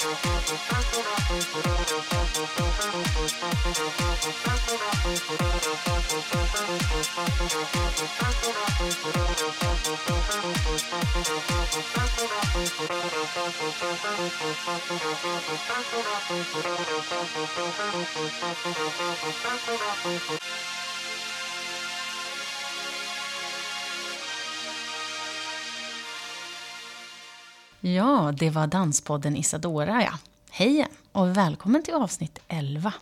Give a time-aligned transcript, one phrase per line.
[0.00, 6.40] スタートラフィスとレベルを変更するスタートラフィスとレベルを変更するスタートラフィスとレベルを変更
[7.20, 17.64] するスタートラフィスとレベルを変更するスタートラフィスとレベルを変更するスタートラフィスとレベルを変更するスタートラフィスとレベルを変更するスタートラフィスとレベルを変更する
[18.00, 20.39] スタートラフィス
[27.82, 30.12] Ja, det var Danspodden Isadora ja.
[30.50, 32.92] Hej igen och välkommen till avsnitt 11.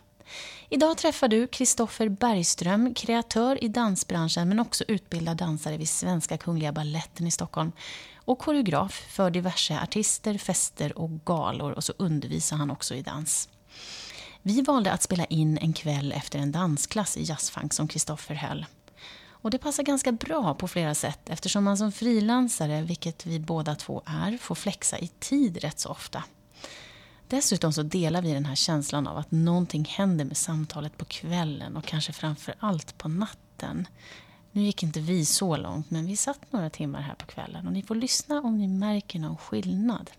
[0.69, 6.71] Idag träffar du Kristoffer Bergström, kreatör i dansbranschen men också utbildad dansare vid Svenska Kungliga
[6.71, 7.71] Balletten i Stockholm
[8.15, 13.49] och koreograf för diverse artister, fester och galor och så undervisar han också i dans.
[14.41, 18.65] Vi valde att spela in en kväll efter en dansklass i jazzfunk som Kristoffer höll.
[19.41, 23.75] Och det passar ganska bra på flera sätt eftersom man som frilansare, vilket vi båda
[23.75, 26.23] två är, får flexa i tid rätt så ofta.
[27.27, 31.77] Dessutom så delar vi den här känslan av att någonting händer med samtalet på kvällen
[31.77, 33.87] och kanske framför allt på natten.
[34.51, 37.73] Nu gick inte vi så långt, men vi satt några timmar här på kvällen och
[37.73, 40.11] ni får lyssna om ni märker någon skillnad.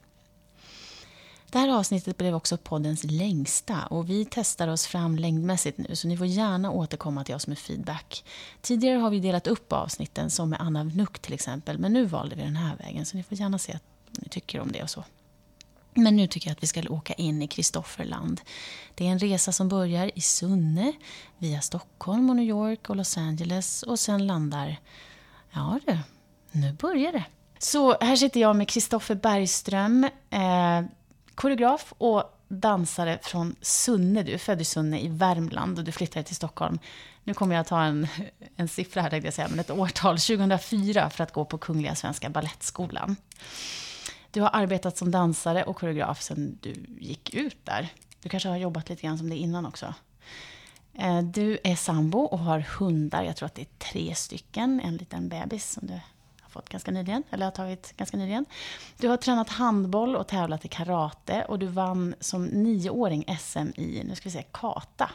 [1.51, 6.09] Det här avsnittet blev också poddens längsta och vi testar oss fram längdmässigt nu så
[6.09, 8.25] ni får gärna återkomma till oss med feedback.
[8.61, 12.37] Tidigare har vi delat upp avsnitten som med Anna Vnuk till exempel men nu valde
[12.37, 13.79] vi den här vägen så ni får gärna se
[14.11, 15.05] vad ni tycker om det och så.
[15.95, 18.41] Men nu tycker jag att vi ska åka in i Kristofferland.
[18.95, 20.93] Det är en resa som börjar i Sunne,
[21.39, 24.77] via Stockholm och New York och Los Angeles och sen landar...
[25.53, 25.99] Ja du,
[26.53, 27.25] nu börjar det.
[27.59, 30.83] Så här sitter jag med Kristoffer Bergström, eh,
[31.41, 34.23] koreograf och dansare från Sunne.
[34.23, 36.79] Du är född i Sunne i Värmland och du flyttade till Stockholm.
[37.25, 38.07] Nu kommer jag ta en,
[38.57, 41.95] en siffra här, tänkte jag säga, men ett årtal, 2004, för att gå på Kungliga
[41.95, 43.17] Svenska Ballettskolan.
[44.31, 47.89] Du har arbetat som dansare och koreograf sedan du gick ut där.
[48.23, 49.95] Du kanske har jobbat lite grann som det innan också.
[50.95, 54.97] Eh, du är sambo och har hundar, jag tror att det är tre stycken, en
[54.97, 56.01] liten bebis som du
[56.51, 58.47] fått ganska nyligen, eller har tagit ganska nyligen.
[58.97, 64.03] Du har tränat handboll och tävlat i karate och du vann som nioåring SM i,
[64.05, 65.11] nu ska vi säga, kata.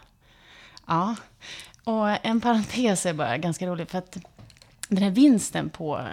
[0.87, 1.15] Ja,
[1.83, 4.17] och en parentes är bara ganska rolig för att
[4.87, 6.07] den här vinsten på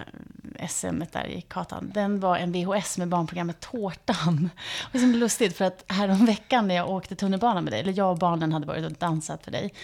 [0.69, 4.50] SM där i Katan, den var en VHS med barnprogrammet Tårtan.
[4.93, 8.10] Det är så lustigt för att häromveckan när jag åkte tunnelbana med dig, eller jag
[8.10, 9.75] och barnen hade varit och dansat för dig.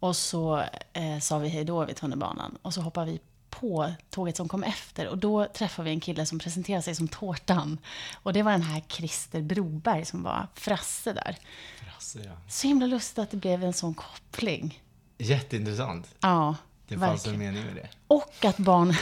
[0.00, 0.62] Och så
[0.92, 3.20] eh, sa vi hej då vid tunnelbanan och så hoppade vi
[3.60, 7.08] på tåget som kom efter och då träffade vi en kille som presenterade sig som
[7.08, 7.78] Tårtan.
[8.14, 11.36] Och det var den här Christer Broberg som var Frasse där.
[11.84, 12.32] Frasse, ja.
[12.48, 14.82] Så himla lustigt att det blev en sån koppling.
[15.18, 16.14] Jätteintressant.
[16.20, 16.56] Ja,
[16.88, 17.88] Det fanns en mening med det.
[18.06, 18.94] Och att barn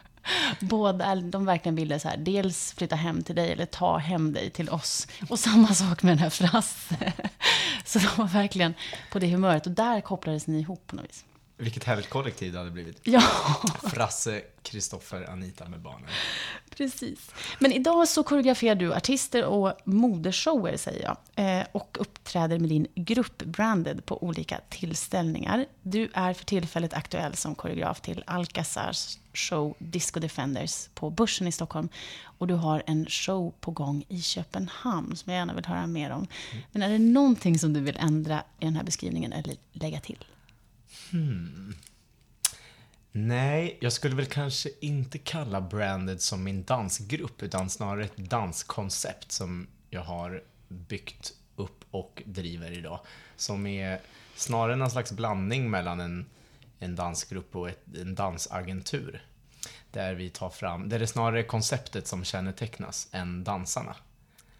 [0.60, 4.50] båda, de verkligen ville så här, dels flytta hem till dig eller ta hem dig
[4.50, 5.06] till oss.
[5.30, 7.12] Och samma sak med den här Frasse.
[7.84, 8.74] Så de var verkligen
[9.12, 11.24] på det humöret och där kopplades ni ihop på något vis.
[11.60, 13.00] Vilket härligt kollektiv det hade blivit.
[13.02, 13.22] Ja,
[13.92, 16.08] Frasse, Kristoffer, Anita med barnen.
[16.76, 17.30] precis.
[17.58, 21.16] Men idag så koreograferar du artister och modeshower, säger jag.
[21.60, 25.66] Eh, och uppträder med din grupp Branded på olika tillställningar.
[25.82, 31.52] Du är för tillfället aktuell som koreograf till Alcazars show Disco Defenders på Börsen i
[31.52, 31.88] Stockholm.
[32.22, 36.10] Och du har en show på gång i Köpenhamn som jag gärna vill höra mer
[36.10, 36.26] om.
[36.72, 40.24] Men är det någonting som du vill ändra i den här beskrivningen eller lägga till?
[41.10, 41.74] Hmm.
[43.12, 49.32] Nej, jag skulle väl kanske inte kalla Branded som min dansgrupp, utan snarare ett danskoncept
[49.32, 53.00] som jag har byggt upp och driver idag.
[53.36, 54.00] Som är
[54.34, 56.26] snarare någon slags blandning mellan en,
[56.78, 59.24] en dansgrupp och ett, en dansagentur.
[59.90, 63.96] Där vi tar fram, där det är snarare konceptet som kännetecknas än dansarna.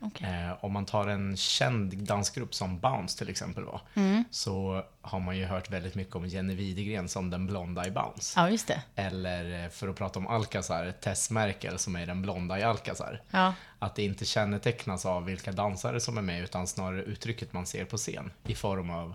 [0.02, 0.28] Okej.
[0.28, 4.24] Eh, om man tar en känd dansgrupp som Bounce till exempel var, Mm.
[4.30, 8.40] så har man ju hört väldigt mycket om Jenny Widegren som den blonda i Bounce.
[8.40, 8.82] Ja, just det.
[8.96, 13.22] Eller eh, för att prata om Alcazar, Tess Merkel som är den blonda i Alcazar.
[13.30, 13.54] Ja.
[13.78, 17.84] Att det inte kännetecknas av vilka dansare som är med utan snarare uttrycket man ser
[17.84, 19.14] på scen i form av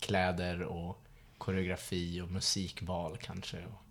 [0.00, 1.00] kläder och
[1.38, 3.56] koreografi och musikval kanske.
[3.56, 3.83] Och,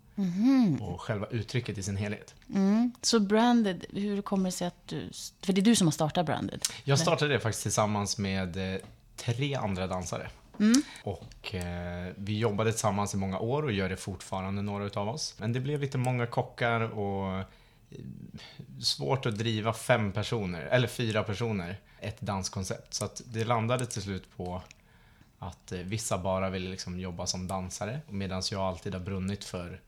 [0.80, 2.34] och själva uttrycket i sin helhet.
[2.48, 2.92] Mm.
[3.02, 5.10] Så Branded, hur kommer det sig att du...
[5.42, 6.62] För det är du som har startat Branded.
[6.84, 8.80] Jag startade det faktiskt tillsammans med eh,
[9.16, 10.30] tre andra dansare.
[10.60, 10.82] Mm.
[11.02, 15.34] Och eh, vi jobbade tillsammans i många år och gör det fortfarande, några utav oss.
[15.38, 17.44] Men det blev lite många kockar och eh,
[18.80, 22.94] svårt att driva fem personer, eller fyra personer, ett danskoncept.
[22.94, 24.62] Så att det landade till slut på
[25.38, 29.80] att eh, vissa bara ville liksom jobba som dansare, medan jag alltid har brunnit för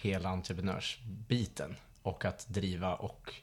[0.00, 3.34] hela entreprenörsbiten och att driva och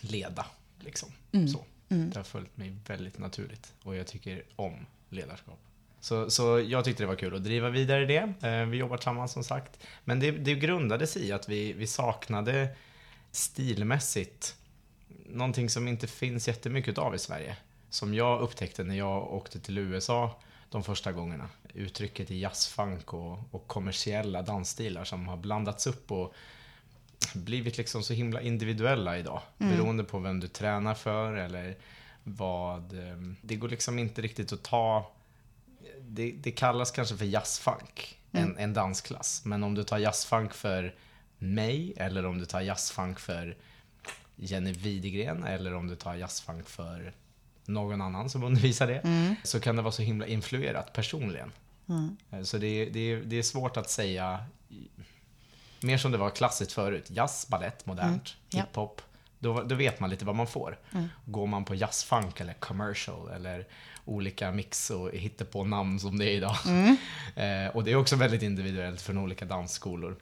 [0.00, 0.46] leda
[0.80, 1.08] Liksom.
[1.48, 1.64] Så.
[1.88, 5.58] Det har följt mig väldigt naturligt och jag tycker om ledarskap.
[6.00, 8.48] Så, så jag tyckte det var kul att driva vidare det.
[8.48, 9.78] Eh, Vi jobbar tillsammans som sagt.
[10.04, 12.76] Men det, det grundades i att vi, vi saknade
[13.30, 14.56] stilmässigt
[15.26, 17.56] någonting som inte finns jättemycket av i Sverige.
[17.90, 20.40] Som jag upptäckte när jag åkte till USA
[20.70, 21.48] de första gångerna.
[21.74, 26.34] Uttrycket i jazzfunk och, och kommersiella dansstilar som har blandats upp och
[27.34, 29.42] blivit liksom så himla individuella idag.
[29.58, 31.76] Beroende på vem du tränar för eller
[32.24, 32.92] vad...
[33.08, 35.12] eh, Det går liksom inte riktigt att ta...
[36.00, 39.44] Det, det kallas kanske för jazzfunk, en, en dansklass.
[39.44, 40.94] Men om du tar jazzfunk för
[41.38, 43.56] mig eller om du tar jazzfunk för
[44.36, 47.12] Jenny Widegren eller om du tar jazzfunk för
[47.68, 49.36] någon annan som undervisar det.
[49.44, 51.52] Så kan det vara så himla influerat personligen.
[52.30, 54.44] Eh, Så det, det, det är svårt att säga
[55.80, 57.10] mer som det var klassiskt förut.
[57.10, 58.60] Jazz, ballett, modernt, Ja.
[58.60, 59.02] hiphop.
[59.38, 60.78] Då, då vet man lite vad man får.
[61.24, 63.66] Går man på jazzfunk eller commercial eller
[64.04, 66.56] olika mix och hittar på namn som det är idag.
[67.36, 70.16] Eh, och det är också väldigt individuellt från olika dansskolor.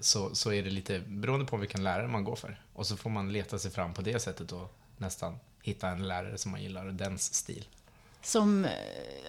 [0.00, 2.60] Så, så är det lite beroende på vilken lärare man går för.
[2.72, 6.38] Och så får man leta sig fram på det sättet och nästan hitta en lärare
[6.38, 7.66] som man gillar och dens stil.
[8.22, 8.70] Som, eh,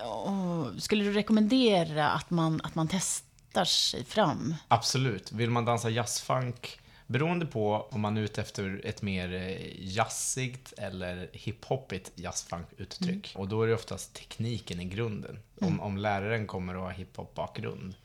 [0.03, 4.55] åh, skulle du rekommendera att man, att man testar sig fram?
[4.67, 5.31] Absolut.
[5.31, 10.73] Vill man dansa jazzfunk, beroende på om man är ute efter ett mer eh, jazzigt
[10.77, 13.33] eller hiphopigt jazzfunk-uttryck.
[13.35, 15.39] Och då är det oftast tekniken i grunden.
[15.61, 17.95] Om, om läraren kommer att ha hiphop-bakgrund,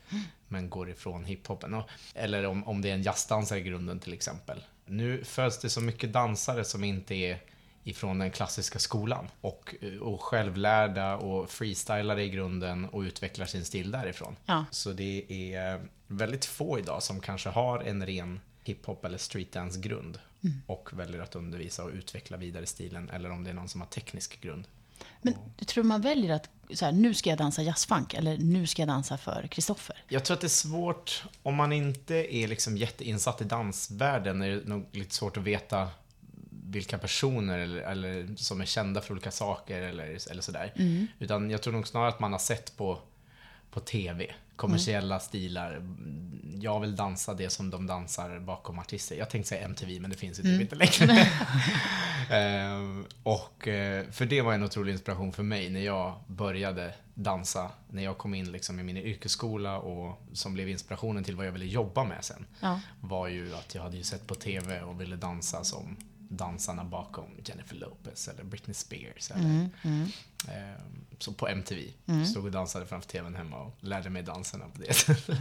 [0.49, 1.75] men går ifrån hiphopen.
[1.75, 4.65] Och, eller om, om det är en jazzdansare i grunden till exempel.
[4.87, 7.43] Nu föds det så mycket dansare som inte är
[7.87, 9.29] ifrån den klassiska skolan.
[9.41, 14.37] Och, och självlärda och freestylare i grunden och utvecklar sin stil därifrån.
[14.47, 14.65] Ja.
[14.71, 15.25] Så det
[15.55, 20.19] är väldigt få idag som kanske har en ren hiphop eller streetdance-grund
[20.67, 23.89] och väljer att undervisa och utveckla vidare stilen eller om det är någon som har
[23.89, 24.67] teknisk grund.
[25.23, 28.67] Men du tror man väljer att, så här, nu ska jag dansa jazzfunk eller nu
[28.67, 30.03] ska jag dansa för Kristoffer?
[30.09, 34.49] Jag tror att det är svårt, om man inte är liksom jätteinsatt i dansvärlden, är
[34.49, 35.89] det nog lite svårt att veta
[36.71, 40.73] vilka personer eller, eller som är kända för olika saker eller, eller sådär.
[41.19, 42.99] Utan jag tror nog snarare att man har sett på,
[43.71, 45.83] på TV, kommersiella stilar.
[46.61, 49.17] Jag vill dansa det som de dansar bakom artister.
[49.17, 51.29] Jag tänkte säga MTV, men det finns ju typ inte längre.
[52.31, 57.71] Ehm, och eh, för det var en otrolig inspiration för mig när jag började dansa.
[57.91, 61.53] När jag kom in liksom i min yrkesskola och som blev inspirationen till vad jag
[61.53, 62.47] ville jobba med sen.
[62.61, 62.81] Ja.
[63.01, 65.97] Var ju att jag hade ju sett på TV och ville dansa som
[66.29, 69.31] dansarna bakom Jennifer Lopez eller Britney Spears.
[69.31, 70.07] Eller, ehm,
[71.19, 71.93] så på MTV.
[72.31, 75.39] Stod och dansade framför TVn hemma och lärde mig danserna på det sättet.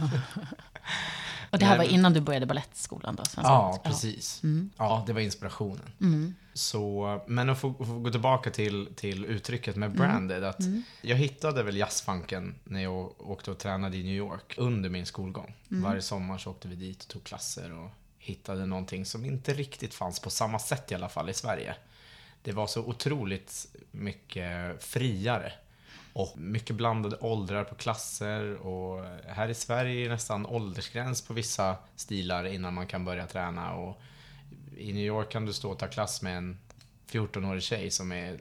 [1.50, 3.22] Och det här Men- var innan du började balettskolan då?
[3.36, 4.42] Ja, precis.
[4.76, 6.34] Ja, det var inspirationen.
[6.54, 10.44] Så, men att få, få gå tillbaka till, till uttrycket med branded.
[10.44, 10.60] Att
[11.02, 15.54] Jag hittade väl jazzfunken när jag åkte och tränade i New York under min skolgång.
[15.68, 17.90] Varje sommar så åkte vi dit och tog klasser och
[18.26, 21.74] hittade någonting som inte riktigt fanns på samma sätt i alla fall i Sverige.
[22.42, 25.52] Det var så otroligt mycket friare.
[26.12, 31.34] Och mycket blandade åldrar på klasser och här i Sverige är det nästan åldersgräns på
[31.34, 33.74] vissa stilar innan man kan börja träna.
[33.74, 34.00] Och
[34.76, 36.58] I New York kan du stå och ta klass med en
[37.10, 38.38] 14-årig tjej som är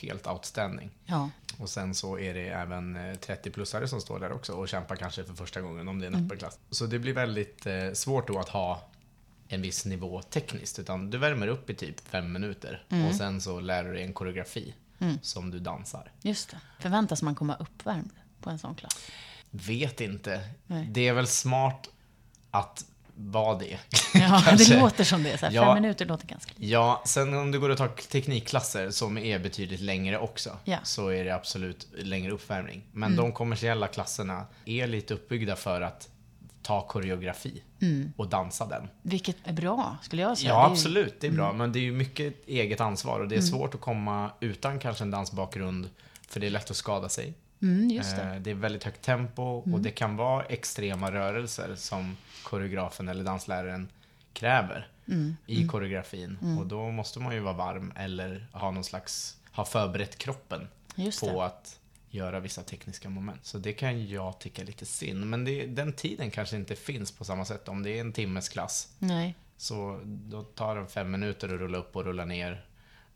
[0.00, 0.90] helt outstanding.
[1.04, 1.30] Ja.
[1.58, 5.24] Och sen så är det även eh, 30-plussare som står där också och kämpar kanske
[5.24, 6.58] för första gången om det är en öppen klass.
[6.70, 8.88] Så det blir väldigt eh, svårt då att ha
[9.52, 10.78] en viss nivå tekniskt.
[10.78, 14.12] Utan du värmer upp i typ fem minuter och sen så lär du dig en
[14.12, 14.74] koreografi
[15.22, 16.12] som du dansar.
[16.22, 16.56] Just det.
[16.80, 18.98] Förväntas man komma uppvärmd på en sån klass?
[19.50, 20.40] Vet inte.
[20.66, 20.88] Nej.
[20.90, 21.88] Det är väl smart
[22.50, 23.78] att vara det.
[24.14, 25.38] Ja, det låter som det.
[25.38, 25.64] Så här, Ja.
[25.64, 26.66] Fem minuter låter ganska lite.
[26.72, 30.78] Ja, sen om du går och tar teknikklasser som är betydligt längre också, Ja.
[30.82, 32.82] så är det absolut längre uppvärmning.
[32.92, 36.08] Men de kommersiella klasserna är lite uppbyggda för att
[36.62, 37.62] ta koreografi
[38.16, 38.88] och dansa den.
[39.02, 40.50] Vilket är bra, skulle jag säga.
[40.50, 41.52] Ja, Det är ju- absolut, det är bra.
[41.52, 45.04] Men det är ju mycket eget ansvar och det är svårt att komma utan kanske
[45.04, 45.90] en dansbakgrund,
[46.28, 47.34] för det är lätt att skada sig.
[47.62, 48.22] Mm, det.
[48.22, 53.24] Eh, Det är väldigt högt tempo och det kan vara extrema rörelser som koreografen eller
[53.24, 53.88] dansläraren
[54.32, 55.36] kräver Mm.
[55.46, 56.38] i koreografin.
[56.60, 60.68] Och då måste man ju vara varm eller ha någon slags, ha förberett kroppen
[61.20, 61.78] på att
[62.14, 63.46] göra vissa tekniska moment.
[63.46, 65.26] Så det kan jag tycka är lite synd.
[65.26, 67.68] Men det, den tiden kanske inte finns på samma sätt.
[67.68, 69.34] Om det är en timmes klass Nej.
[69.56, 72.66] så då tar det fem minuter att rulla upp och rulla ner.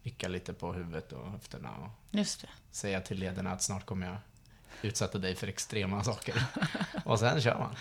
[0.03, 1.89] Vicka lite på huvudet och höfterna och
[2.19, 2.49] Just det.
[2.71, 4.17] säga till ledarna att snart kommer jag
[4.83, 6.43] utsätta dig för extrema saker.
[7.05, 7.77] Och sen kör man.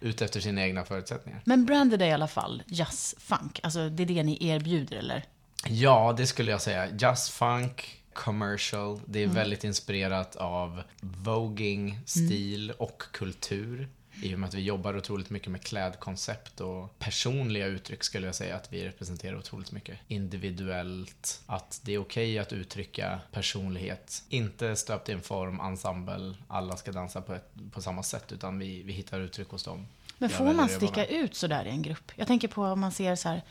[0.00, 1.40] Ut efter sina egna förutsättningar.
[1.44, 3.60] Men branded är i alla fall jazzfunk.
[3.62, 5.24] Alltså, det är det ni erbjuder, eller?
[5.66, 6.88] Ja, det skulle jag säga.
[6.98, 9.00] Just funk, commercial.
[9.06, 13.88] Det är väldigt inspirerat av voging, stil och kultur.
[14.22, 18.34] I och med att vi jobbar otroligt mycket med klädkoncept och personliga uttryck skulle jag
[18.34, 19.98] säga att vi representerar otroligt mycket.
[20.08, 24.22] Individuellt, att det är okej att uttrycka personlighet.
[24.28, 28.58] Inte stöpt i en form, ensemble, alla ska dansa på, ett, på samma sätt utan
[28.58, 29.86] vi, vi hittar uttryck hos dem.
[30.18, 32.12] Men får man sticka ut sådär i en grupp?
[32.16, 33.42] Jag tänker på om man ser så här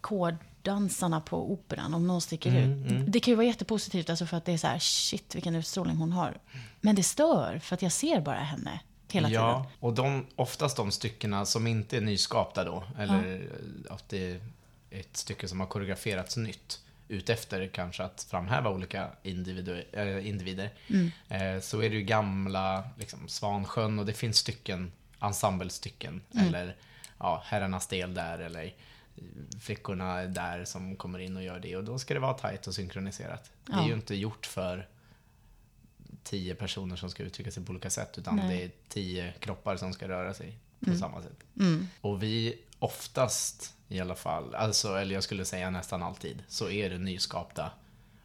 [0.00, 3.12] kårdansarna på operan, om någon sticker Mm, ut.
[3.12, 5.96] Det kan ju vara jättepositivt, alltså för att det är så här, shit vilken utstrålning
[5.96, 6.38] hon har.
[6.80, 8.80] Men det stör, för att jag ser bara henne
[9.12, 9.42] hela tiden.
[9.42, 13.48] Ja, och de, oftast de styckena som inte är nyskapta då, eller
[13.90, 14.40] att det är
[14.90, 20.70] ett stycke som har koreograferats nytt utefter kanske att framhäva olika individu- äh, individer.
[21.28, 26.22] Eh, så är det ju gamla liksom, Svansjön och det finns stycken, ensemblestycken.
[26.38, 26.76] Eller
[27.18, 28.70] ja, herrarnas del där eller eh,
[29.60, 31.76] flickorna där som kommer in och gör det.
[31.76, 33.50] Och då ska det vara tajt och synkroniserat.
[33.66, 33.86] Det är Ja.
[33.88, 34.88] ju inte gjort för
[36.22, 38.56] tio personer som ska uttrycka sig på olika sätt utan Nej.
[38.58, 41.44] det är tio kroppar som ska röra sig på samma sätt.
[41.60, 41.88] Mm.
[42.00, 46.90] Och vi oftast i alla fall, alltså, eller jag skulle säga nästan alltid, så är
[46.90, 47.70] det nyskapta.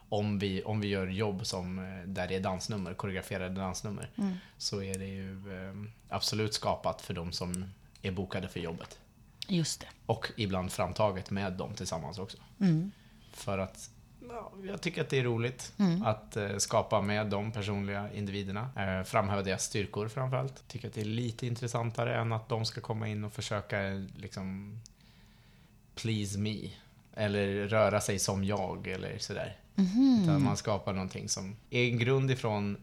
[0.09, 4.33] Om vi, om vi gör jobb som, eh, där det är dansnummer, koreograferade dansnummer, Mm.
[4.57, 5.31] så är det ju
[5.67, 5.73] eh,
[6.09, 7.65] absolut skapat för de som
[8.01, 8.99] är bokade för jobbet.
[9.55, 9.87] Just det.
[10.05, 12.37] Och ibland framtaget med dem tillsammans också.
[12.59, 12.91] Mm.
[13.33, 13.89] För att
[14.29, 16.03] ja, jag tycker att det är roligt Mm.
[16.03, 18.69] att eh, skapa med de personliga individerna.
[18.77, 20.67] Eh, framhäva deras styrkor framförallt.
[20.67, 24.01] Tycker att det är lite intressantare än att de ska komma in och försöka eh,
[24.17, 24.79] liksom
[25.95, 26.57] please me.
[27.13, 29.57] Eller röra sig som jag eller sådär.
[29.75, 30.19] Mhm.
[30.23, 32.77] Utan man skapar någonting som är en grund ifrån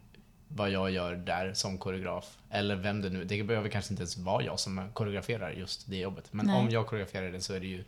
[0.48, 2.38] vad jag gör där som koreograf.
[2.50, 5.96] Eller vem det nu Det behöver kanske inte ens vara jag som koreograferar just det
[5.96, 6.32] jobbet.
[6.32, 6.56] Men Nej.
[6.56, 7.84] om jag koreograferar det så är det ju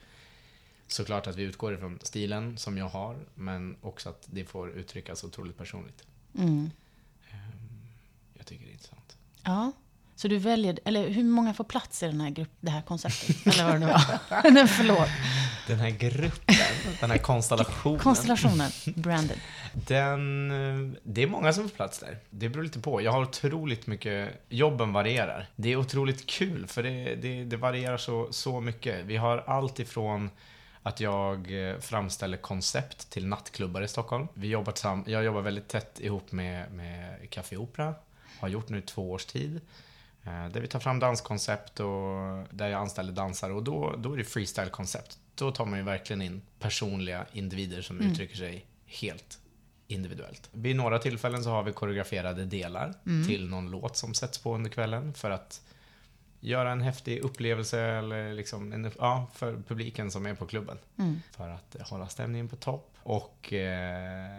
[0.87, 3.17] såklart att vi utgår ifrån stilen som jag har.
[3.35, 6.03] Men också att det får uttryckas otroligt personligt.
[6.39, 6.71] Mm.
[8.35, 9.17] Jag tycker det är intressant.
[9.43, 9.73] Ja.
[10.17, 13.47] Så du väljer, eller hur många får plats i den här grupp, det här konceptet?
[13.47, 14.51] Eller vad det nu var.
[14.51, 15.09] Nej, förlåt.
[15.67, 16.55] Den här gruppen,
[17.01, 18.01] den här konstellationen.
[18.01, 19.41] Konstellationen, branded.
[19.73, 22.19] Den, eh, det är många som får plats där.
[22.31, 23.03] Det beror lite på.
[23.03, 25.47] Jag har otroligt mycket, jobben varierar.
[25.57, 29.05] Det är otroligt kul för det, det, det varierar så, så mycket.
[29.05, 30.31] Vi har allt ifrån
[30.83, 34.29] att jag eh, framställer koncept till nattklubbar i Stockholm.
[34.35, 34.75] Vi jobbar
[35.07, 37.95] jag jobbar väldigt tätt ihop med, med Café Opera.
[38.41, 39.61] Har gjort nu i två års tid.
[40.25, 44.17] Eh, Där vi tar fram danskoncept och där jag anställer dansare och då, då är
[44.17, 45.19] det freestyle-koncept.
[45.35, 49.39] Då tar man ju verkligen in personliga individer som uttrycker sig helt
[49.87, 50.49] individuellt.
[50.53, 52.95] Vid några tillfällen så har vi koreograferade delar
[53.27, 55.63] till någon låt som sätts på under kvällen för att
[56.41, 60.79] göra en häftig upplevelse eller liksom en, ja, för publiken som är på klubben.
[60.99, 61.21] Mm.
[61.37, 62.97] För att hålla stämningen på topp.
[63.03, 64.31] Och eh,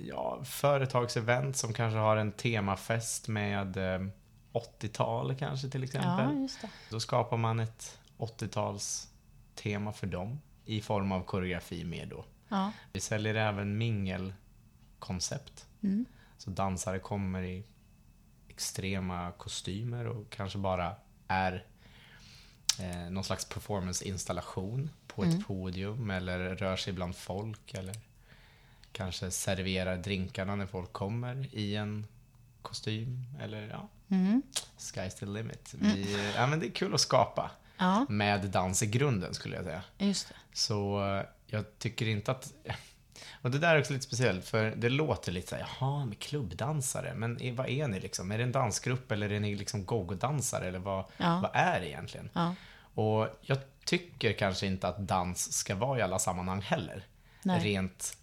[0.00, 4.06] ja, företagsevent som kanske har en temafest med eh,
[4.52, 6.48] 80-tal kanske till exempel.
[6.62, 6.68] Ja.
[6.90, 9.08] Då skapar man ett 80-tals
[9.56, 12.24] tema för dem i form av koreografi med då.
[12.48, 12.72] Ja.
[12.92, 15.66] Vi säljer även mingelkoncept.
[15.82, 16.04] Mm.
[16.38, 17.64] Så dansare kommer i
[18.48, 20.94] extrema kostymer och kanske bara
[21.28, 21.64] är
[22.80, 25.38] eh, någon slags performance-installation på Mm.
[25.38, 27.94] ett podium eller rör sig bland folk eller
[28.92, 32.06] kanske serverar drinkarna när folk kommer i en
[32.62, 34.42] kostym eller ja, Mm.
[34.78, 35.74] sky's the limit.
[35.78, 39.64] Vi, ja, men det är kul att skapa Ja, med dans i grunden skulle jag
[39.64, 39.82] säga.
[39.98, 40.34] just det.
[40.52, 42.52] Så eh, jag tycker inte att...
[43.42, 47.14] Och det där är också lite speciellt, för det låter lite såhär, jaha, med klubbdansare,
[47.14, 48.32] men vad är ni liksom?
[48.32, 51.40] Är det en dansgrupp eller är ni liksom go-go-dansare eller vad, Ja.
[51.42, 52.30] vad är det egentligen?
[52.32, 52.54] Ja.
[52.94, 57.06] Och jag tycker kanske inte att dans ska vara i alla sammanhang heller.
[57.42, 57.60] Nej.
[57.64, 58.18] Rent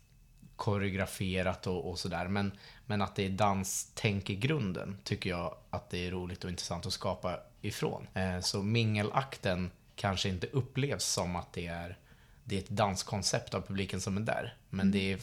[0.56, 2.28] koreograferat och, och sådär.
[2.28, 2.52] Men,
[2.86, 6.86] men att det är danstänk i grunden tycker jag att det är roligt och intressant
[6.86, 8.08] att skapa ifrån.
[8.14, 11.98] Eh, så mingelakten kanske inte upplevs som att det är,
[12.44, 14.56] det är ett danskoncept av publiken som är där.
[14.70, 15.18] Men det är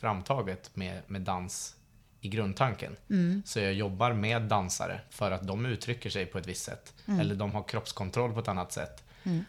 [0.00, 1.76] framtaget med, med dans
[2.20, 2.96] i grundtanken.
[3.44, 6.94] Så jag jobbar med dansare för att de uttrycker sig på ett visst sätt.
[7.20, 9.04] Eller de har kroppskontroll på ett annat sätt.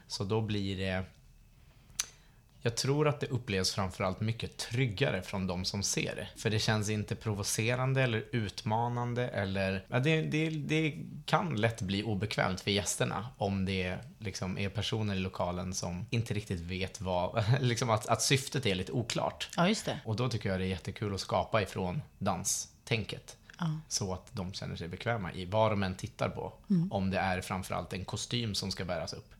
[0.07, 1.03] Så då blir det...
[2.67, 6.27] Jag tror att det upplevs framförallt mycket tryggare från de som ser det.
[6.41, 9.85] För det känns inte provocerande eller utmanande eller...
[9.87, 15.15] Ja, det, det, det kan lätt bli obekvämt för gästerna om det liksom är personer
[15.15, 17.43] i lokalen som inte riktigt vet vad...
[17.61, 19.49] Liksom att, att syftet är lite oklart.
[19.57, 19.99] Ja, just det.
[20.05, 23.37] Och då tycker jag det är jättekul att skapa ifrån danstänket.
[23.59, 23.79] Ja.
[23.87, 26.53] Så att de känner sig bekväma i vad de än tittar på.
[26.69, 26.91] Mm.
[26.91, 29.33] Om det är framförallt en kostym som ska bäras upp.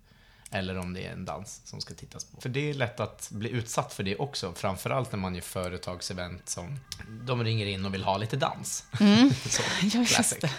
[0.51, 2.42] Eller om det är en dans som ska tittas på.
[2.42, 4.54] För det är lätt att bli utsatt för det också.
[4.54, 8.86] Framförallt när man gör företagsevent som de ringer in och vill ha lite dans.
[9.50, 10.51] så, Ja, just det.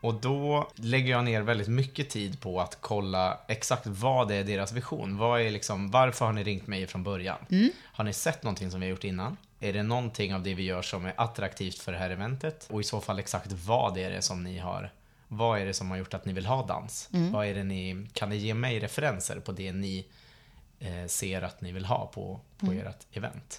[0.00, 4.44] Och då lägger jag ner väldigt mycket tid på att kolla exakt vad det är
[4.44, 5.16] deras vision.
[5.16, 7.70] Vad är liksom, varför har ni ringt mig från början?
[7.82, 9.36] Har ni sett någonting som vi har gjort innan?
[9.60, 12.66] Är det någonting av det vi gör som är attraktivt för det här eventet?
[12.70, 14.90] Och i så fall exakt vad är det som ni har
[15.32, 17.08] vad är det som har gjort att ni vill ha dans?
[17.32, 20.06] Vad är det ni, kan ni ge mig referenser på det ni
[20.78, 23.58] eh, ser att ni vill ha på, på ert event?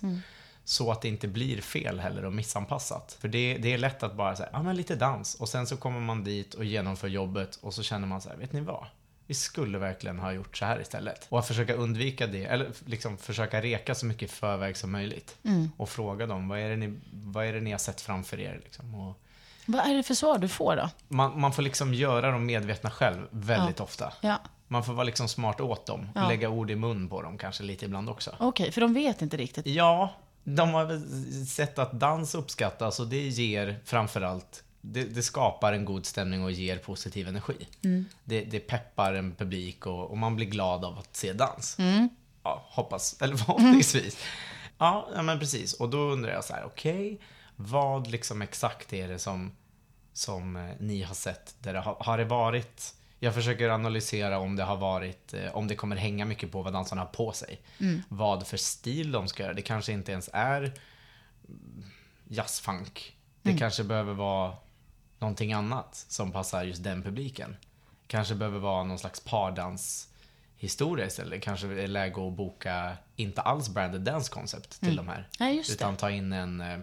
[0.65, 3.17] Så att det inte blir fel heller och missanpassat.
[3.19, 5.35] För det, det är lätt att bara säga, ja men lite dans.
[5.35, 8.37] Och sen så kommer man dit och genomför jobbet och så känner man så här,
[8.37, 8.85] vet ni vad?
[9.27, 11.25] Vi skulle verkligen ha gjort så här istället.
[11.29, 15.37] Och att försöka undvika det, eller liksom försöka reka så mycket förväg som möjligt.
[15.77, 18.59] Och fråga dem, vad är det ni, vad är det ni har sett framför er?
[18.63, 18.95] Liksom?
[18.95, 19.19] Och
[19.65, 20.89] Vad är det för svar du får då?
[21.07, 24.13] man, man får liksom göra dem medvetna själv väldigt ofta.
[24.21, 26.09] Ja, Man får vara liksom smart åt dem.
[26.15, 26.27] Ja.
[26.27, 28.35] Lägga ord i mun på dem kanske lite ibland också.
[28.39, 29.65] okej, för de vet inte riktigt.
[29.67, 31.01] Ja, de har väl
[31.47, 36.51] sett att dans uppskattas och det ger framförallt det, det skapar en god stämning och
[36.51, 37.67] ger positiv energi.
[38.23, 41.77] Det, det peppar en publik och, och man blir glad av att se dans.
[42.43, 44.17] Ja, hoppas, eller förhoppningsvis.
[44.77, 45.73] Ja, ja, men precis.
[45.73, 47.19] Och då undrar jag så här, okej,
[47.63, 49.51] vad liksom exakt är det som,
[50.13, 51.55] som eh, ni har sett?
[51.59, 55.67] Där det har, har det varit jag försöker analysera om det har varit, eh, om
[55.67, 57.61] det kommer hänga mycket på vad dansarna har på sig.
[58.09, 59.53] Vad för stil de ska göra.
[59.53, 61.83] Det kanske inte ens är mm,
[62.27, 63.17] jazzfunk.
[63.41, 64.55] Det kanske behöver vara
[65.19, 67.55] någonting annat som passar just den publiken.
[68.07, 71.41] Kanske behöver vara någon slags pardanshistoria istället.
[71.41, 75.27] Kanske är läge att boka inte alls branded dance concept till de här.
[75.51, 76.79] Just utan ta in en, eh,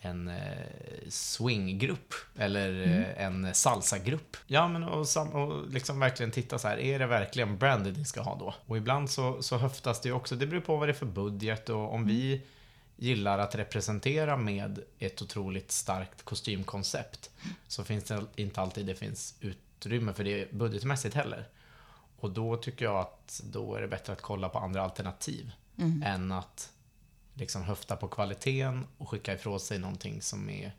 [0.00, 4.36] en eh, swinggrupp eller eh, en salsagrupp.
[4.46, 8.20] Ja, men och, och liksom verkligen titta så här, är det verkligen branded ni ska
[8.20, 8.54] ha då?
[8.66, 11.06] Och ibland så, så höftas det ju också, det beror på vad det är för
[11.06, 12.42] budget och om vi
[12.96, 17.30] gillar att representera med ett otroligt starkt kostymkoncept
[17.68, 21.48] så finns det inte alltid det finns utrymme för det budgetmässigt heller.
[22.20, 25.52] Och då tycker jag att då är det bättre att kolla på andra alternativ
[26.04, 26.72] än att
[27.40, 30.72] liksom höfta på kvaliteten och skicka ifrån sig någonting som, är,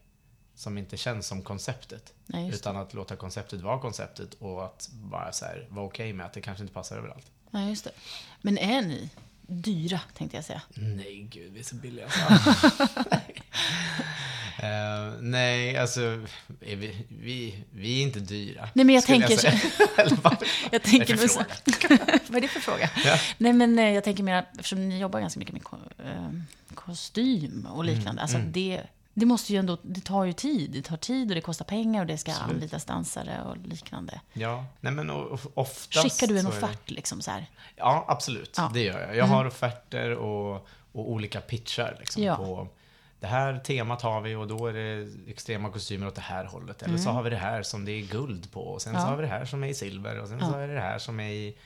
[0.56, 2.14] som inte känns som konceptet.
[2.26, 6.26] Nej, utan att låta konceptet vara konceptet och att bara så här, vara okej med
[6.26, 7.32] att det kanske inte passar överallt.
[7.52, 7.92] Ja, just det.
[8.42, 9.10] Men är ni
[9.48, 10.62] dyra, tänkte jag säga?
[10.74, 12.08] Nej, gud, vi är så billiga.
[14.64, 16.02] Eh, nej, alltså,
[16.62, 18.70] är vi, vi, vi är inte dyra.
[18.74, 19.38] Nej, men jag skulle tänker
[20.24, 20.38] vad?
[20.72, 21.28] Jag tänker Vad är
[22.28, 22.90] Vad är det för fråga?
[23.06, 23.20] Ja.
[23.38, 26.30] Nej, men eh, jag tänker mer eftersom ni jobbar ganska mycket med ko- eh,
[26.76, 28.22] kostym och Mm, liknande.
[28.22, 28.82] Alltså det,
[29.14, 30.72] det måste ju ändå, det tar ju tid.
[30.72, 34.22] Det tar tid och det kostar pengar och det ska anlitas dansare och liknande.
[34.34, 35.10] Ja, nej men
[35.54, 37.46] oftast Skickar du en så är det- offert liksom så här?
[37.76, 38.54] Ja, absolut.
[38.58, 38.64] Ja.
[38.64, 38.74] Mm.
[38.74, 39.16] Det gör jag.
[39.16, 42.36] Jag har offerter och, och olika pitchar liksom, Ja.
[42.36, 42.68] på
[43.20, 46.82] det här temat har vi och då är det extrema kostymer åt det här hållet.
[46.82, 49.04] Eller så har vi det här som det är guld på och sen så Mm.
[49.06, 49.10] Ja.
[49.10, 51.00] har vi det här som är i silver och sen så är det det här
[51.00, 51.58] som är i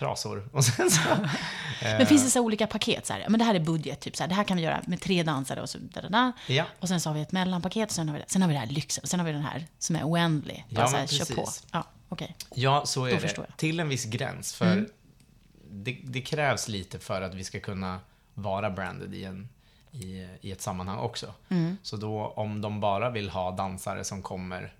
[0.00, 0.48] trasor.
[0.52, 1.00] Och sen så,
[1.82, 3.06] Men finns det så olika paket?
[3.06, 4.82] Så här, men det här är budget, typ så här, det här kan vi göra
[4.86, 6.32] med tre dansare och så där, där, där.
[6.46, 6.64] Ja.
[6.80, 8.60] Och sen så har vi ett mellanpaket och sen har vi, sen har vi det
[8.60, 9.02] här lyxen.
[9.02, 10.66] Och sen har vi den här som är oändlig.
[10.70, 11.48] Bara Ja, så här, kör på.
[11.72, 12.36] Ja, okej.
[12.54, 13.36] Ja, så är Då det.
[13.36, 13.50] Mm.
[13.56, 14.54] Till en viss gräns.
[14.54, 14.88] För
[15.70, 18.00] det, det krävs lite för att vi ska kunna
[18.34, 19.48] vara branded i, en,
[19.90, 21.34] i, i ett sammanhang också.
[21.48, 21.76] Mm.
[21.82, 24.74] Så då om de bara vill ha dansare som kommer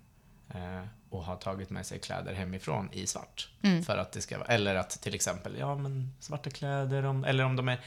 [0.49, 3.49] eh, och har tagit med sig kläder hemifrån i svart.
[3.61, 3.83] Mm.
[3.83, 7.43] För att det ska vara, eller att till exempel, ja men svarta kläder, om, eller
[7.43, 7.79] om de är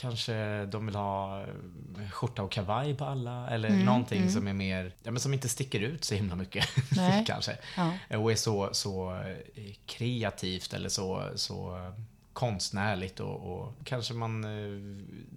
[0.00, 4.52] Kanske de vill ha eh, skjorta och kavaj på alla eller Mm, någonting som är
[4.52, 6.68] mer, ja men som inte sticker ut så himla mycket.
[7.26, 7.58] Kanske.
[7.76, 8.18] Ja.
[8.18, 11.92] Och är så, så eh, kreativt eller så, så eh,
[12.32, 14.44] konstnärligt och, och kanske man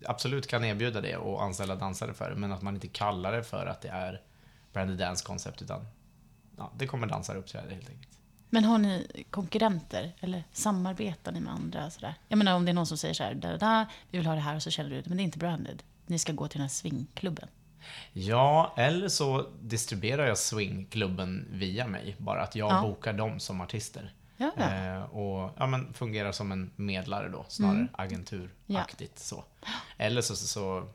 [0.06, 3.44] absolut kan erbjuda det och anställa dansare för det men att man inte kallar det
[3.44, 4.22] för att det är
[4.74, 5.86] branded dance concept utan
[6.64, 8.10] ja, det kommer dansare uppträda helt enkelt.
[8.50, 11.90] Men har ni konkurrenter eller samarbetar ni med andra?
[11.90, 12.16] Sådär?
[12.28, 14.28] Jag menar om det är någon som säger så här, da, da, da, vi vill
[14.28, 15.84] ha det här och så känner du, men det är inte branded.
[16.06, 17.48] Ni ska gå till den här swingklubben.
[18.14, 22.16] Ja, eller så distribuerar jag swingklubben via mig.
[22.20, 22.82] Bara att jag Ja.
[22.82, 24.14] bokar dem som artister.
[24.38, 24.64] Ja, ja.
[24.74, 27.90] Eh, och ja, men fungerar som en medlare då, snarare Mm.
[27.94, 29.44] agenturaktigt så.
[29.98, 30.88] Eller så, så, så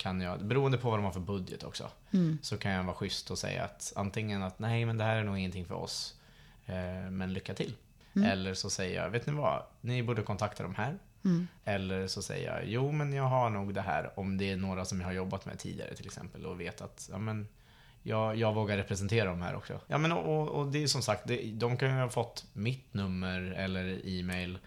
[0.00, 2.38] kan jag, beroende på vad de har för budget också, Mm.
[2.42, 5.24] så kan jag vara schysst och säga att antingen att nej men det här är
[5.24, 6.14] nog ingenting för oss,
[6.66, 7.74] eh, men lycka till.
[8.16, 8.30] Mm.
[8.30, 10.98] Eller så säger jag, vet ni vad, ni borde kontakta de här.
[11.24, 11.48] Mm.
[11.64, 14.84] Eller så säger jag, jo men jag har nog det här om det är några
[14.84, 17.48] som jag har jobbat med tidigare till exempel och vet att ja, men,
[18.02, 19.80] jag, jag vågar representera dem här också.
[19.86, 22.94] Ja men och, och det är som sagt, det, de kan ju ha fått mitt
[22.94, 24.58] nummer eller e-mail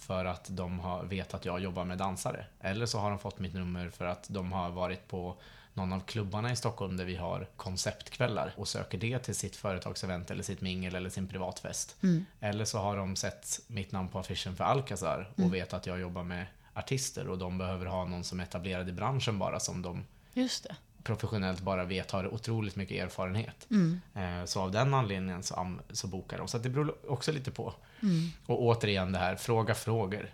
[0.00, 2.46] för att de har, vet att jag jobbar med dansare.
[2.60, 5.36] Eller så har de fått mitt nummer för att de har varit på
[5.74, 10.30] någon av klubbarna i Stockholm där vi har konceptkvällar och söker det till sitt företagsevent
[10.30, 11.96] eller sitt mingel eller sin privatfest.
[12.02, 12.26] Mm.
[12.40, 15.50] Eller så har de sett mitt namn på affischen för Alcazar och Mm.
[15.50, 18.92] vet att jag jobbar med artister och de behöver ha någon som är etablerad i
[18.92, 20.76] branschen bara som de Just det.
[21.06, 23.66] Professionellt bara vet har otroligt mycket erfarenhet.
[23.70, 24.00] Mm.
[24.14, 26.48] Eh, Så av den anledningen så, så bokar de.
[26.48, 27.74] Så att det beror också lite på.
[28.02, 28.28] Mm.
[28.46, 30.30] Och återigen det här, fråga frågor.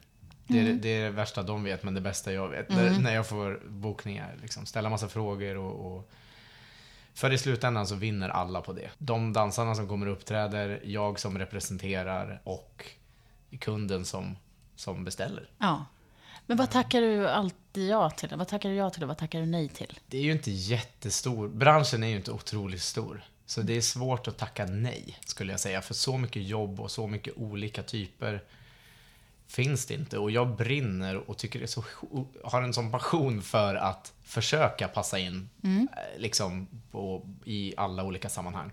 [0.47, 2.69] Det är, det är det värsta de vet, men det bästa jag vet.
[2.69, 3.03] När, Mm.
[3.03, 4.35] när jag får bokningar.
[4.43, 6.11] Liksom, ställa massa frågor och, och...
[7.15, 8.91] För i slutändan så vinner alla på det.
[8.99, 12.87] De dansarna som kommer och uppträder, jag som representerar och
[13.61, 14.37] kunden som,
[14.77, 15.51] som beställer.
[15.59, 15.85] Ja.
[16.53, 18.29] Men vad tackar du alltid ja till?
[18.37, 19.99] Vad tackar du ja till och vad tackar du nej till?
[20.09, 21.49] Det är ju inte jättestor.
[21.49, 23.25] Branschen är ju inte otroligt stor.
[23.47, 25.83] Så det är svårt att tacka nej, skulle jag säga.
[25.83, 28.43] För så mycket jobb och så mycket olika typer
[29.47, 30.19] finns det inte.
[30.19, 31.85] Och jag brinner och tycker det så,
[32.45, 38.29] har en sån passion för att försöka passa in eh, liksom på, i alla olika
[38.29, 38.71] sammanhang.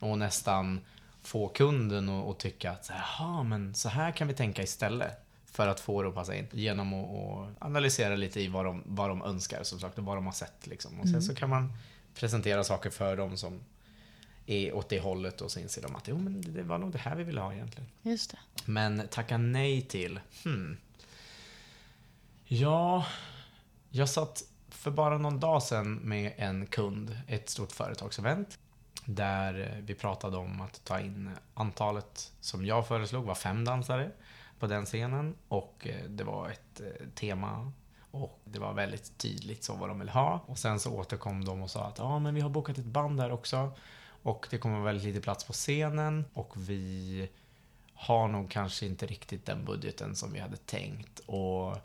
[0.00, 0.80] Och nästan
[1.22, 5.23] få kunden att, tycka att jaha, men så här kan vi tänka istället.
[5.54, 6.46] För att få det att passa in.
[6.52, 10.26] Genom att, analysera lite i vad de, vad de önskar som sagt och vad de
[10.26, 10.66] har sett.
[10.66, 11.00] Liksom.
[11.00, 11.72] Och sen så kan man
[12.14, 13.60] presentera saker för dem som
[14.46, 16.98] är åt det hållet och så inser de att jo, men det var nog det
[16.98, 17.90] här vi ville ha egentligen.
[18.02, 18.38] Just det.
[18.64, 20.20] Men tacka nej till?
[20.44, 20.76] Hmm.
[22.44, 23.06] Ja,
[23.90, 28.58] jag satt för bara någon dag sedan med en kund, ett stort företagsevent.
[29.04, 34.10] Där vi pratade om att ta in antalet som jag föreslog var fem dansare
[34.64, 35.34] på den scenen.
[35.48, 37.72] Och eh, det var ett eh, tema
[38.10, 40.44] och det var väldigt tydligt så vad de ville ha.
[40.46, 43.18] Och sen så återkom de och sa att ja, men vi har bokat ett band
[43.18, 43.72] där också.
[44.22, 46.24] Och det kommer vara väldigt lite plats på scenen.
[46.34, 47.28] Och vi
[47.94, 51.18] har nog kanske inte riktigt den budgeten som vi hade tänkt.
[51.18, 51.76] Och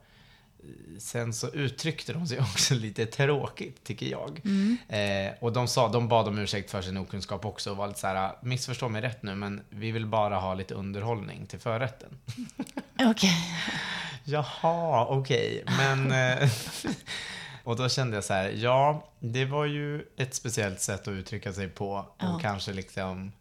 [1.00, 4.42] sen så uttryckte de sig också lite tråkigt, tycker jag.
[4.90, 8.00] Eh, och de, sa, de bad om ursäkt för sin okunskap också och var lite
[8.00, 12.18] så här, missförstå mig rätt nu, men vi vill bara ha lite underhållning till förrätten.
[13.00, 13.36] Okej.
[14.24, 16.12] Jaha, okej, men...
[16.12, 16.50] eh,
[17.64, 21.54] och då kände jag så här, ja, det var ju ett speciellt sätt att uttrycka
[21.54, 22.40] sig på och Ja.
[22.42, 23.32] kanske liksom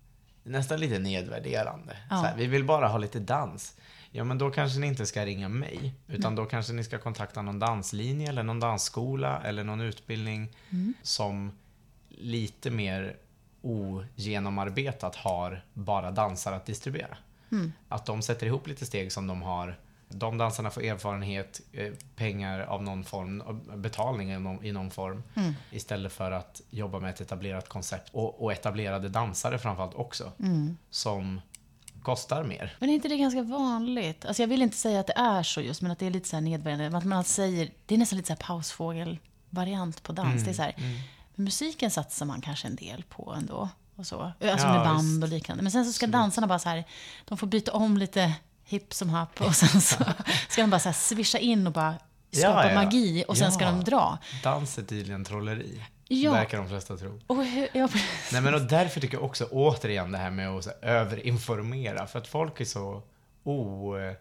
[0.43, 1.97] nästan lite nedvärderande.
[2.09, 3.75] Så här, vi vill bara ha lite dans.
[4.11, 7.43] Ja, men då kanske ni inte ska ringa mig, utan då kanske ni ska kontakta
[7.43, 10.49] någon danslinje eller någon dansskola eller någon utbildning
[11.03, 11.53] som
[12.09, 13.17] lite mer
[13.63, 17.17] ogenomarbetat har bara dansare att distribuera.
[17.89, 19.79] Att de sätter ihop lite steg som de har.
[20.09, 23.43] De dansarna får erfarenhet, eh, pengar av någon form,
[23.75, 25.23] betalning i någon, i någon form.
[25.71, 28.11] Istället för att jobba med ett etablerat koncept.
[28.13, 30.33] Och, och etablerade dansare framförallt också.
[30.91, 31.41] Som
[32.09, 32.77] kostar mer.
[32.79, 34.25] Men är inte det ganska vanligt?
[34.25, 36.29] Alltså jag vill inte säga att det är så just, men att det är lite
[36.29, 36.99] så här nedvärderande.
[36.99, 40.45] Att man säger, det är nästan lite så här pausfågel-variant på dans.
[40.45, 40.75] Det är så här,
[41.35, 43.69] men musiken satsar man kanske en del på ändå.
[43.97, 44.21] Och så.
[44.43, 45.23] Alltså Ja, med band visst.
[45.23, 45.63] och liknande.
[45.63, 46.85] Men sen så ska dansarna bara så här,
[47.25, 48.33] de får byta om lite
[48.65, 50.05] hipp som happ och sen så
[50.49, 51.95] ska de bara så här swisha in och bara
[52.33, 52.75] skapa Ja, ja.
[52.85, 53.71] magi och sen ska Ja.
[53.71, 54.19] de dra.
[54.43, 55.85] Dans är tydligen trolleri.
[56.09, 56.33] Ja.
[56.33, 57.21] Verkar de flesta tro.
[57.27, 57.89] Och ja,
[58.33, 62.07] Nej men och därför tycker jag också återigen det här med att här, överinformera.
[62.07, 63.03] För att folk är så
[63.45, 63.97] o...
[63.97, 64.13] eh,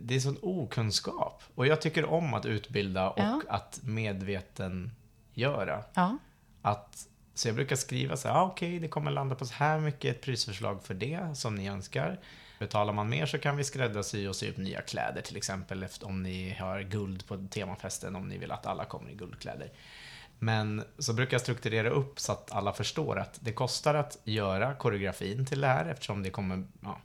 [0.00, 1.42] Det är sån okunskap.
[1.54, 3.42] Och jag tycker om att utbilda och Ja.
[3.48, 3.80] att
[5.34, 5.84] medvetengöra.
[5.94, 6.18] ja.
[6.62, 9.78] Att, så jag brukar skriva så här, ah, okej det kommer landa på så här
[9.78, 12.20] mycket, ett prisförslag för det som ni önskar.
[12.58, 16.22] Betalar man mer så kan vi skräddarsy och sy upp nya kläder till exempel om
[16.22, 19.70] ni har guld på temafesten, om ni vill att alla kommer i guldkläder.
[20.42, 24.74] Men så brukar jag strukturera upp så att alla förstår att det kostar att göra
[24.74, 27.00] koreografin till det här eftersom det kommer, ja,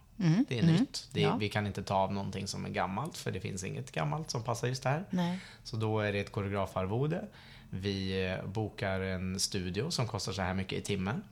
[0.47, 1.07] det är nytt.
[1.13, 1.35] Det, är- Ja.
[1.37, 4.43] Vi kan inte ta av någonting som är gammalt för det finns inget gammalt som
[4.43, 5.05] passar just här.
[5.09, 5.39] Nej.
[5.63, 7.25] Så då är det ett koreografarvode.
[7.69, 11.23] Vi eh, bokar en studio som kostar så här mycket i timmen.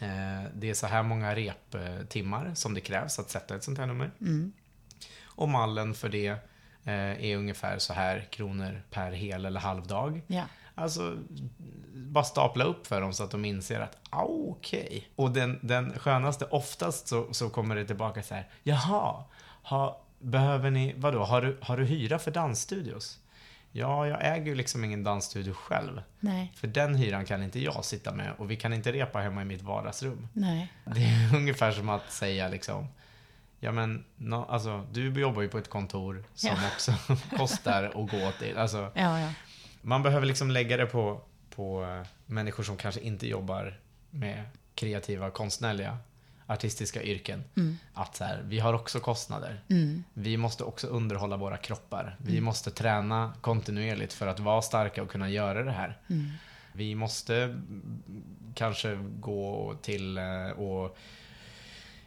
[0.00, 3.86] Eh, Det är så här många reptimmar som det krävs att sätta ett sånt här
[3.86, 4.10] nummer.
[5.24, 6.26] Och mallen för det
[6.84, 10.20] eh, är ungefär så här kronor per hel eller halvdag.
[10.26, 10.44] Ja.
[10.74, 11.18] Alltså,
[11.94, 15.08] bara stapla upp för dem så att de inser att, ah, okej.
[15.16, 19.24] Och den, den skönaste, oftast så, så kommer det tillbaka så här, jaha,
[19.62, 23.18] ha, behöver ni, vadå, har du, har du hyra för dansstudios?
[23.76, 26.02] Ja, jag äger ju liksom ingen dansstudio själv.
[26.20, 26.52] Nej.
[26.56, 29.44] För den hyran kan inte jag sitta med och vi kan inte repa hemma i
[29.44, 30.28] mitt vardagsrum.
[30.32, 30.72] Nej.
[30.84, 32.86] Det är ungefär som att säga liksom,
[33.60, 36.68] ja men, no, alltså, du jobbar ju på ett kontor som Ja.
[36.74, 36.92] också
[37.36, 38.58] kostar att gå till.
[38.58, 39.28] Alltså, Ja, ja.
[39.84, 41.20] Man behöver liksom lägga det på,
[41.50, 44.44] på eh, människor som kanske inte jobbar med
[44.74, 45.98] kreativa, konstnärliga,
[46.46, 47.44] artistiska yrken.
[47.56, 47.76] Mm.
[47.94, 49.60] Att så här, vi har också kostnader.
[49.70, 50.04] Mm.
[50.14, 52.16] Vi måste också underhålla våra kroppar.
[52.18, 55.98] Vi måste träna kontinuerligt för att vara starka och kunna göra det här.
[56.10, 56.30] Mm.
[56.72, 58.02] Vi måste mm,
[58.54, 60.96] kanske gå till eh, och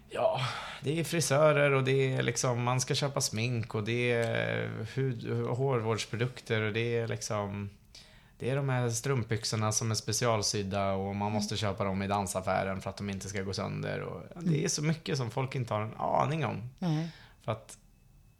[0.09, 0.39] Ja,
[0.83, 5.47] det är frisörer och det är liksom, man ska köpa smink och det är hud,
[5.47, 7.69] hårvårdsprodukter och det är liksom
[8.39, 12.81] det är de här strumpbyxorna som är specialsydda och man måste köpa dem i dansaffären
[12.81, 14.01] för att de inte ska gå sönder.
[14.01, 16.69] Och det är så mycket som folk inte har en aning om.
[16.79, 17.09] Nej.
[17.41, 17.77] För att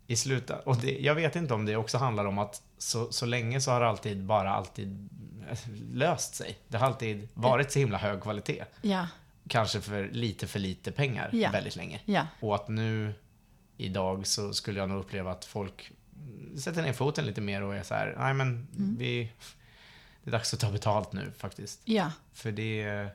[0.08, 3.26] i slutet, och det, jag vet inte om det också handlar om att så, så
[3.26, 5.10] länge så har det alltid bara alltid
[5.94, 6.58] löst sig.
[6.68, 8.64] Det har alltid varit så himla hög kvalitet.
[8.82, 9.08] Ja.
[9.50, 11.52] Kanske för lite för lite pengar Ja.
[11.52, 12.00] väldigt länge.
[12.06, 12.28] Ja.
[12.40, 13.14] Och att nu
[13.78, 15.92] idag så skulle jag nog uppleva att folk
[16.64, 19.32] sätter ner foten lite mer och är så här, nej men vi,
[20.24, 21.82] det är dags att ta betalt nu faktiskt.
[21.86, 22.12] Ja.
[22.34, 23.10] För det är,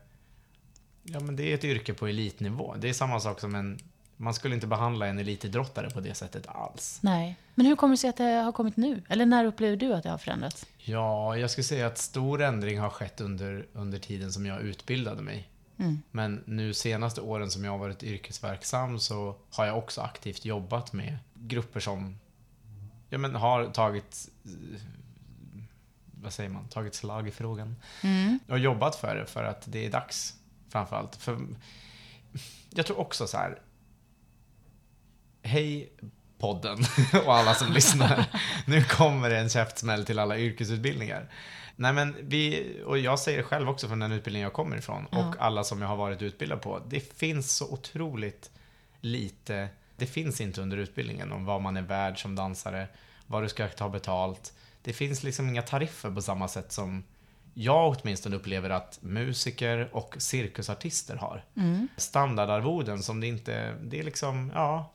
[1.03, 2.75] ja, men det är ett yrke på elitnivå.
[2.79, 3.79] Det är samma sak som en,
[4.16, 6.99] man skulle inte behandla en elitidrottare på det sättet alls.
[7.03, 7.37] Nej.
[7.55, 9.03] Men hur kommer det sig att det har kommit nu?
[9.09, 10.66] Eller när upplever du att det har förändrats?
[10.79, 15.23] Ja, jag skulle säga att stor ändring har skett under, under tiden som jag utbildade
[15.23, 15.49] mig.
[15.79, 16.03] Mm.
[16.11, 20.93] Men nu senaste åren som jag har varit yrkesverksam så har jag också aktivt jobbat
[20.93, 22.19] med grupper som
[23.09, 24.29] ja, men har tagit
[26.23, 27.77] vad säger man, tagit slag i frågan.
[28.03, 28.39] Mm.
[28.49, 30.35] Och jobbat för det, för att det är dags.
[30.69, 31.17] Framförallt.
[31.17, 31.39] För
[32.71, 33.59] jag tror också så här.
[35.43, 35.93] Hej
[36.39, 36.79] podden
[37.27, 38.27] och alla som lyssnar.
[38.67, 41.31] Nu kommer det en käftsmäll till alla yrkesutbildningar.
[41.77, 45.07] Nej men vi, och jag säger det själv också från den utbildning jag kommer ifrån
[45.11, 45.29] Ja.
[45.29, 46.83] och alla som jag har varit utbildad på.
[46.89, 48.51] Det finns så otroligt
[49.01, 52.89] lite, det finns inte under utbildningen om vad man är värd som dansare,
[53.27, 54.55] vad du ska ta betalt.
[54.83, 57.05] Det finns liksom inga tariffer på samma sätt som
[57.55, 61.45] jag åtminstone upplever att musiker och cirkusartister har.
[61.57, 61.89] Mm.
[61.97, 64.93] Standardarvoden som det inte, det är liksom, ja,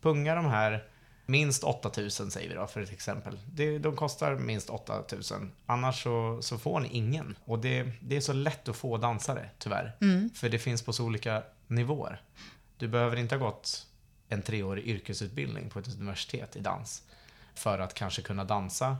[0.00, 0.84] punga de här
[1.26, 3.38] minst 8000 säger vi då för ett exempel.
[3.52, 5.52] Det, de kostar minst 8000.
[5.66, 7.36] Annars så, så får ni ingen.
[7.44, 9.96] Och det, det är så lätt att få dansare, tyvärr.
[10.00, 10.30] Mm.
[10.34, 12.22] För det finns på så olika nivåer.
[12.78, 13.86] Du behöver inte ha gått
[14.28, 17.02] en treårig yrkesutbildning på ett universitet i dans
[17.54, 18.96] för att kanske kunna dansa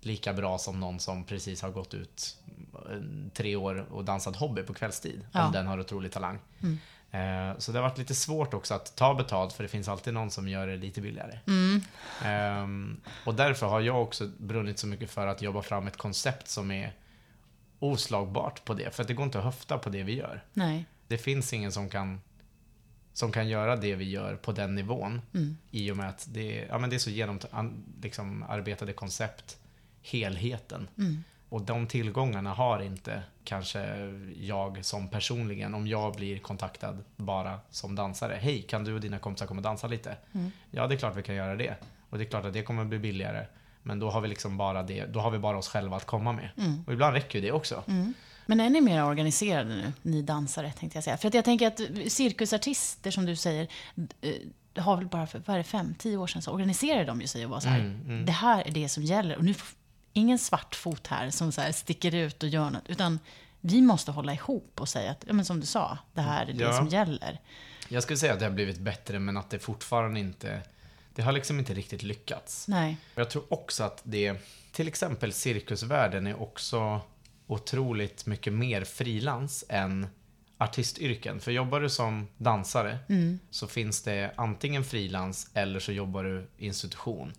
[0.00, 2.38] lika bra som någon som precis har gått ut
[3.34, 5.26] tre år och dansat hobby på kvällstid.
[5.32, 5.46] Ja.
[5.46, 6.38] Om den har otrolig talang.
[6.62, 6.78] Mm.
[7.12, 10.14] Eh, Så det har varit lite svårt också att ta betalt för det finns alltid
[10.14, 11.38] någon som gör det lite billigare.
[11.46, 11.80] Mm.
[12.24, 16.48] Ehm, och därför har jag också brunnit så mycket för att jobba fram ett koncept
[16.48, 16.92] som är
[17.78, 18.94] oslagbart på det.
[18.94, 20.44] För att det går inte att höfta på det vi gör.
[20.52, 20.84] Nej.
[21.08, 22.20] Det finns ingen som kan,
[23.12, 25.20] som kan göra det vi gör på den nivån.
[25.34, 25.56] Mm.
[25.70, 29.58] I och med att det, ja, men det är så genomarbetade liksom, koncept,
[30.02, 30.88] helheten.
[30.98, 31.24] Mm.
[31.52, 33.80] Och de tillgångarna har inte kanske
[34.36, 38.38] jag som personligen, om jag blir kontaktad bara som dansare.
[38.40, 40.16] Hej, kan du och dina kompisar komma och dansa lite?
[40.32, 40.50] Mm.
[40.70, 41.74] Ja, det är klart vi kan göra det.
[42.10, 43.46] Och det är klart att det kommer bli billigare.
[43.82, 46.32] Men då har vi liksom bara det, då har vi bara oss själva att komma
[46.32, 46.48] med.
[46.56, 46.84] Mm.
[46.86, 47.82] Och ibland räcker ju det också.
[47.88, 48.14] Mm.
[48.46, 51.16] Men är ni mer organiserade nu, ni dansare, tänkte jag säga?
[51.16, 51.80] För att jag tänker att
[52.12, 53.68] cirkusartister, som du säger,
[54.20, 57.20] eh, har väl bara för, vad är det, fem, tio år sedan så organiserade de
[57.20, 58.26] ju sig och var så här, Mm, mm.
[58.26, 59.36] det här är det som gäller.
[59.36, 59.54] Och nu,
[60.12, 63.18] ingen svart fot här som så här sticker ut och gör något, utan
[63.60, 66.52] vi måste hålla ihop och säga att, ja, men som du sa, det här är
[66.52, 66.76] det Ja.
[66.76, 67.40] som gäller.
[67.88, 70.62] Jag skulle säga att det har blivit bättre, men att det fortfarande inte,
[71.14, 72.68] det har liksom inte riktigt lyckats.
[72.68, 72.96] Nej.
[73.14, 74.34] Jag tror också att det,
[74.72, 77.00] till exempel cirkusvärlden är också
[77.46, 80.06] otroligt mycket mer frilans än
[80.58, 81.40] artistyrken.
[81.40, 83.38] För jobbar du som dansare Mm.
[83.50, 87.32] så finns det antingen frilans eller så jobbar du institution.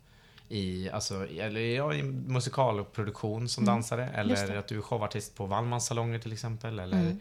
[0.54, 4.30] I, alltså, eller, ja, i musikalproduktion som dansare Mm.
[4.30, 4.60] Just eller det.
[4.60, 6.80] att du är showartist på Wallmans salonger till exempel.
[6.80, 7.20] Eller, Mm.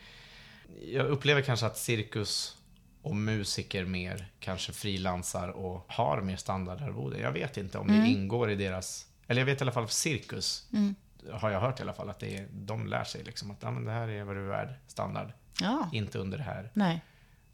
[0.87, 2.57] Jag upplever kanske att cirkus
[3.03, 7.19] och musiker mer kanske frilansar och har mer standardarvode.
[7.21, 8.07] Jag vet inte om det Mm.
[8.07, 9.07] ingår i deras...
[9.27, 10.95] Eller jag vet i alla fall för cirkus, Mm.
[11.33, 13.71] har jag hört i alla fall, att det är, de lär sig liksom att ja,
[13.71, 15.33] men det här är vad du är värd, standard.
[15.61, 15.89] Ja.
[15.93, 16.71] Inte under det här.
[16.75, 17.01] Nej.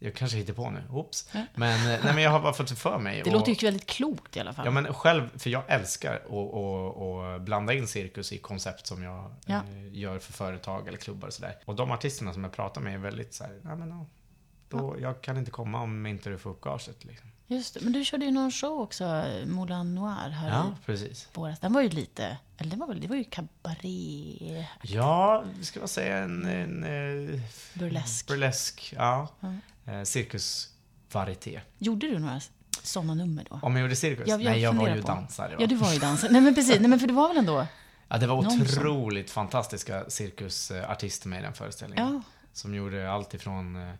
[0.01, 1.29] Jag kanske hittar på nu, oops.
[1.33, 1.45] Ja.
[1.55, 3.15] Men, eh, nej, men jag har bara fått det för mig.
[3.23, 4.65] Det och, låter ju väldigt klokt i alla fall.
[4.65, 9.55] Ja men själv, för jag älskar att blanda in cirkus i koncept som jag Ja.
[9.55, 11.55] eh, gör för företag eller klubbar och sådär.
[11.65, 14.05] Och de artisterna som jag pratar med är väldigt så här, ja men ja,
[14.69, 17.29] då, jag kan inte komma om inte du får upp gaget liksom.
[17.47, 17.79] Just det.
[17.81, 21.29] Men du körde ju någon show också, Moulin Noir, här Ja, precis.
[21.33, 21.59] våras.
[21.59, 25.89] Den var ju lite, eller det var väl, det var ju kabaré, Ja, ska väl
[25.89, 27.39] säga en, en eh,
[27.73, 28.27] burlesk.
[28.27, 29.27] burlesk, ja.
[29.39, 29.53] Ja.
[29.89, 31.61] Eh, cirkusvarieté.
[31.77, 32.39] Gjorde du några
[32.83, 33.59] sådana nummer då?
[33.61, 34.27] Om jag gjorde cirkus?
[34.27, 35.07] Jag- jag Nej, jag var ju på.
[35.07, 35.49] dansare.
[35.55, 35.57] va?
[35.61, 36.31] Ja, du var ju dansare.
[36.31, 36.79] Nej, men precis.
[36.79, 37.67] Nej, men för det var väl ändå...
[38.07, 42.13] Ja, det var Någon otroligt fantastiska cirkusartister med i den föreställningen.
[42.13, 42.21] Ja.
[42.53, 43.93] Som gjorde allt ifrån eh,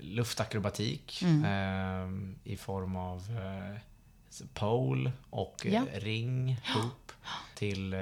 [0.00, 1.44] luftakrobatik Mm.
[1.44, 3.80] eh, i form av eh,
[4.54, 5.82] pole och eh, Ja.
[5.94, 7.12] ring, hoop,
[7.54, 7.94] till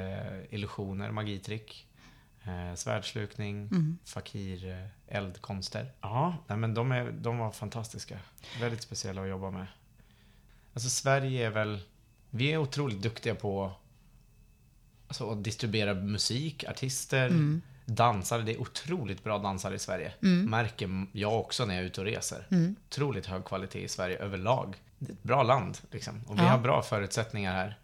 [0.50, 1.86] illusioner, magitrick,
[2.44, 3.98] eh, svärdslukning, Mm.
[4.04, 5.92] fakir, eh, eldkonster.
[6.00, 8.18] Ja, nej, men de, är, de var fantastiska.
[8.60, 9.66] Väldigt speciella att jobba med.
[10.74, 11.80] Alltså Sverige är väl,
[12.30, 13.72] vi är otroligt duktiga på
[15.08, 17.62] alltså, att distribuera musik, artister, Mm.
[17.84, 18.42] dansare.
[18.42, 20.12] Det är otroligt bra dansare i Sverige.
[20.20, 22.46] Märker jag också när jag är ute och reser.
[22.50, 22.76] Mm.
[22.88, 24.76] Otroligt hög kvalitet i Sverige överlag.
[24.98, 26.20] Det är ett bra land liksom.
[26.26, 26.48] Och vi Ja.
[26.48, 27.78] har bra förutsättningar här.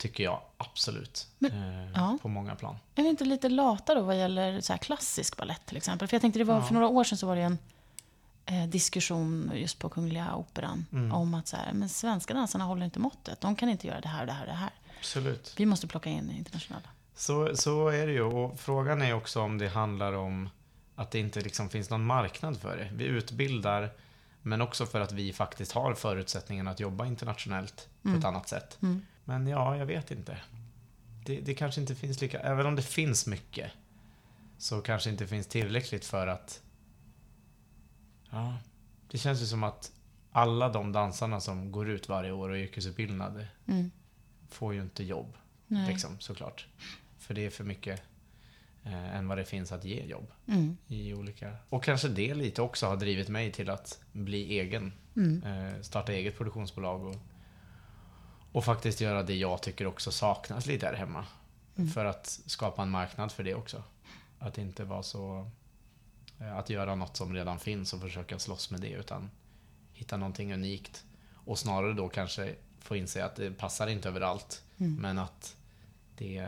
[0.00, 1.28] Tycker jag absolut.
[1.38, 2.18] Men- eh, ja.
[2.22, 2.76] På många plan.
[2.94, 6.08] Är vi inte lite lata då vad gäller så klassisk ballett till exempel?
[6.08, 7.58] För jag tänkte det var för några år sedan så var det en
[8.46, 11.12] eh, diskussion just på Kungliga Operan Mm.
[11.12, 13.40] om att så här, men svenska dansarna håller inte måttet.
[13.40, 14.70] De kan inte göra det här och det här och det här.
[14.98, 15.54] Absolut.
[15.56, 16.88] Vi måste plocka in internationella.
[17.14, 18.22] Så, så är det ju.
[18.22, 20.48] Och frågan är också om det handlar om
[20.96, 22.90] att det inte liksom finns någon marknad för det.
[22.94, 23.90] Vi utbildar,
[24.42, 28.78] men också för att vi faktiskt har förutsättningen att jobba internationellt på ett annat sätt.
[28.82, 29.06] Mm.
[29.30, 30.38] Men ja, jag vet inte.
[31.24, 33.70] Det, det kanske inte finns lika, även om det finns mycket,
[34.58, 36.62] så kanske inte finns tillräckligt för att...
[38.30, 38.58] Ja,
[39.10, 39.92] det känns ju som att
[40.32, 43.90] alla de dansarna som går ut varje år och är yrkesutbildade Mm.
[44.48, 45.36] får ju inte jobb.
[45.66, 45.92] Nej.
[45.92, 46.66] Liksom, såklart.
[47.18, 48.02] För det är för mycket
[48.84, 50.30] eh, än vad det finns att ge jobb.
[50.46, 50.76] Mm.
[50.86, 51.56] I olika...
[51.68, 54.92] Och kanske det lite också har drivit mig till att bli egen.
[55.16, 55.42] Mm.
[55.42, 57.16] Eh, starta eget produktionsbolag och,
[58.52, 61.26] och faktiskt göra det jag tycker också saknas lite här hemma.
[61.76, 61.90] Mm.
[61.90, 63.82] För att skapa en marknad för det också.
[64.38, 65.50] Att inte vara så...
[66.40, 69.30] eh, Att göra något som redan finns och försöka slåss med det utan
[69.92, 71.04] hitta någonting unikt.
[71.34, 74.62] Och snarare då kanske få inse att det passar inte överallt.
[74.78, 74.94] Mm.
[74.94, 75.56] Men att
[76.16, 76.42] det,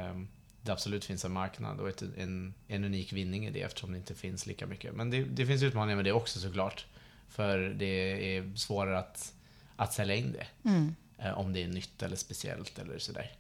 [0.62, 3.99] det absolut finns en marknad och ett, en, en unik vinning i det eftersom det
[3.99, 4.95] inte finns lika mycket.
[4.95, 6.87] Men det, det finns utmaningar med det också såklart.
[7.29, 9.35] För det är svårare att,
[9.77, 10.69] att sälja in det.
[10.69, 10.95] Mm.
[11.25, 13.31] Eh, om det är nytt eller speciellt eller sådär.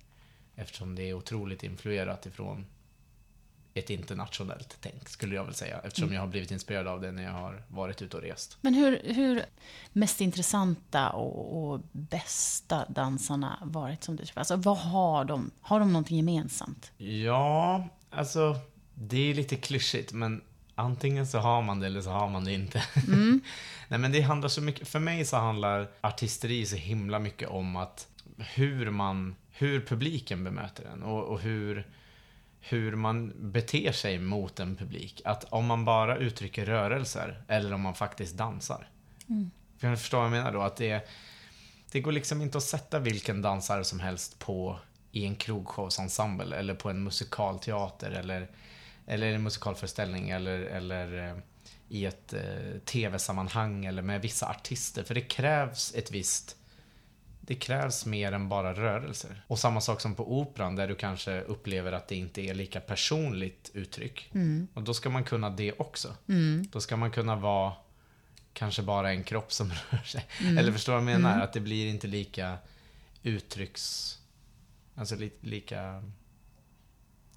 [0.54, 2.66] Eftersom det är otroligt influerat ifrån
[3.74, 5.80] ett internationellt tänk, skulle jag väl säga.
[5.84, 8.58] Eftersom jag har blivit inspirerad av det när jag har varit ute och rest.
[8.60, 9.44] Men hur, hur
[9.92, 14.38] mest intressanta och, och bästa dansarna varit som du träffat?
[14.38, 15.50] Alltså vad har de?
[15.60, 16.92] Har de någonting gemensamt?
[16.96, 18.56] Ja, alltså
[18.94, 20.42] det är lite klyschigt men
[20.74, 22.84] antingen så har man det eller så har man det inte.
[23.88, 27.76] Nej men det handlar så mycket, för mig så handlar artisteri så himla mycket om
[27.76, 28.08] att
[28.38, 31.86] hur man, hur publiken bemöter en och, och hur,
[32.60, 35.22] hur man beter sig mot en publik.
[35.24, 38.88] Att om man bara uttrycker rörelser eller om man faktiskt dansar.
[39.78, 40.62] För jag förstår vad jag menar då?
[40.62, 41.08] Att det,
[41.92, 44.78] det går liksom inte att sätta vilken dansare som helst på
[45.12, 48.48] i en krogshowsensemble eller på en musikalteater eller,
[49.12, 51.36] eller en musikalföreställning eller, eller eh,
[51.88, 55.02] i ett eh, tv-sammanhang eller med vissa artister.
[55.02, 56.56] För det krävs ett visst
[57.44, 59.44] det krävs mer än bara rörelser.
[59.46, 62.80] Och samma sak som på operan där du kanske upplever att det inte är lika
[62.80, 64.30] personligt uttryck.
[64.74, 66.16] Och då ska man kunna det också.
[66.70, 67.72] Då ska man kunna vara
[68.52, 70.26] kanske bara en kropp som rör sig.
[70.58, 71.40] Eller förstår du vad jag menar?
[71.40, 72.58] Att det blir inte lika
[73.22, 74.18] uttrycks...
[74.94, 76.04] Alltså li, lika,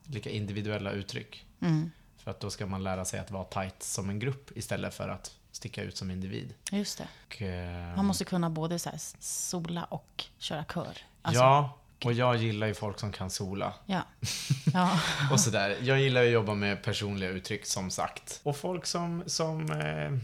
[0.03, 1.44] lika individuella uttryck.
[1.61, 1.91] Mm.
[2.17, 5.09] För att då ska man lära sig att vara tight som en grupp istället för
[5.09, 6.53] att sticka ut som individ.
[6.71, 7.07] Just det.
[7.27, 8.89] Och, eh, Man måste kunna både så
[9.19, 10.97] sola och köra kör.
[11.21, 13.73] Alltså, ja, och jag gillar ju folk som kan sola.
[13.85, 14.01] Ja.
[14.73, 14.99] ja.
[15.31, 15.77] Och sådär.
[15.81, 18.39] Jag gillar att jobba med personliga uttryck som sagt.
[18.43, 20.17] Och folk som, som eh,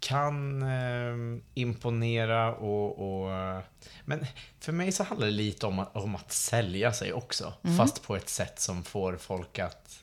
[0.00, 3.32] kan eh, imponera och, och...
[3.32, 3.60] eh,
[4.04, 4.26] Men
[4.60, 7.52] för mig så handlar det lite om att, om att sälja sig också.
[7.78, 10.02] Fast på ett sätt som får folk att,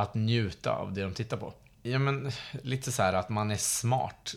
[0.00, 1.54] att njuta av det de tittar på.
[1.82, 2.32] Ja men
[2.62, 4.34] lite så här att man är smart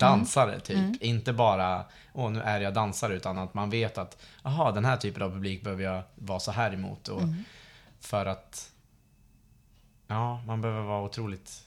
[0.00, 1.02] dansare typ.
[1.02, 4.96] Inte bara, åh nu är jag dansare, utan att man vet att, aha den här
[4.96, 7.08] typen av publik behöver jag vara så här emot.
[7.08, 7.22] Och
[8.00, 8.72] För att,
[10.06, 11.62] ja man behöver vara otroligt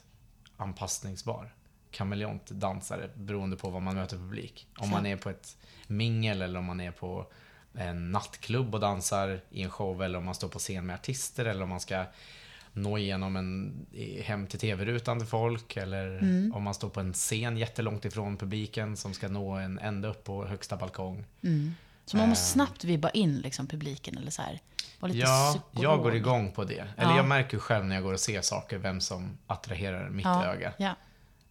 [0.56, 1.52] anpassningsbar.
[1.90, 4.66] Kameleont dansare beroende på vad man möter publik.
[4.78, 5.56] Om man är på ett
[5.86, 7.26] mingel eller om man är på
[7.74, 11.44] en nattklubb och dansar i en show eller om man står på scen med artister
[11.44, 12.04] eller om man ska
[12.72, 13.86] nå igenom en
[14.22, 16.18] hem till tv-rutan till folk eller
[16.54, 20.24] om man står på en scen jättelångt ifrån publiken som ska nå en ända upp
[20.24, 21.24] på högsta balkong.
[22.06, 24.60] Så man måste snabbt vibba in liksom, publiken eller så här.
[25.02, 25.84] Lite Ja, psykolog.
[25.92, 26.88] jag går igång på det.
[26.96, 27.16] Eller Ja.
[27.16, 30.44] jag märker själv när jag går och ser saker vem som attraherar mitt ja.
[30.44, 30.72] öga.
[30.78, 30.94] Ja.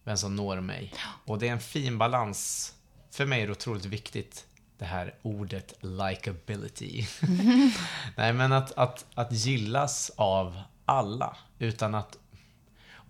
[0.04, 0.94] Vem som når mig.
[1.26, 2.74] Och det är en fin balans.
[3.10, 4.46] För mig är det otroligt viktigt
[4.78, 7.06] det här ordet likability.
[8.16, 10.60] Nej, men att, att, att gillas av
[10.90, 12.18] alla utan att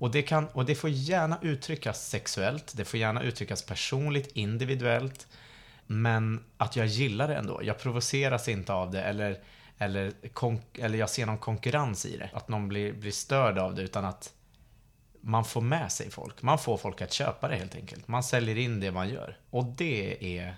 [0.01, 5.27] och det, kan, och det får gärna uttryckas sexuellt, det får gärna uttryckas personligt, individuellt.
[5.87, 7.61] Men att jag gillar det ändå.
[7.63, 9.39] Jag provoceras inte av det eller,
[9.79, 10.13] eller,
[10.79, 12.31] eller jag ser någon konkurrens i det.
[12.33, 14.33] Att någon blir, blir störd av det utan att
[15.21, 16.43] man får med sig folk.
[16.43, 18.09] Man får folk att köpa det helt enkelt.
[18.09, 19.37] Man säljer in det man gör.
[19.51, 20.55] Och det är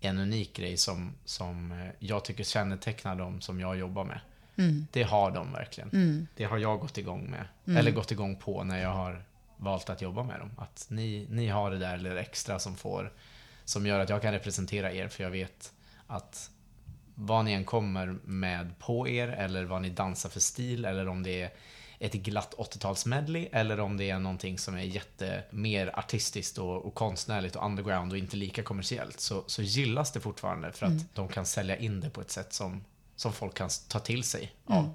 [0.00, 4.20] en unik grej som, som jag tycker kännetecknar dem som jag jobbar med.
[4.58, 4.86] Mm.
[4.92, 5.90] Det har de verkligen.
[5.90, 6.26] Mm.
[6.36, 7.44] Det har jag gått igång med.
[7.66, 7.76] Mm.
[7.76, 9.24] Eller gått igång på när jag har
[9.56, 10.50] valt att jobba med dem.
[10.58, 13.12] Att ni, ni har det där eller extra som får
[13.68, 15.72] som gör att jag kan representera er för jag vet
[16.06, 16.50] att
[17.14, 21.22] vad ni än kommer med på er eller vad ni dansar för stil eller om
[21.22, 21.50] det är
[21.98, 26.94] ett glatt 80-talsmedley eller om det är någonting som är jätte mer artistiskt och, och,
[26.94, 31.04] konstnärligt och underground och inte lika kommersiellt så, så gillas det fortfarande för att mm.
[31.14, 32.84] de kan sälja in det på ett sätt som,
[33.18, 34.78] som folk kan ta till sig av.
[34.78, 34.90] Mm.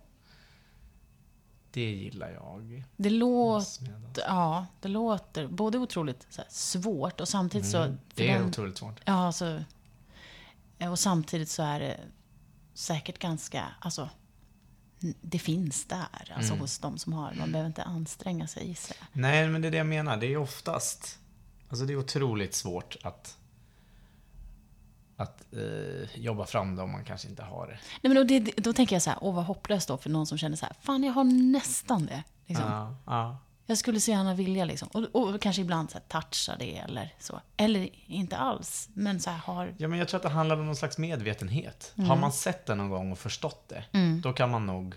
[1.71, 2.83] Det gillar jag.
[2.95, 7.97] Det låter, ja, det låter både otroligt här, svårt och samtidigt mm, så...
[8.15, 9.01] Det är den, otroligt svårt.
[9.05, 9.63] Ja, så,
[10.89, 11.99] och samtidigt så är det
[12.73, 14.09] säkert ganska, alltså
[15.21, 16.61] det finns där, alltså mm.
[16.61, 18.97] hos de som har Man behöver inte anstränga sig gissar.
[19.13, 20.17] Nej, men det är det jag menar.
[20.17, 21.19] Det är oftast,
[21.69, 23.37] alltså det är otroligt svårt att
[25.17, 27.73] att eh, jobba fram det om man kanske inte har det.
[28.01, 30.27] Nej, men då, det, då tänker jag så här, åh vad hopplöst då för någon
[30.27, 32.23] som känner så här, fan jag har nästan det.
[32.45, 32.65] Liksom.
[32.65, 33.37] Ja, ja.
[33.65, 34.87] Jag skulle så gärna vilja liksom.
[34.87, 37.41] Och, och kanske ibland så här, toucha det eller så.
[37.57, 39.73] Eller inte alls, men så här har...
[39.77, 41.93] Ja, men jag tror att det handlar om någon slags medvetenhet.
[41.97, 42.09] Mm.
[42.09, 44.21] Har man sett det någon gång och förstått det, mm.
[44.21, 44.95] då kan man nog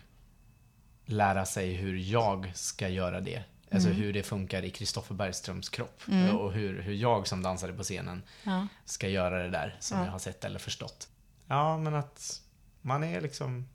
[1.06, 4.00] lära sig hur jag ska göra det Alltså mm.
[4.00, 6.02] hur det funkar i Kristoffer Bergströms kropp.
[6.08, 6.36] Mm.
[6.36, 8.66] Och hur, hur jag som dansare på scenen ja.
[8.84, 10.04] ska göra det där som ja.
[10.04, 11.08] jag har sett eller förstått.
[11.46, 12.42] Ja, men att
[12.80, 13.68] man är liksom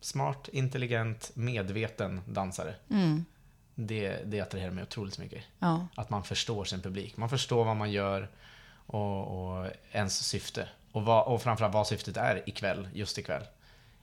[0.00, 2.74] smart, intelligent, medveten dansare.
[2.90, 3.24] Mm.
[3.74, 5.44] Det, det attraherar mig otroligt mycket.
[5.58, 5.88] Ja.
[5.94, 7.16] Att man förstår sin publik.
[7.16, 8.28] Man förstår vad man gör
[8.86, 10.68] och, och ens syfte.
[10.92, 13.42] Och, vad, och framförallt vad syftet är ikväll, just ikväll.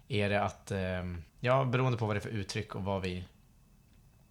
[0.08, 1.04] Är det att, eh,
[1.40, 3.24] ja beroende på vad det är för uttryck och vad vi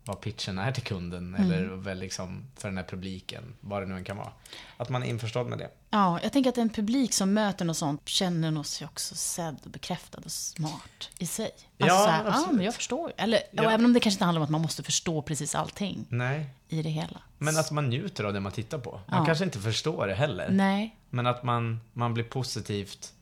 [0.04, 1.52] vad pitchen är till kunden mm.
[1.52, 4.32] eller väl liksom för den här publiken, vad det nu än kan vara.
[4.76, 5.70] Att man är införstådd med det.
[5.90, 9.70] Ja, jag tänker att en publik som möter något sånt känner sig också sedd och
[9.70, 11.44] bekräftad och smart i sig.
[11.44, 12.46] Alltså ja, så här, absolut.
[12.46, 13.12] ja, men jag förstår.
[13.16, 13.70] Eller, ja.
[13.70, 16.46] även om det kanske inte handlar om att man måste förstå precis allting Nej.
[16.68, 17.20] i det hela.
[17.38, 19.00] Men att man njuter av det man tittar på.
[19.06, 19.24] Man ja.
[19.24, 20.48] kanske inte förstår det heller.
[20.50, 20.96] Nej.
[21.10, 23.12] Men att man, man blir positivt...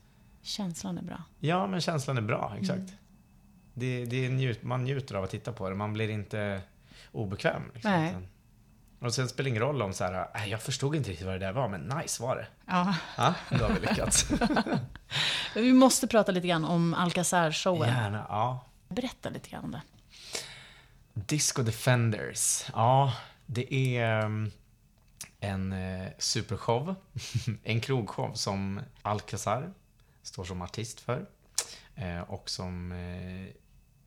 [0.41, 1.23] Känslan är bra.
[1.39, 2.79] Ja, men känslan är bra, exakt.
[2.79, 2.91] Mm.
[3.73, 5.75] Det, det njut, man njuter av att titta på det.
[5.75, 6.61] Man blir inte
[7.13, 7.71] obekväm.
[7.73, 7.91] Liksom.
[7.91, 8.15] Nej.
[8.99, 11.45] Och sen spelar det ingen roll om så här, jag förstod inte riktigt vad det
[11.45, 12.47] där var, men nice var det.
[12.65, 12.95] Ja.
[13.17, 14.31] Ja, då har vi lyckats.
[15.55, 17.89] vi måste prata lite grann om Alcazar-showen.
[17.89, 18.65] Gärna, ja.
[18.87, 19.81] Berätta lite grann om det.
[21.13, 22.65] Disco Defenders.
[22.73, 23.13] Ja,
[23.45, 24.51] det är mm,
[25.39, 26.95] en eh, supershow.
[27.63, 29.73] en krogshow som Alcazar
[30.23, 31.25] står som artist för.
[31.95, 33.62] Eh, och som eh,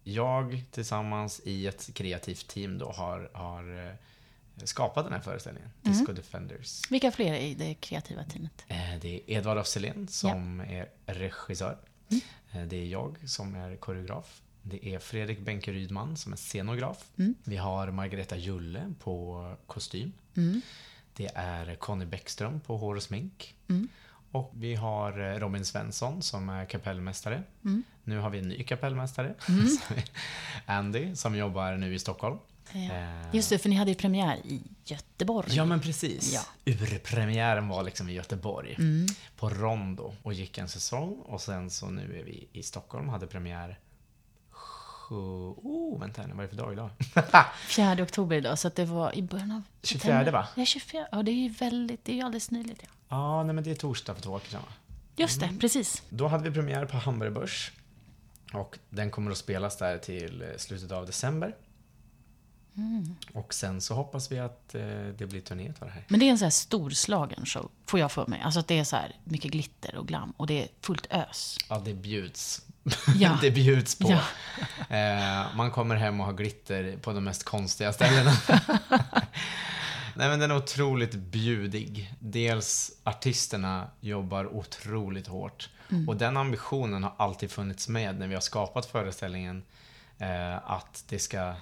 [0.09, 5.99] jag tillsammans i ett kreativt team då har, har eh, skapat den här föreställningen, mm.
[5.99, 6.91] Disco Defenders.
[6.91, 8.65] Vilka fler är i det kreativa teamet?
[8.69, 9.67] Eh, det är Edvard af
[10.09, 10.75] som ja.
[11.07, 11.79] är regissör.
[12.09, 12.23] Mm.
[12.53, 14.43] Eh, det är jag som är koreograf.
[14.63, 17.05] Det är Fredrik Benke Rydman som är scenograf.
[17.17, 17.35] Mm.
[17.45, 20.13] Vi har Margareta Julle på kostym.
[20.37, 20.61] Mm.
[21.13, 23.55] Det är Conny Bäckström på hår och smink.
[24.37, 27.43] Och vi har eh, Robin Svensson som är kapellmästare.
[27.65, 27.83] Mm.
[28.05, 29.67] Nu har vi en ny kapellmästare, mm.
[30.67, 32.39] Andy, som jobbar nu i Stockholm.
[32.73, 32.81] Ja.
[32.81, 35.55] Eh, Just det, för ni hade ju premiär i Göteborg.
[35.55, 36.35] Ja, men precis.
[36.35, 36.73] Ja.
[36.73, 38.75] Urpremiären var liksom i Göteborg.
[38.79, 39.07] Mm.
[39.37, 41.19] På Rondo och gick en säsong.
[41.25, 43.79] Och sen så nu är vi i Stockholm och hade premiär
[45.15, 46.91] Oh, vänta här, vad är det för dag idag?
[47.69, 50.49] 4 oktober idag, så det var i början av 24 va?
[50.55, 51.07] Ja, 24.
[51.13, 52.83] Ja, det är ju väldigt, det är ju alldeles nyligt.
[52.83, 54.73] Ja, ja nej, men det är torsdag för två veckor sedan va?
[55.17, 55.59] Just det, mm.
[55.59, 56.03] precis.
[56.09, 57.73] Då hade vi premiär på Hamburg Börs.
[58.53, 61.57] Och den kommer att spelas där till eh, slutet av december.
[62.77, 63.17] Mm.
[63.33, 64.83] Och sen så hoppas vi att eh,
[65.19, 66.05] det blir turné av det här.
[66.09, 68.41] Men det är en så här storslagen show, får jag för mig.
[68.41, 71.59] Alltså att det är så här mycket glitter och glam och det är fullt ös.
[71.69, 72.66] Ja, det bjuds.
[73.17, 73.39] Ja.
[73.41, 74.11] det bjuds på.
[74.11, 74.21] Ja.
[74.97, 78.33] Eh, man kommer hem och har glitter på de mest konstiga ställena.
[80.15, 82.15] Nej men den är otroligt bjudig.
[82.19, 85.71] Dels artisterna jobbar otroligt hårt.
[85.91, 86.09] Mm.
[86.09, 89.63] Och den ambitionen har alltid funnits med när vi har skapat föreställningen.
[90.19, 91.55] Eh, att det ska,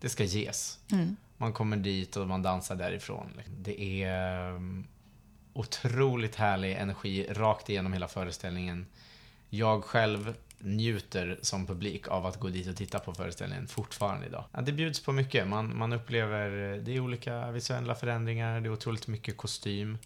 [0.00, 0.78] det ska ges.
[0.92, 1.16] Mm.
[1.36, 3.40] Man kommer dit och man dansar därifrån.
[3.58, 4.60] Det är...
[5.52, 8.86] otroligt härlig energi rakt igenom hela föreställningen.
[9.50, 10.34] Jag själv
[10.64, 14.44] njuter som publik av att gå dit och titta på föreställningen fortfarande idag.
[14.52, 15.48] Ja, det bjuds på mycket.
[15.48, 19.98] Man, man upplever, det är olika visuella förändringar, det är otroligt mycket kostym.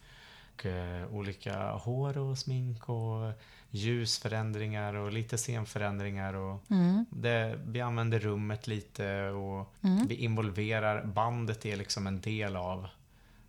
[0.54, 3.32] Och, eh, olika hår och smink och
[3.70, 6.34] ljusförändringar och lite scenförändringar.
[6.34, 6.62] Och
[7.11, 9.74] det, vi använder rummet lite och
[10.09, 12.88] vi involverar, bandet är liksom en del av,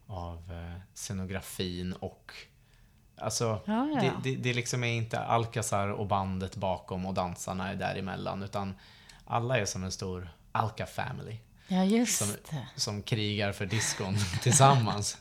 [0.07, 2.33] av eh, scenografin och
[3.21, 7.69] Alltså, Ja, ja, det, det, det liksom är inte Alcazar och bandet bakom och dansarna
[7.69, 8.75] är däremellan utan
[9.25, 11.37] alla är som en stor Alca family
[11.71, 12.67] Ja, just som, det.
[12.75, 15.17] som krigar för diskon tillsammans.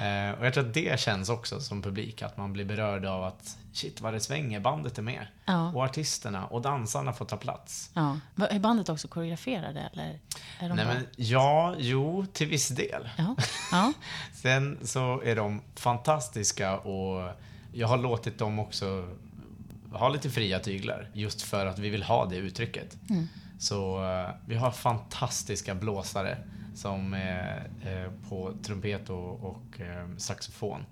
[0.00, 3.24] Eh, och jag tror att det känns också som publik, att man blir berörd av
[3.24, 5.26] att shit vad det svänger, bandet är med.
[5.44, 5.72] Ja.
[5.72, 7.90] Och artisterna och dansarna får ta plats.
[7.94, 8.18] Ja.
[8.50, 10.18] Är bandet också koreograferade eller?
[10.58, 13.08] Är de Nej men ja, jo, till viss del.
[13.18, 13.36] Ja.
[13.70, 13.92] ja.
[14.34, 17.30] Sen så är de fantastiska och
[17.72, 19.08] jag har låtit dem också
[19.92, 21.10] ha lite fria tyglar.
[21.12, 22.96] Just för att vi vill ha det uttrycket.
[23.62, 26.38] Så eh, vi har fantastiska blåsare
[26.74, 30.84] som är eh, på trumpet och, och eh, saxofon.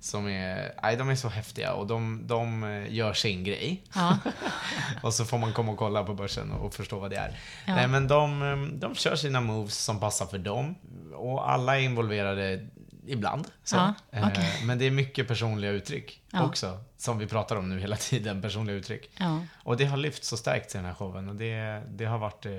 [0.00, 3.84] Som är, nej, de är så häftiga och de, de gör sin grej.
[3.94, 4.18] ja.
[5.02, 7.38] Och så får man komma och kolla på börsen och förstå vad det är.
[7.66, 7.74] Ja.
[7.74, 10.74] Nej, men de, de kör sina moves som passar för dem.
[11.14, 12.68] Och alla är involverade
[13.06, 13.46] ibland.
[13.64, 13.76] Så.
[13.76, 14.50] Ja, Eh, okej.
[14.66, 16.44] Men det är mycket personliga uttryck Ja.
[16.44, 16.80] också.
[16.96, 19.10] Som vi pratar om nu hela tiden, personliga uttryck.
[19.18, 19.40] ja.
[19.54, 21.28] Och det har lyfts och stärkts i den här showen.
[21.28, 22.52] Och det, det har varit eh,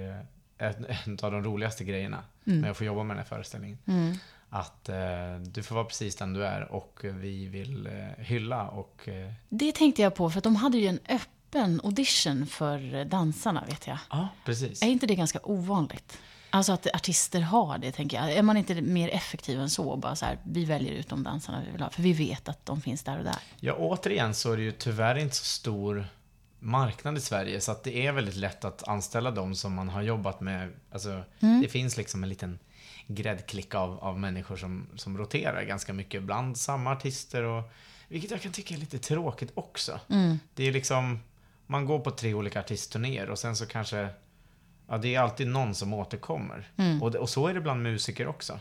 [0.57, 3.77] en, av de roligaste grejerna när jag får jobba med den här föreställningen.
[3.87, 4.15] Mm.
[4.49, 4.95] Att eh,
[5.45, 9.71] du får vara precis den du är och vi vill eh, hylla och eh, Det
[9.71, 13.97] tänkte jag på, för att de hade ju en öppen audition för dansarna, vet jag.
[14.09, 14.81] Ja, precis.
[14.83, 16.19] Är inte det ganska ovanligt?
[16.55, 18.31] Alltså att artister har det, tänker jag.
[18.31, 19.97] Är man inte mer effektiv än så?
[19.97, 22.65] Bara så här, vi väljer ut de dansarna vi vill ha, för vi vet att
[22.65, 23.35] de finns där och där.
[23.59, 26.05] Ja, återigen så är det ju tyvärr inte så stor
[26.59, 30.01] marknad i Sverige så att det är väldigt lätt att anställa dem som man har
[30.01, 30.73] jobbat med.
[30.91, 32.59] Alltså, Det finns liksom en liten
[33.07, 36.21] gräddklick av, av människor som, som roterar ganska mycket.
[36.21, 37.71] Ibland samma artister och
[38.07, 39.99] vilket jag kan tycka är lite tråkigt också.
[40.53, 41.19] Det är liksom,
[41.67, 44.09] man går på tre olika artistturnéer och sen så kanske
[44.93, 46.67] Ja, det är alltid någon som återkommer.
[47.01, 48.59] Och, det, och så är det bland musiker också.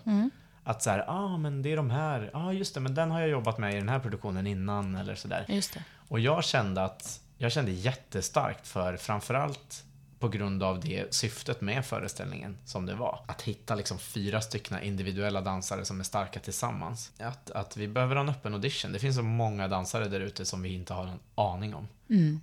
[0.65, 3.11] Att så här, ah men det är de här, ja ah, just det, men den
[3.11, 5.45] har jag jobbat med i den här produktionen innan eller sådär.
[5.49, 5.85] Just det.
[6.09, 9.85] Och jag kände att, jag kände jättestarkt för framförallt
[10.23, 13.21] på grund av det syftet med föreställningen som det var.
[13.27, 17.13] Att hitta liksom fyra stycken individuella dansare som är starka tillsammans.
[17.19, 18.93] Att, att vi behöver en öppen audition.
[18.93, 21.89] Det finns så många dansare där ute som vi inte har en aning om.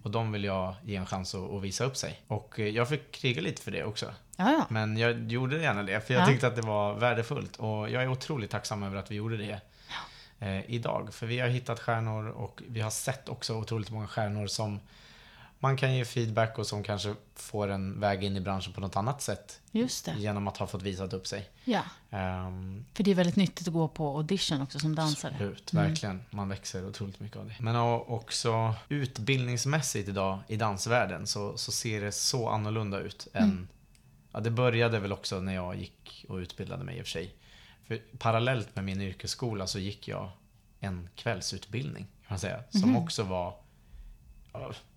[0.03, 2.21] Och de vill jag ge en chans att, att visa upp sig.
[2.27, 4.05] Och eh, jag fick kriga lite för det också.
[4.37, 4.65] Ja, ja.
[4.69, 6.27] Men jag gjorde gärna det, för jag Ja.
[6.27, 7.55] tyckte att det var värdefullt.
[7.55, 9.59] Och jag är otroligt tacksam över att vi gjorde det
[10.39, 11.13] eh, idag.
[11.13, 14.79] För vi har hittat stjärnor och vi har sett också otroligt många stjärnor som
[15.59, 18.95] man kan ge feedback och som kanske får en väg in i branschen på något
[18.95, 19.61] annat sätt.
[19.71, 20.15] Just det.
[20.17, 21.49] Genom att ha fått visat upp sig.
[21.63, 21.81] Ja.
[22.09, 25.31] Ehm, För det är väldigt nyttigt att gå på audition också som dansare.
[25.33, 26.21] Absolut, verkligen.
[26.29, 27.55] Man växer otroligt mycket av det.
[27.59, 33.67] Men också utbildningsmässigt idag i dansvärlden så, så ser det så annorlunda ut än...
[34.31, 37.35] Ja, det började väl också när jag gick och utbildade mig i och för sig.
[37.87, 40.31] För parallellt med min yrkesskola så gick jag
[40.79, 42.63] en kvällsutbildning, kan man säga.
[42.69, 43.53] Som också var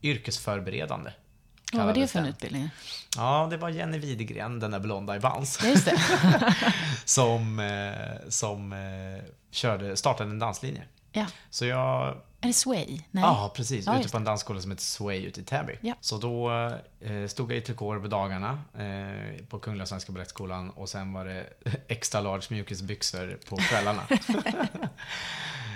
[0.02, 1.10] yrkesförberedande.
[1.72, 2.70] Vad var det för en utbildning?
[3.16, 5.96] Ja, det var Jenny Widegren, den där blonda i Bans Ja, just det.
[7.04, 8.78] som, eh, som eh,
[9.50, 10.82] körde, startade en danslinje.
[11.12, 11.26] ja.
[11.50, 12.08] Så jag
[12.40, 12.86] Är det Sway?
[13.10, 13.24] Nej.
[13.24, 13.86] Ja, precis.
[13.86, 15.78] Ja, ute på en dansskola som heter Sway ute i Täby.
[15.80, 15.94] Ja.
[16.00, 16.50] Så då
[17.00, 21.24] eh, stod jag i trikåer på dagarna eh, på Kungliga Svenska Balettskolan och sen var
[21.24, 21.46] det
[21.88, 24.02] extra large mjukisbyxor på kvällarna.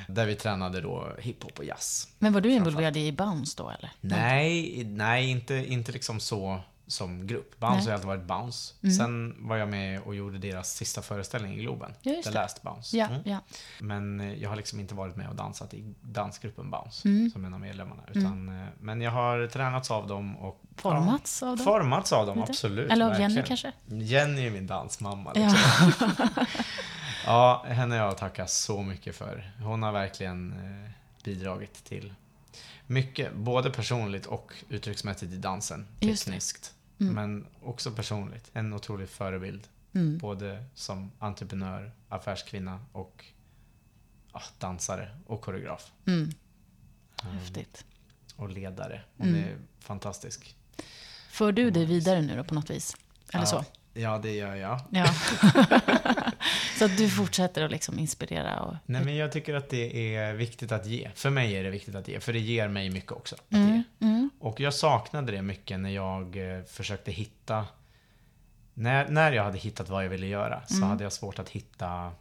[0.07, 2.09] Där vi tränade då hiphop och jazz.
[2.19, 3.91] Men var du involverad i Bounce då eller?
[4.01, 7.61] Nej, nej inte, inte liksom så som grupp.
[7.61, 7.83] Bounce Nej.
[7.83, 7.87] Mm.
[7.89, 8.75] har alltid varit Bounce.
[8.97, 11.95] Sen var jag med och gjorde deras sista föreställning i Globen.
[12.03, 12.35] Ja, The det.
[12.35, 12.97] Last Bounce.
[12.97, 13.21] Ja, Mm.
[13.25, 13.39] ja.
[13.81, 17.31] Men eh, jag har liksom inte varit med och dansat i dansgruppen Bounce Mm.
[17.31, 18.03] som en av medlemmarna.
[18.15, 21.65] Utan, eh, Men jag har tränats av dem och Formats av dem?
[21.65, 22.91] Formats av dem, absolut.
[22.93, 23.73] Eller av Jenny kanske?
[23.87, 25.33] Jenny är min dansmamma.
[25.33, 25.59] Liksom.
[26.01, 26.47] Ja.
[27.27, 29.51] Ja, henne har jag tackat så mycket för.
[29.63, 30.91] Hon har verkligen eh,
[31.25, 32.15] bidragit till
[32.87, 35.87] mycket, både personligt och uttrycksmässigt i dansen.
[36.01, 36.29] Just
[36.99, 37.15] Tekniskt.
[37.15, 38.51] Men också personligt.
[38.53, 39.69] En otrolig förebild.
[39.95, 40.19] Mm.
[40.19, 43.25] Både som entreprenör, affärskvinna och
[44.33, 45.93] ja, dansare och koreograf.
[46.07, 46.31] Mm.
[47.23, 47.85] Häftigt.
[48.37, 49.01] Och ledare.
[49.17, 49.41] Hon Mm.
[49.45, 50.57] är fantastisk.
[51.31, 52.97] För du dig vidare nu då på något vis?
[53.33, 53.47] Eller Ja.
[53.47, 53.65] så?
[53.95, 54.81] Ja, det gör jag.
[54.91, 55.07] Ja.
[56.79, 58.77] så att du fortsätter att liksom inspirera och...
[58.87, 61.11] Nej, men jag tycker att det är viktigt att ge.
[61.15, 63.35] För mig är det viktigt att ge, för det ger mig mycket också.
[63.35, 64.07] Att Mm, ge.
[64.47, 67.67] Och jag saknade det mycket när jag eh, försökte hitta...
[68.75, 70.89] När, när jag hade hittat vad jag ville göra så Mm.
[70.89, 72.13] hade jag svårt att hitta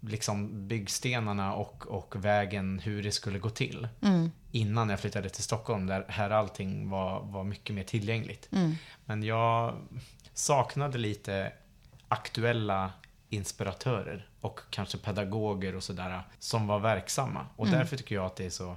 [0.00, 3.88] liksom byggstenarna och, och vägen hur det skulle gå till.
[4.02, 8.48] mm, Innan jag flyttade till Stockholm där här allting var, var mycket mer tillgängligt.
[8.52, 9.74] mm, Men jag
[10.34, 11.52] saknade lite
[12.08, 12.92] aktuella
[13.28, 17.46] inspiratörer och kanske pedagoger och sådär som var verksamma.
[17.56, 17.78] Och Mm.
[17.78, 18.76] därför tycker jag att det är så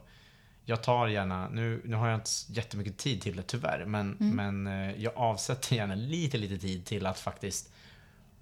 [0.70, 4.36] jag tar gärna, nu, nu har jag inte jättemycket tid till det tyvärr, men, Mm.
[4.64, 7.72] men eh, jag avsätter gärna lite, lite tid till att faktiskt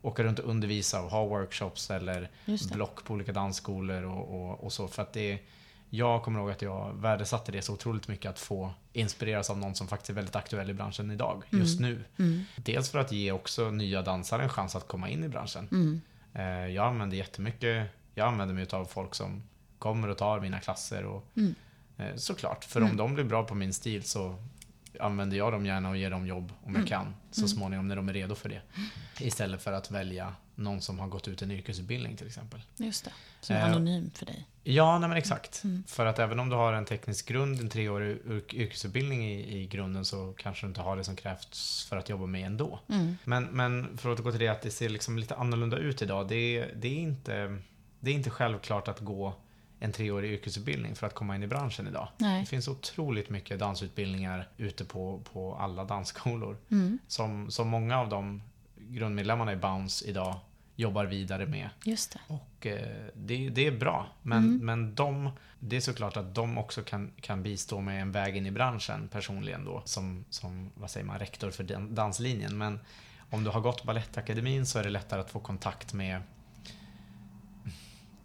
[0.02, 2.30] åka runt och undervisa och ha workshops eller
[2.74, 4.88] block på olika dansskolor och, och, och så.
[4.88, 5.40] För att det
[5.90, 9.76] jag kommer ihåg att jag värdesatte det så otroligt mycket att få inspireras av någon
[9.76, 12.04] som faktiskt är väldigt aktuell i branschen idag, just nu.
[12.20, 15.68] mm, Dels för att ge också nya dansare en chans att komma in i branschen.
[15.72, 16.02] mm,
[16.34, 19.44] Eh, Jag använder jättemycket, jag använder mig av folk som
[19.80, 21.56] kommer och tar mina klasser och Mm.
[21.98, 22.92] Eh, såklart, för Mm.
[22.92, 24.36] om de blir bra på min stil så
[25.00, 26.82] använder jag dem gärna och ger dem jobb om Mm.
[26.82, 28.62] jag kan så småningom när de är redo för det.
[29.20, 32.62] Istället för att välja någon som har gått ut en yrkesutbildning till exempel.
[32.78, 33.12] Just det.
[33.42, 34.48] Som är Eh, anonym för dig.
[34.64, 35.64] Ja, nej men exakt.
[35.64, 35.84] Mm.
[35.88, 39.68] För att även om du har en teknisk grund, en treårig yrk- yrkesutbildning i, i
[39.68, 42.80] grunden så kanske du inte har det som krävs för att jobba med ändå.
[42.90, 46.02] Mm, Men, men för att återgå till det att det ser liksom lite annorlunda ut
[46.02, 46.28] idag.
[46.28, 47.58] Det det, är inte,
[48.00, 49.34] det är inte självklart att gå
[49.86, 52.08] en treårig yrkesutbildning för att komma in i branschen idag.
[52.18, 52.46] Det nej.
[52.46, 56.58] finns otroligt mycket dansutbildningar ute på, på alla dansskolor.
[56.72, 58.42] Mm, Som, som många av de
[58.76, 60.36] grundmedlemmarna i Bounce idag
[60.76, 61.70] jobbar vidare med.
[61.86, 62.20] just det.
[62.34, 64.08] Och eh, det, det är bra.
[64.22, 64.66] Men, Mm.
[64.66, 65.30] men de,
[65.60, 69.08] det är såklart att de också kan, kan bistå med en väg in i branschen
[69.08, 69.82] personligen då.
[69.86, 72.58] Som, som vad säger man, rektor för dan- danslinjen.
[72.58, 72.80] Men
[73.30, 76.22] om du har gått Balettakademin så är det lättare att få kontakt med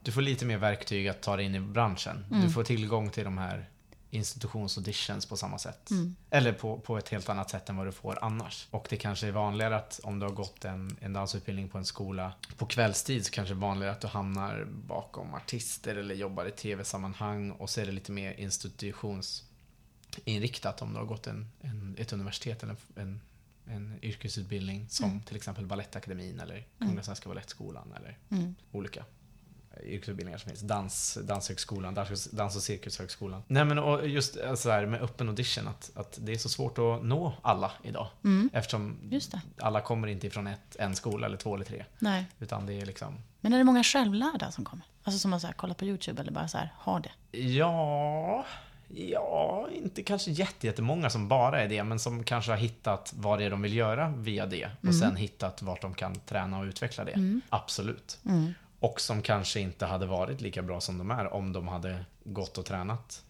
[0.02, 2.24] du får lite mer verktyg att ta dig in i branschen.
[2.30, 2.42] Mm.
[2.42, 3.68] Du får tillgång till de här
[4.12, 5.90] institutionsauditions på samma sätt.
[5.90, 6.16] Mm.
[6.30, 8.66] Eller på, på ett helt annat sätt än vad du får annars.
[8.70, 11.84] Och det kanske är vanligare att om du har gått en, en dansutbildning på en
[11.84, 16.46] skola på kvällstid så kanske det är vanligare att du hamnar bakom artister eller jobbar
[16.46, 21.96] i tv-sammanhang och så är det lite mer institutionsinriktat om du har gått en, en,
[21.98, 23.20] ett universitet eller en,
[23.66, 25.22] en yrkesutbildning som Mm.
[25.22, 28.54] till exempel Balettakademin eller Kungliga Svenska Balettskolan eller Mm.
[28.72, 29.04] olika
[29.84, 30.60] yrkesutbildningar som finns.
[30.60, 33.42] Dans, danshögskolan, dans, dans och cirkushögskolan.
[33.46, 36.48] Nej men och just eh, så här med öppen audition att, att det är så
[36.48, 38.06] svårt att nå alla idag.
[38.24, 39.40] Mm, Eftersom just det.
[39.58, 41.84] alla kommer inte ifrån ett, en skola eller två eller tre.
[41.98, 42.24] Nej.
[42.38, 44.84] Utan det är liksom Men är det många självlärda som kommer?
[45.04, 47.38] Alltså som har så här, kollat på YouTube eller bara så här, har det?
[47.38, 48.44] Ja,
[48.94, 53.38] ja, inte kanske jätte- jättemånga som bara är det, men som kanske har hittat vad
[53.38, 54.94] det är de vill göra via det och Mm.
[55.00, 57.40] sen hittat vart de kan träna och utveckla det.
[57.48, 58.18] Absolut.
[58.26, 58.54] Mm.
[58.80, 62.58] Och som kanske inte hade varit lika bra som de är om de hade gått
[62.58, 63.22] och tränat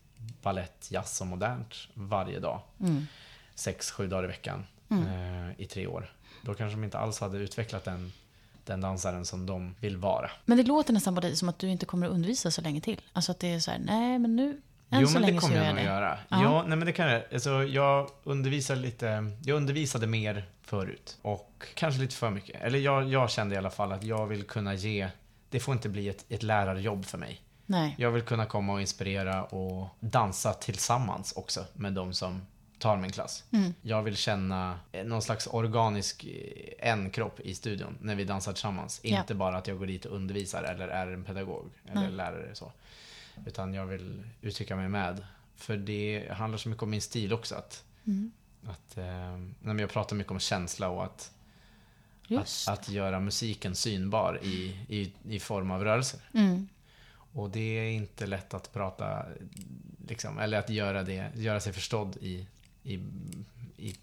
[0.43, 2.61] ballett, jazz och modernt varje dag.
[2.81, 3.07] Mm.
[3.55, 6.13] Sex, sju dagar i veckan eh, i tre år.
[6.43, 8.13] Då kanske de inte alls hade utvecklat den,
[8.65, 10.31] den dansaren som de vill vara.
[10.45, 12.81] Men det låter nästan på dig som att du inte kommer att undervisa så länge
[12.81, 13.01] till.
[13.13, 15.57] Alltså att det är så här, nej men nu, än jo, men det så kommer
[15.57, 16.19] gör jag jag nog göra.
[16.29, 16.43] Ja.
[16.43, 17.23] Ja, nej men det kan jag.
[17.33, 21.19] Alltså, jag undervisar lite, jag undervisade mer förut.
[21.23, 22.63] Och kanske lite för mycket.
[22.63, 25.09] Eller jag, jag kände i alla fall att jag vill kunna ge,
[25.51, 27.41] det får inte bli ett, ett lärarjobb för mig.
[27.67, 27.95] Nej.
[27.99, 32.47] Jag vill kunna komma och inspirera och dansa tillsammans också med de som
[32.79, 33.45] tar min klass.
[33.53, 33.75] Mm.
[33.83, 39.01] Jag vill känna någon slags organisk eh, en-kropp i studion när vi dansar tillsammans.
[39.03, 39.19] Ja.
[39.19, 42.11] Inte bara att jag går dit och undervisar eller är en pedagog eller Nej.
[42.11, 42.55] lärare.
[42.55, 42.73] Så.
[43.47, 45.25] Utan jag vill uttrycka mig med.
[45.57, 47.55] För det handlar så mycket om min stil också.
[47.55, 48.33] Att, Mm.
[48.67, 51.33] att, eh, jag pratar mycket om känsla och att,
[52.39, 56.21] att, att göra musiken synbar i, i, i form av rörelser.
[56.35, 56.69] Mm.
[57.33, 59.27] Och det är inte lätt att prata,
[60.09, 62.47] liksom, eller att göra, det, göra sig förstådd i,
[62.83, 62.95] i,
[63.77, 63.95] i,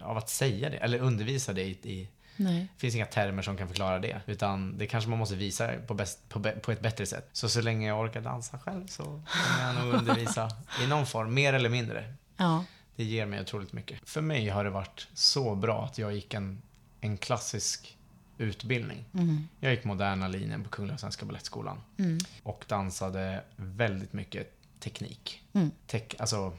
[0.00, 2.68] av att säga det, eller undervisa det i, i Nej.
[2.74, 4.20] det finns inga termer som kan förklara det.
[4.26, 7.28] Utan det kanske man måste visa på, bäst, på, på ett bättre sätt.
[7.32, 10.50] Så så länge jag orkar dansa själv så kommer jag nog undervisa
[10.84, 12.14] i någon form, mer eller mindre.
[12.36, 12.64] Ja.
[12.96, 14.08] Det ger mig otroligt mycket.
[14.08, 16.62] För mig har det varit så bra att jag gick en,
[17.02, 17.98] en klassisk
[18.38, 19.04] utbildning.
[19.14, 19.48] Mm.
[19.60, 21.80] Jag gick moderna linjen på Kungliga Svenska Balettskolan.
[21.98, 22.18] Mm.
[22.42, 25.42] Och dansade väldigt mycket teknik.
[25.52, 25.70] Mm.
[25.86, 26.52] Tek, alltså,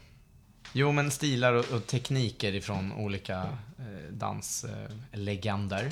[0.74, 5.92] jo men stilar och, och tekniker ifrån olika eh, danslegender.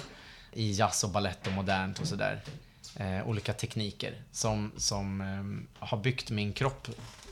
[0.54, 2.42] I jazz och ballett och modernt och sådär.
[2.96, 6.88] Eh, olika tekniker som, som eh, har byggt min kropp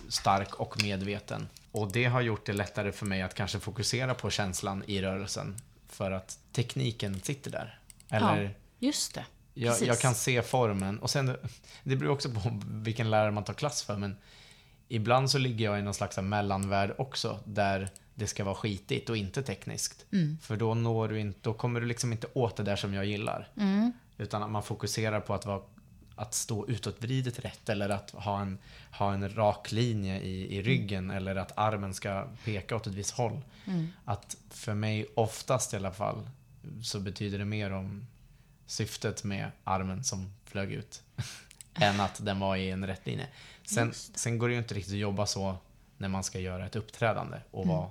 [0.09, 1.47] stark och medveten.
[1.71, 5.55] Och det har gjort det lättare för mig att kanske fokusera på känslan i rörelsen.
[5.89, 7.79] För att tekniken sitter där.
[8.09, 8.49] Eller Ja,
[8.87, 9.25] just det.
[9.53, 10.99] jag, jag kan se formen.
[10.99, 11.37] Och sen,
[11.83, 14.17] det beror också på vilken lärare man tar klass för, men
[14.87, 19.17] ibland så ligger jag i någon slags mellanvärld också, där det ska vara skitigt och
[19.17, 20.05] inte tekniskt.
[20.11, 20.37] Mm.
[20.41, 23.05] För då, når du inte, då kommer du liksom inte åt det där som jag
[23.05, 23.47] gillar.
[23.57, 23.91] Mm.
[24.17, 25.61] Utan att man fokuserar på att, vara,
[26.19, 28.57] att stå utåtvridet rätt eller att ha en,
[28.91, 33.11] ha en rak linje i, i ryggen eller att armen ska peka åt ett visst
[33.11, 33.41] håll.
[33.65, 33.87] Mm.
[34.05, 36.29] Att för mig, oftast i alla fall,
[36.83, 38.07] så betyder det mer om
[38.65, 41.03] syftet med armen som flög ut
[41.73, 43.27] än att den var i en rätt linje.
[43.65, 45.55] Sen, sen går det ju inte riktigt att jobba så
[45.97, 47.75] när man ska göra ett uppträdande och, Mm.
[47.75, 47.89] vara,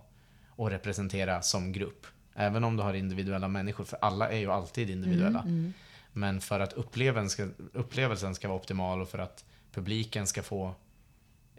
[0.48, 2.06] och representera som grupp.
[2.34, 5.40] Även om du har individuella människor, för alla är ju alltid individuella.
[5.40, 5.72] Mm.
[6.18, 10.74] Men för att upplevelsen ska, upplevelsen ska vara optimal och för att publiken ska få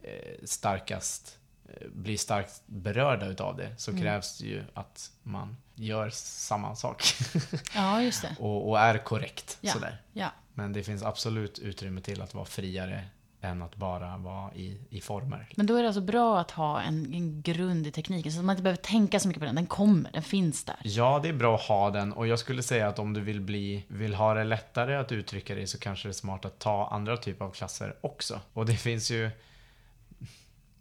[0.03, 4.03] eh, starkast, eh, bli starkt berörda utav det så Mm.
[4.03, 7.03] krävs det ju att man gör samma sak
[7.75, 8.35] Ja, just det.
[8.39, 9.57] och, och är korrekt.
[9.61, 9.73] Ja.
[9.73, 10.01] Sådär.
[10.13, 10.31] Ja.
[10.53, 13.05] Men det finns absolut utrymme till att vara friare
[13.41, 15.49] än att bara vara i, i former.
[15.55, 18.45] Men då är det alltså bra att ha en, en grund i tekniken, så att
[18.45, 19.55] man inte behöver tänka så mycket på den.
[19.55, 20.75] Den kommer, den finns där.
[20.83, 23.41] Ja, det är bra att ha den och jag skulle säga att om du vill
[23.41, 26.87] bli, vill ha det lättare att uttrycka dig så kanske det är smart att ta
[26.91, 28.39] andra typer av klasser också.
[28.53, 29.29] Och det finns ju,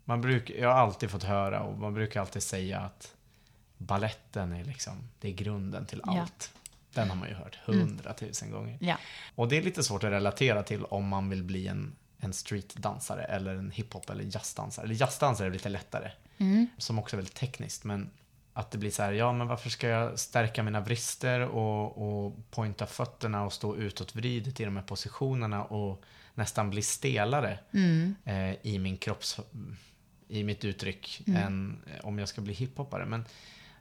[0.05, 3.15] man brukar, jag har alltid fått höra och man brukar alltid säga att
[3.79, 6.21] balletten är liksom, det är grunden till Ja.
[6.21, 6.53] allt.
[6.95, 8.79] Den har man ju hört hundratusen gånger.
[8.81, 8.97] Ja.
[9.35, 13.25] Och det är lite svårt att relatera till om man vill bli en, en streetdansare
[13.25, 14.85] eller en hiphop eller jazzdansare.
[14.85, 16.11] Eller jazzdansare är lite lättare.
[16.39, 16.67] Mm.
[16.79, 17.85] Som också är väldigt tekniskt.
[17.85, 18.11] Men
[18.53, 22.37] att det blir så här, ja men varför ska jag stärka mina vrister och, och
[22.51, 26.03] pointa fötterna och stå utåtvridet i de här positionerna och
[26.35, 28.15] nästan bli stelare Mm.
[28.25, 29.41] eh, i min kropps,
[30.29, 33.07] i mitt uttryck än eh, om jag ska bli hiphoppare.
[33.07, 33.25] Men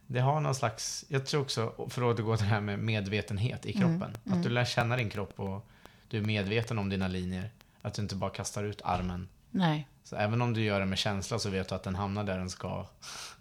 [0.06, 3.66] det har någon slags, jag tror också, för att återgå till det här med medvetenhet
[3.66, 4.16] i kroppen.
[4.30, 5.66] Att du lär känna din kropp och
[6.08, 7.50] du är medveten om dina linjer.
[7.88, 9.28] Att du inte bara kastar ut armen.
[9.50, 9.88] Nej.
[10.04, 12.38] Så även om du gör det med känsla så vet du att den hamnar där
[12.38, 12.86] den ska.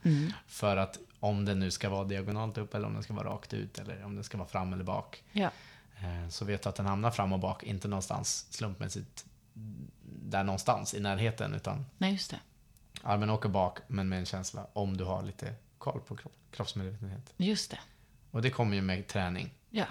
[0.04, 0.34] Mm.
[0.48, 3.54] För att om den nu ska vara diagonalt upp eller om den ska vara rakt
[3.54, 5.24] ut eller om den ska vara fram eller bak.
[5.32, 5.50] Ja.
[5.98, 9.26] eh, Så vet du att den hamnar fram och bak, inte någonstans slumpmässigt
[10.04, 12.40] där någonstans i närheten utan Nej, just det.
[13.04, 17.34] armen åker bak men med en känsla om du har lite koll på kropp, kroppsmedvetenhet.
[17.38, 17.80] Just det.
[18.32, 19.54] Och det kommer ju med träning.
[19.70, 19.86] Ja.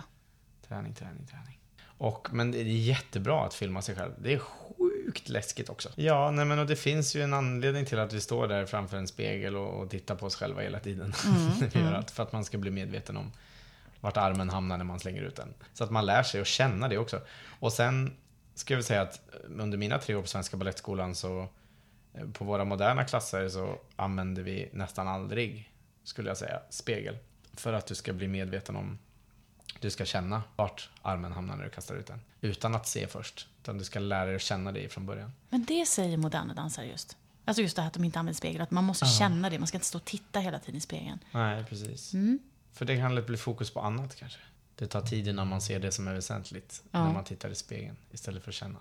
[0.68, 1.55] Träning, träning, träning.
[1.98, 4.12] Och, men det är jättebra att filma sig själv.
[4.18, 5.88] Det är sjukt läskigt också.
[5.94, 8.96] Ja, nej men och det finns ju en anledning till att vi står där framför
[8.96, 11.14] en spegel och, och tittar på oss själva hela tiden.
[11.60, 13.32] när vi gör allt, för att man ska bli medveten om
[14.00, 15.54] vart armen hamnar när man slänger ut den.
[15.72, 17.20] Så att man lär sig att känna det också.
[17.60, 18.16] Och sen
[18.54, 21.48] ska jag väl säga att under mina tre år på Svenska Balettskolan så
[22.14, 25.72] eh, på våra moderna klasser så använder vi nästan aldrig,
[26.04, 27.18] skulle jag säga, spegel.
[27.54, 28.98] För att du ska bli medveten om
[29.80, 32.20] du ska känna vart armen hamnar när du kastar ut den.
[32.40, 33.48] Utan att se först.
[33.62, 35.32] Utan du ska lära dig att känna det från början.
[35.48, 37.16] Men det säger moderna dansare just.
[37.44, 39.58] Alltså just det här att de inte använder spegel, att man måste känna det.
[39.58, 41.18] Man ska inte stå och titta hela tiden i spegeln.
[41.32, 42.14] Nej, precis.
[42.14, 42.38] Mm.
[42.72, 44.38] För det kan lätt bli fokus på annat kanske.
[44.74, 46.82] Det tar tid innan man ser det som är väsentligt.
[46.90, 47.04] Ja.
[47.04, 48.78] När man tittar i spegeln istället för att känna.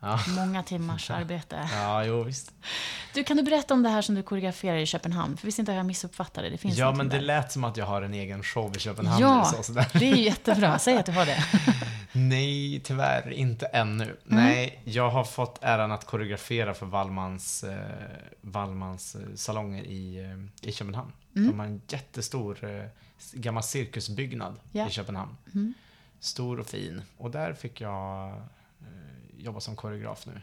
[0.00, 1.68] Ja, Många timmars arbete.
[1.72, 2.52] ja jo visst.
[3.14, 5.36] Du, kan du berätta om det här som du koreograferar i Köpenhamn?
[5.36, 6.50] För visst inte har jag missuppfattat det?
[6.50, 7.22] Det finns Ja, men det där.
[7.22, 9.20] lät som att jag har en egen show i Köpenhamn.
[9.22, 9.86] Ja, eller så, sådär.
[9.92, 10.78] det är jättebra.
[10.78, 11.44] Säg att du har det.
[12.12, 14.04] Nej, tyvärr inte ännu.
[14.04, 14.16] Mm.
[14.26, 17.78] Nej, jag har fått äran att koreografera för Wallmans, eh,
[18.40, 20.18] Wallmans eh, salonger i,
[20.62, 21.12] eh, i Köpenhamn.
[21.36, 21.48] Mm.
[21.50, 22.84] De har en jättestor eh,
[23.32, 24.88] gammal cirkusbyggnad Ja.
[24.88, 25.36] i Köpenhamn.
[25.54, 25.74] Mm.
[26.20, 27.02] Stor och fin.
[27.18, 28.34] Och där fick jag
[29.40, 30.42] eh, jobba som koreograf nu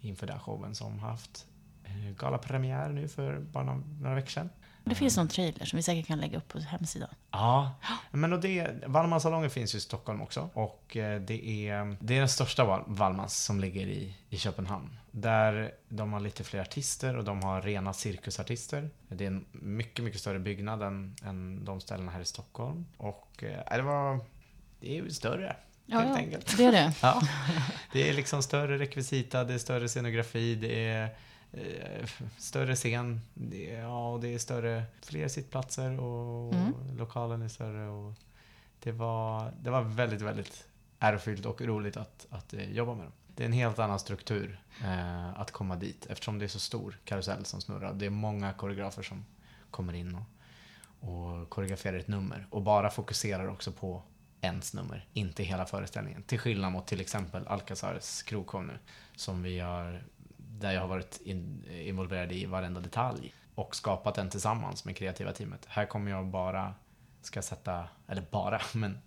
[0.00, 1.46] inför den showen som har haft
[1.84, 3.64] eh, galapremiär nu för bara
[4.00, 4.50] några, veckor sedan.
[4.84, 7.08] Det finns någon trailer som vi säkert kan lägga upp på hemsidan.
[7.30, 7.74] Ja,
[8.10, 10.48] men och det, Wallmanssalongen finns ju i Stockholm också.
[10.52, 14.96] Och eh, det är, det är den största Wall- Wallmans som ligger i, i Köpenhamn.
[15.10, 18.90] Där de har lite fler artister och de har rena cirkusartister.
[19.08, 22.86] Det är en mycket, mycket större byggnad än, än de ställena här i Stockholm.
[22.96, 24.20] Och eh, det var,
[24.80, 25.56] det är ju större.
[25.86, 26.56] Ja, helt enkelt.
[26.56, 26.92] det är det.
[27.02, 27.22] Ja,
[27.92, 31.16] det är liksom större rekvisita, det är större scenografi, det är
[31.52, 32.08] eh,
[32.38, 36.72] större scen, det är, ja, och det är större, fler sittplatser och Mm.
[36.98, 37.88] lokalen är större.
[37.88, 38.14] Och
[38.82, 40.64] det, var, det var väldigt, väldigt
[40.98, 43.12] ärofyllt och roligt att, att eh, jobba med dem.
[43.34, 46.98] Det är en helt annan struktur eh, att komma dit eftersom det är så stor
[47.04, 47.92] karusell som snurrar.
[47.94, 49.24] Det är många koreografer som
[49.70, 50.14] kommer in
[51.00, 54.02] och, och koreograferar ett nummer och bara fokuserar också på
[54.40, 56.22] ens nummer, inte hela föreställningen.
[56.22, 58.78] Till skillnad mot till exempel Alcazars krogshow nu,
[59.16, 60.02] som vi har,
[60.36, 65.32] där jag har varit in, involverad i varenda detalj och skapat den tillsammans med kreativa
[65.32, 65.66] teamet.
[65.68, 66.74] Här kommer jag bara
[67.22, 68.98] ska sätta, eller bara, men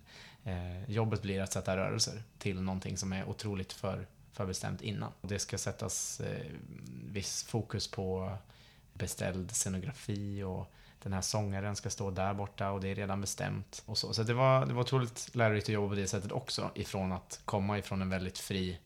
[0.44, 5.12] eh, jobbet blir att sätta rörelser till någonting som är otroligt för, förbestämt innan.
[5.22, 6.46] Det ska sättas eh,
[7.12, 8.36] viss fokus på
[8.92, 10.72] beställd scenografi och
[11.02, 13.82] den här sångaren ska stå där borta och det är redan bestämt.
[13.86, 16.70] Och så så det, var, det var otroligt lärorikt att jobba på det sättet också.
[16.74, 18.78] Ifrån att komma ifrån en väldigt fri,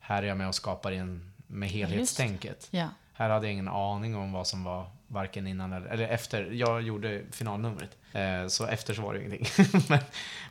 [0.00, 2.68] här är jag med och skapar en, med helhetstänket.
[2.70, 2.88] Ja.
[3.12, 6.50] Här hade jag ingen aning om vad som var varken innan eller, eller efter.
[6.50, 7.96] Jag gjorde finalnumret.
[8.12, 9.46] Eh, så efter så var det ingenting.
[9.88, 9.98] men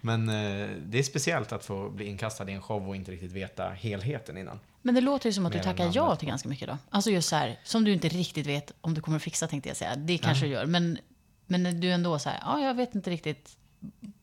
[0.01, 3.31] men eh, det är speciellt att få bli inkastad i en show och inte riktigt
[3.31, 4.59] veta helheten innan.
[4.81, 6.77] Men det låter ju som att du Mer än tackar ja till ganska mycket då.
[6.89, 9.77] Alltså just så här, som du inte riktigt vet om du kommer fixa tänkte jag
[9.77, 9.95] säga.
[9.95, 10.65] Det kanske du gör.
[10.65, 10.97] Men,
[11.45, 13.57] men du är ändå så här, ja jag vet inte riktigt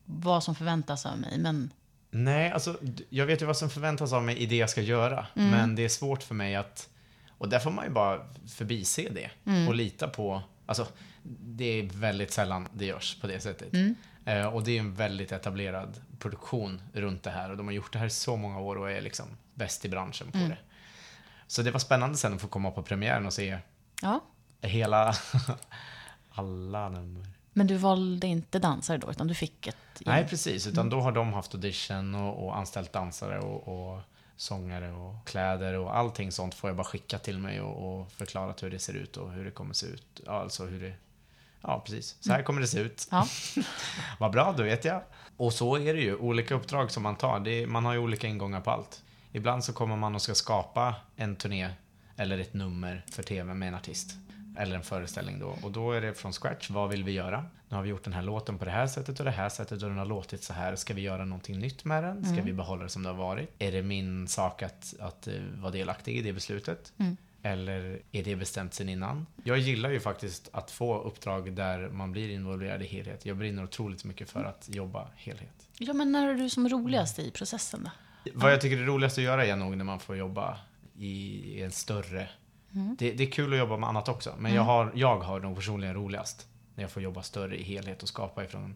[0.05, 1.37] vad som förväntas av mig.
[1.37, 1.71] Men
[2.11, 2.77] Nej, alltså
[3.09, 5.27] jag vet ju vad som förväntas av mig i det jag ska göra.
[5.33, 6.89] Men det är svårt för mig att...
[7.37, 9.29] Och där får man ju bara förbise det.
[9.67, 10.41] Och lita på...
[10.65, 10.87] Alltså,
[11.43, 13.73] det är väldigt sällan det görs på det sättet.
[14.25, 17.51] Eh, och det är en väldigt etablerad produktion runt det här.
[17.51, 19.89] Och de har gjort det här i så många år och är liksom bäst i
[19.89, 20.57] branschen på det.
[21.47, 23.57] Så det var spännande sen att få komma på premiären och se
[24.01, 24.23] ja.
[24.61, 25.13] hela...
[26.35, 27.25] alla nummer.
[27.53, 30.67] Men du valde inte dansare då, utan du fick ett Nej, precis.
[30.67, 34.01] Utan då har de haft audition och, och anställt dansare och, och
[34.37, 38.63] sångare och kläder och allting sånt får jag bara skicka till mig och, och förklarat
[38.63, 40.21] hur det ser ut och hur det kommer se ut.
[40.25, 40.93] Ja, Alltså hur det...
[41.61, 42.17] Ja, precis.
[42.19, 43.07] Så här kommer det se ut.
[43.11, 43.27] Ja.
[44.19, 45.01] Vad bra, då vet jag.
[45.37, 46.15] Och så är det ju.
[46.15, 47.47] Olika uppdrag som man tar.
[47.47, 49.03] Är, man har ju olika ingångar på allt.
[49.31, 51.69] Ibland så kommer man och ska skapa en turné
[52.17, 54.11] eller ett nummer för TV med en artist.
[54.57, 55.57] Eller en föreställning då.
[55.63, 56.69] Och då är det från scratch.
[56.69, 57.45] Vad vill vi göra?
[57.69, 59.83] Nu har vi gjort den här låten på det här sättet och det här sättet
[59.83, 60.75] och den har låtit så här.
[60.75, 62.25] Ska vi göra någonting nytt med den?
[62.25, 63.49] Ska vi behålla det som det har varit?
[63.59, 66.93] Är det min sak att, att eh, vara delaktig i det beslutet?
[67.41, 69.25] Eller är det bestämt sen innan?
[69.43, 73.25] Jag gillar ju faktiskt att få uppdrag där man blir involverad i helhet.
[73.25, 75.67] Jag brinner otroligt mycket för att jobba helhet.
[75.77, 77.91] ja, men när är du som roligast i processen då?
[78.33, 80.57] Vad jag tycker är roligast att göra är nog när man får jobba
[80.97, 82.29] i en större...
[82.97, 85.55] Det, det är kul att jobba med annat också, men jag, har, jag har nog
[85.55, 88.75] personligen roligast när jag får jobba större i helhet och skapa ifrån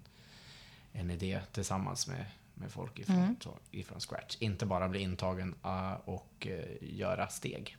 [0.92, 4.38] en idé tillsammans med, med folk ifrån, så, ifrån scratch.
[4.40, 7.78] Inte bara bli intagen uh, och uh, göra steg.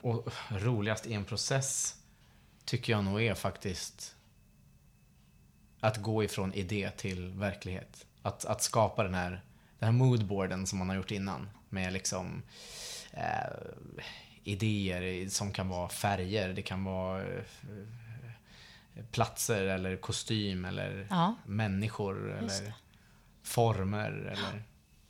[0.00, 1.96] Och roligast i en process
[2.64, 4.16] tycker jag nog är faktiskt
[5.80, 8.06] att gå ifrån idé till verklighet.
[8.22, 9.30] Att, att skapa den här,
[9.78, 11.50] den här moodboarden som man har gjort innan.
[11.68, 12.42] Med liksom
[13.12, 14.02] eh,
[14.44, 21.34] idéer som kan vara färger, det kan vara eh, platser eller kostym eller Ja.
[21.46, 22.72] människor eller
[23.42, 24.62] former eller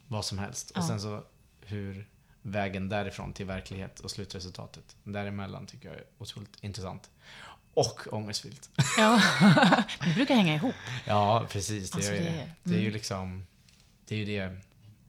[0.06, 0.70] vad som helst.
[0.70, 0.86] Och Ja.
[0.88, 1.22] sen så
[1.60, 2.08] hur
[2.42, 7.10] vägen därifrån till verklighet och slutresultatet däremellan tycker jag är otroligt intressant.
[7.74, 8.70] Och ångestfyllt.
[8.98, 9.22] Ja,
[10.04, 10.74] det brukar hänga ihop.
[11.06, 11.90] Ja, precis.
[11.90, 12.38] Det, Alltså, är, ju det det.
[12.40, 13.46] är- det är ju liksom...
[14.06, 14.56] Det är ju det.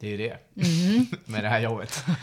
[0.04, 0.38] Det är ju det.
[0.66, 1.06] Mm.
[1.26, 2.04] Med det här jobbet.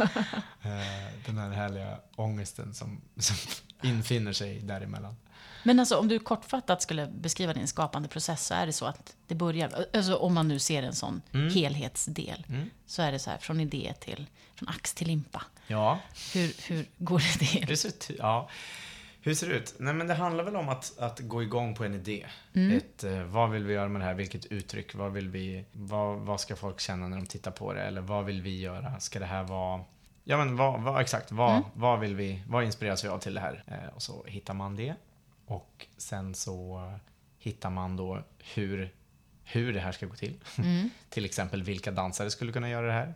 [0.62, 3.36] Eh, Den här härliga ångesten som, som
[3.82, 5.16] infinner sig däremellan.
[5.64, 9.14] Men alltså om du kortfattat skulle beskriva din skapande process så är det så att
[9.26, 11.22] det börjar, alltså om man nu ser en sån
[11.54, 12.44] helhetsdel,
[12.86, 15.42] så är det så här från idé till, från ax till limpa.
[15.66, 15.98] Ja,
[16.34, 17.66] Hur, hur går det till?
[17.66, 18.48] det- ja.
[19.22, 19.74] Hur ser det ut?
[19.78, 22.26] Nej, men det handlar väl om att, att gå igång på en idé.
[22.54, 22.76] Mm.
[22.76, 24.14] Ett, eh, vad vill vi göra med det här?
[24.14, 24.94] Vilket uttryck?
[24.94, 27.82] Vad, vill vi, vad, vad ska folk känna när de tittar på det?
[27.82, 29.00] Eller vad vill vi göra?
[29.00, 29.84] Ska det här vara...
[30.24, 31.32] Ja, men vad, vad, exakt.
[31.32, 31.62] Vad, Mm.
[31.74, 32.42] vad vill vi...
[32.48, 33.64] Vad inspireras vi av till det här?
[33.66, 34.94] Eh, och så hittar man det.
[35.46, 36.92] Och sen så
[37.38, 38.22] hittar man då
[38.54, 38.94] hur,
[39.52, 40.34] hur det här ska gå till.
[40.58, 40.90] Mm.
[41.08, 43.14] till exempel vilka dansare skulle kunna göra det här.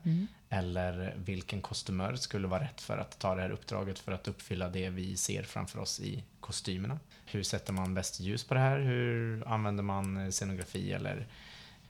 [0.48, 4.68] Eller vilken kostymör skulle vara rätt för att ta det här uppdraget för att uppfylla
[4.68, 6.98] det vi ser framför oss i kostymerna.
[7.26, 8.78] Hur sätter man bäst ljus på det här?
[8.78, 10.92] Hur använder man scenografi?
[10.92, 11.26] Eller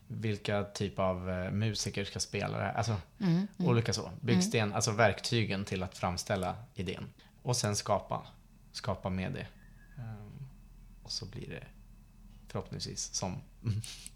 [0.08, 2.74] vilka typ av eh, musiker ska spela det här?
[2.74, 4.10] Alltså, Mm, olika så.
[4.20, 7.06] Byggsten, alltså verktygen till att framställa idén.
[7.42, 8.26] Och sen skapa.
[8.72, 9.46] Skapa med det.
[10.02, 10.46] Ehm,
[11.02, 11.64] och så blir det
[12.54, 13.36] förhoppningsvis som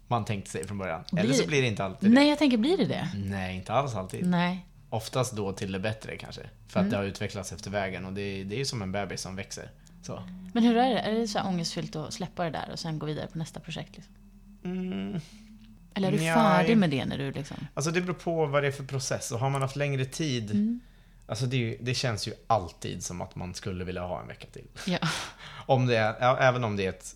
[0.07, 1.03] man tänkte sig från början.
[1.11, 2.13] Eller Blir- så blir det inte alltid det.
[2.15, 3.09] Nej, jag tänker, blir det det?
[3.15, 4.27] Nej, inte alls alltid.
[4.27, 4.65] Nej.
[4.89, 6.41] Oftast då till det bättre kanske.
[6.67, 9.21] För att det har utvecklats efter vägen och det, det är ju som en bebis
[9.21, 9.71] som växer.
[10.03, 10.23] Så.
[10.53, 10.99] Men hur är det?
[10.99, 13.95] Är det så ångestfyllt att släppa det där och sen gå vidare på nästa projekt?
[13.95, 14.13] Liksom?
[14.63, 15.19] Mm.
[15.93, 17.57] Eller är du Nja, färdig med det när du liksom...
[17.73, 19.31] Alltså det beror på vad det är för process.
[19.31, 20.79] Och har man haft längre tid,
[21.27, 24.47] alltså det, ju- det känns ju alltid som att man skulle vilja ha en vecka
[24.53, 24.67] till.
[24.85, 24.97] Ja.
[25.65, 27.15] Om det är, även om det är ett,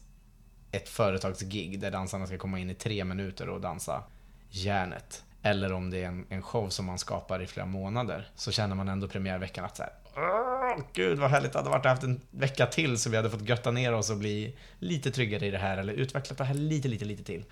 [0.73, 4.03] ett företagsgig där dansarna ska komma in i tre minuter och dansa
[4.49, 5.23] järnet.
[5.41, 8.27] Eller om det är en, en show som man skapar i flera månader.
[8.35, 11.85] Så känner man ändå premiärveckan att så här, Åh, gud vad härligt det hade varit
[11.85, 15.11] att haft en vecka till så vi hade fått götta ner oss och bli lite
[15.11, 15.77] tryggare i det här.
[15.77, 17.45] Eller utvecklat det här lite, lite, lite till.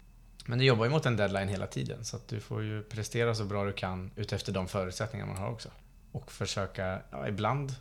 [0.46, 3.36] Men du jobbar ju mot en deadline hela tiden så att du får ju prestera
[3.36, 5.70] så bra du kan utefter de förutsättningar man har också.
[6.12, 7.76] Och försöka, ja ibland,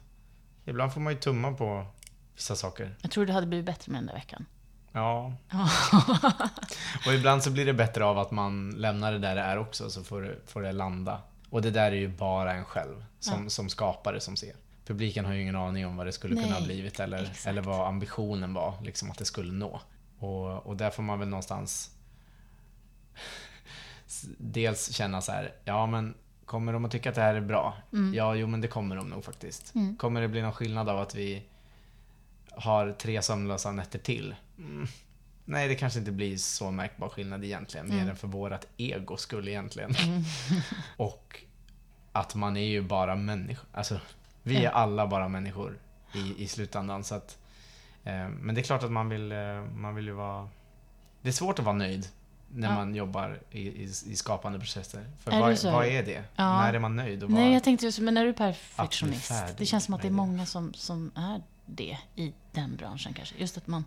[0.64, 1.86] ibland får man ju tumma på
[2.34, 2.96] vissa saker.
[3.02, 4.46] Jag tror det hade blivit bättre med den där veckan.
[4.92, 5.32] Ja.
[7.06, 9.90] och ibland så blir det bättre av att man lämnar det där det är också,
[9.90, 11.20] så får det, får det landa.
[11.50, 13.50] Och det där är ju bara en själv, som, ja.
[13.50, 14.54] som skapare som ser.
[14.86, 17.62] Publiken har ju ingen aning om vad det skulle Nej, kunna ha blivit eller, eller
[17.62, 19.80] vad ambitionen var, liksom att det skulle nå.
[20.18, 21.90] Och, och där får man väl någonstans
[24.38, 26.14] dels känna så här, ja men
[26.44, 27.76] kommer de att tycka att det här är bra?
[27.92, 28.14] Mm.
[28.14, 29.74] Ja, jo men det kommer de nog faktiskt.
[29.74, 29.96] Mm.
[29.96, 31.42] Kommer det bli någon skillnad av att vi
[32.50, 34.34] har tre sömnlösa nätter till?
[34.58, 34.86] Mm.
[35.44, 38.08] Nej, det kanske inte blir så märkbar skillnad egentligen, mer mm.
[38.08, 39.94] än för vårat ego skull egentligen.
[39.94, 40.22] Mm.
[40.96, 41.40] och
[42.12, 43.68] att man är ju bara människor.
[43.72, 44.00] Alltså,
[44.42, 45.78] vi är alla bara människor
[46.14, 47.04] i, i slutändan.
[47.04, 47.38] Så att,
[48.04, 50.48] eh, men det är klart att man vill, eh, man vill ju vara...
[51.22, 52.08] Det är svårt att vara nöjd
[52.48, 52.74] när ja.
[52.74, 55.06] man jobbar i, i, i, skapande processer.
[55.18, 56.24] För är vad, vad, är det?
[56.36, 56.60] Ja.
[56.60, 57.22] När är man nöjd?
[57.22, 59.32] Och Nej, jag tänkte just, men är du perfektionist?
[59.58, 63.34] Det känns som att det är många som, som är det i den branschen kanske.
[63.38, 63.84] Just att man...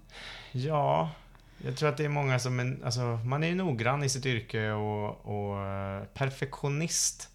[0.52, 1.12] Ja,
[1.58, 4.26] jag tror att det är många som, är, alltså, man är ju noggrann i sitt
[4.26, 7.30] yrke och, och eh, perfektionist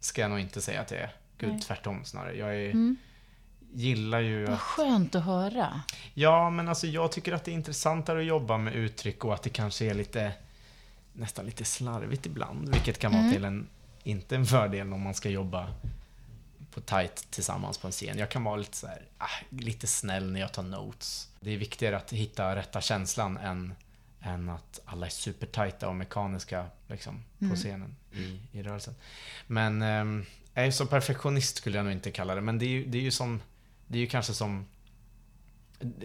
[0.00, 1.14] ska jag nog inte säga att det är.
[1.38, 1.60] Gud, Nej.
[1.60, 2.36] tvärtom snarare.
[2.36, 2.96] Jag är, mm.
[3.72, 5.82] gillar ju Vad skönt att höra.
[6.14, 9.42] Ja, men alltså jag tycker att det är intressantare att jobba med uttryck och att
[9.42, 10.32] det kanske är lite
[11.12, 12.68] nästan lite slarvigt ibland.
[12.68, 13.34] Vilket kan vara mm.
[13.34, 13.66] till en,
[14.02, 15.66] inte en fördel om man ska jobba
[16.70, 18.18] på tight tillsammans på en scen.
[18.18, 21.28] Jag kan vara lite, så här, ah, lite snäll när jag tar notes.
[21.40, 23.74] Det är viktigare att hitta rätta känslan än,
[24.20, 27.56] än att alla är supertajta och mekaniska liksom, på mm.
[27.56, 28.94] scenen i, i rörelsen.
[29.46, 32.68] Men eh, jag är så perfektionist skulle jag nog inte kalla det, men det är
[32.68, 33.40] ju, det är ju som
[33.86, 34.66] det är ju kanske som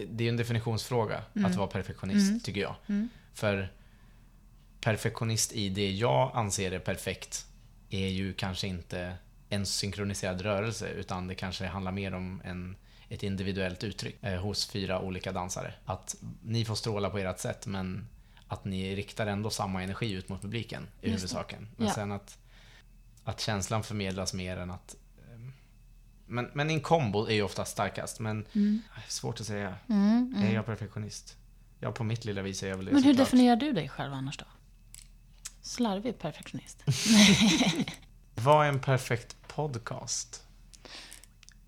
[0.08, 1.50] det är en definitionsfråga mm.
[1.50, 2.40] att vara perfektionist, mm.
[2.40, 2.74] tycker jag.
[2.86, 3.08] Mm.
[3.34, 3.72] För
[4.80, 7.46] perfektionist i det jag anser är perfekt
[7.90, 9.16] är ju kanske inte
[9.48, 12.76] en synkroniserad rörelse utan det kanske handlar mer om en,
[13.08, 15.74] ett individuellt uttryck eh, hos fyra olika dansare.
[15.84, 18.08] Att ni får stråla på ert sätt men
[18.48, 21.68] att ni riktar ändå samma energi ut mot publiken i huvudsaken.
[21.76, 21.94] Men ja.
[21.94, 22.38] sen att,
[23.24, 25.40] att känslan förmedlas mer än att eh,
[26.26, 28.20] men, men en kombo är ju ofta starkast.
[28.20, 28.82] Men mm.
[29.08, 29.74] svårt att säga.
[29.88, 30.48] Mm, mm.
[30.50, 31.36] Är jag perfektionist?
[31.80, 34.12] Ja, på mitt lilla vis är jag väl det Men hur definierar du dig själv
[34.12, 34.44] annars då?
[35.62, 36.84] Slarvig perfektionist.
[38.44, 40.42] Vad är en perfekt podcast?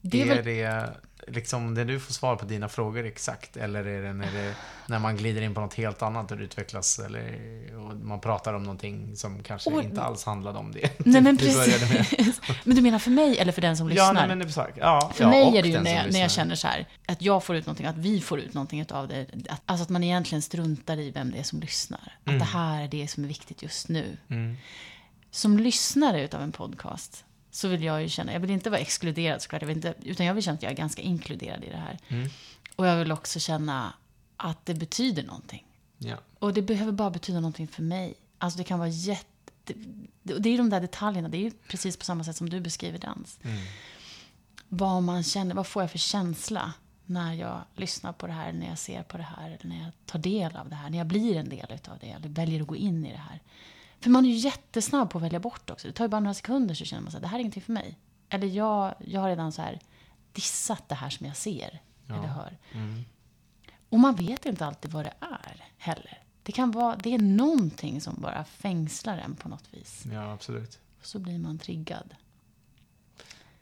[0.00, 0.44] Det är, är väl...
[0.44, 0.94] det
[1.26, 3.56] liksom när du får svar på dina frågor exakt?
[3.56, 4.54] Eller är det när, det,
[4.86, 6.98] när man glider in på något helt annat och det utvecklas?
[6.98, 7.38] Eller
[8.04, 10.90] man pratar om någonting som kanske och, inte alls handlade om det.
[10.98, 12.40] Nej men precis.
[12.64, 14.06] men du menar för mig eller för den som lyssnar?
[14.06, 16.20] Ja, nej, men det är ja, För ja, mig är det ju när jag, när
[16.20, 19.08] jag, känner så här, att jag får ut någonting, att vi får ut någonting av
[19.08, 19.26] det.
[19.48, 22.12] Att, alltså att man egentligen struntar i vem det är som lyssnar.
[22.20, 22.38] Att mm.
[22.38, 24.16] det här är det som är viktigt just nu.
[24.28, 24.56] Mm.
[25.30, 29.42] Som lyssnare utav en podcast så vill jag ju känna, jag vill inte vara exkluderad
[29.42, 31.76] såklart, jag vill inte, utan jag vill känna att jag är ganska inkluderad i det
[31.76, 31.98] här.
[32.08, 32.28] Mm.
[32.76, 33.92] Och jag vill också känna
[34.36, 35.66] att det betyder någonting.
[35.98, 36.16] Ja.
[36.38, 38.14] Och det behöver bara betyda någonting för mig.
[38.38, 39.24] Alltså det kan vara jätte...
[39.64, 39.74] Det,
[40.38, 42.60] det är ju de där detaljerna, det är ju precis på samma sätt som du
[42.60, 43.38] beskriver dans.
[43.42, 43.58] Mm.
[44.68, 46.72] Vad man känner, vad får jag för känsla
[47.06, 49.92] när jag lyssnar på det här, när jag ser på det här, eller när jag
[50.06, 52.66] tar del av det här, när jag blir en del av det, eller väljer att
[52.66, 53.40] gå in i det här.
[54.00, 55.88] För man är ju jättesnabb på att välja bort också.
[55.88, 57.72] Det tar ju bara några sekunder så känner man att det här är ingenting för
[57.72, 57.98] mig.
[58.28, 59.80] Eller jag, jag har redan så här
[60.32, 62.14] dissat det här som jag ser ja.
[62.14, 62.58] eller hör.
[62.72, 63.04] Mm.
[63.88, 66.22] Och man vet inte alltid vad det är heller.
[66.42, 70.04] Det kan vara, det är någonting som bara fängslar en på något vis.
[70.12, 70.78] Ja, absolut.
[71.02, 72.14] Så blir man triggad.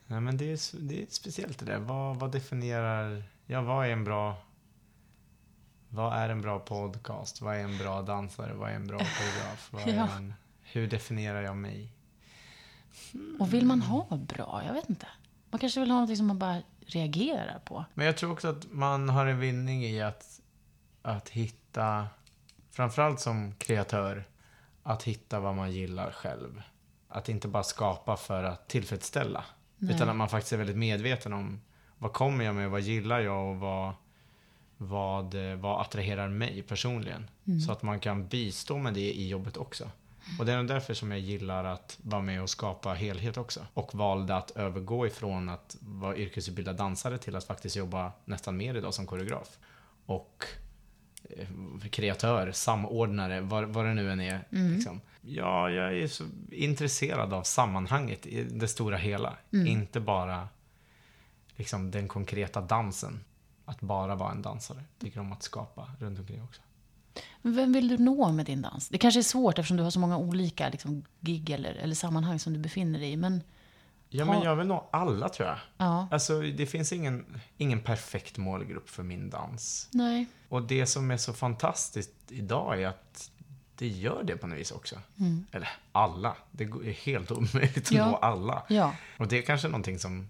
[0.07, 1.79] Nej, men det är, det är speciellt det där.
[1.79, 4.35] Vad, vad definierar, ja vad är en bra
[5.97, 7.41] vad är en bra podcast?
[7.41, 8.53] Vad är en bra dansare?
[8.53, 9.71] Vad är en bra koreograf?
[9.97, 10.17] ja.
[10.17, 11.93] En, hur definierar jag mig?
[13.39, 14.61] Och vill man ha bra?
[14.65, 15.07] Jag vet inte.
[15.49, 17.85] Man kanske vill ha något som man bara reagerar på.
[17.93, 20.41] Men jag tror också att man har en vinning i att,
[21.01, 22.07] att hitta,
[22.71, 24.23] framförallt som kreatör,
[24.83, 26.61] att hitta vad man gillar själv.
[27.09, 29.45] Att inte bara skapa för att tillfredsställa.
[29.77, 29.95] Nej.
[29.95, 31.61] Utan att man faktiskt är väldigt medveten om
[31.97, 33.93] vad kommer jag med, vad gillar jag och vad
[34.77, 37.29] vad, vad attraherar mig personligen.
[37.47, 37.59] Mm.
[37.59, 39.91] Så att man kan bistå med det i jobbet också.
[40.39, 43.65] Och det är därför som jag gillar att vara med och skapa helhet också.
[43.73, 48.75] Och valde att övergå ifrån att vara yrkesutbildad dansare till att faktiskt jobba nästan mer
[48.75, 49.57] idag som koreograf.
[50.05, 50.45] Och
[51.29, 51.47] eh,
[51.89, 54.47] kreatör, samordnare, vad, vad det nu än är.
[54.51, 54.73] Mm.
[54.73, 55.01] Liksom.
[55.21, 59.37] Ja, jag är så intresserad av sammanhanget i det stora hela.
[59.53, 59.67] Mm.
[59.67, 60.49] Inte bara
[61.55, 63.19] liksom, den konkreta dansen
[63.67, 64.83] att bara vara en dansare.
[64.99, 66.61] Tycker om att skapa runt omkring också.
[67.41, 68.89] Men Vem vill du nå med din dans?
[68.89, 72.39] Det kanske är svårt eftersom du har så många olika liksom, gig eller, eller sammanhang
[72.39, 73.17] som du befinner dig i.
[73.17, 73.43] Men
[74.09, 75.57] Ja, men jag vill nå alla tror jag.
[75.77, 77.25] ja, Alltså, det finns ingen,
[77.57, 79.89] ingen perfekt målgrupp för min dans.
[79.91, 80.25] nej.
[80.49, 83.31] Och det som är så fantastiskt idag är att
[83.75, 84.95] det gör det på något vis också.
[85.51, 86.35] Eller alla.
[86.51, 88.09] Det är helt omöjligt att Ja.
[88.11, 88.63] nå alla.
[88.69, 90.27] Ja, Och det är kanske någonting som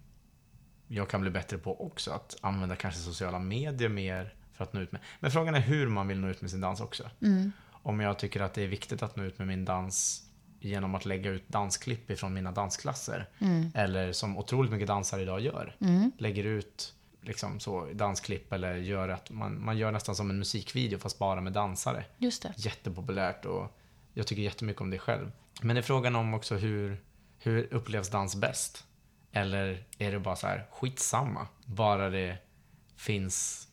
[0.88, 2.12] jag kan bli bättre på också.
[2.12, 5.02] Att använda kanske sociala medier mer för att nå ut med.
[5.20, 7.10] Men frågan är hur man vill nå ut med sin dans också.
[7.70, 10.24] Om jag tycker att det är viktigt att nå ut med min dans
[10.60, 13.30] genom att lägga ut dansklipp ifrån mina dansklasser.
[13.74, 15.76] Eller som otroligt mycket dansare idag gör.
[16.18, 21.00] Lägger ut liksom så dansklipp eller gör att man, man gör nästan som en musikvideo
[21.00, 22.54] fast bara med dansare just det.
[22.58, 23.80] jättepopulärt och
[24.14, 25.32] jag tycker jättemycket om det själv.
[25.62, 27.02] Men det är frågan om också hur,
[27.40, 28.87] hur upplevs dans bäst?
[29.38, 32.38] Eller är det bara så här, skitsamma, bara det
[32.96, 33.68] finns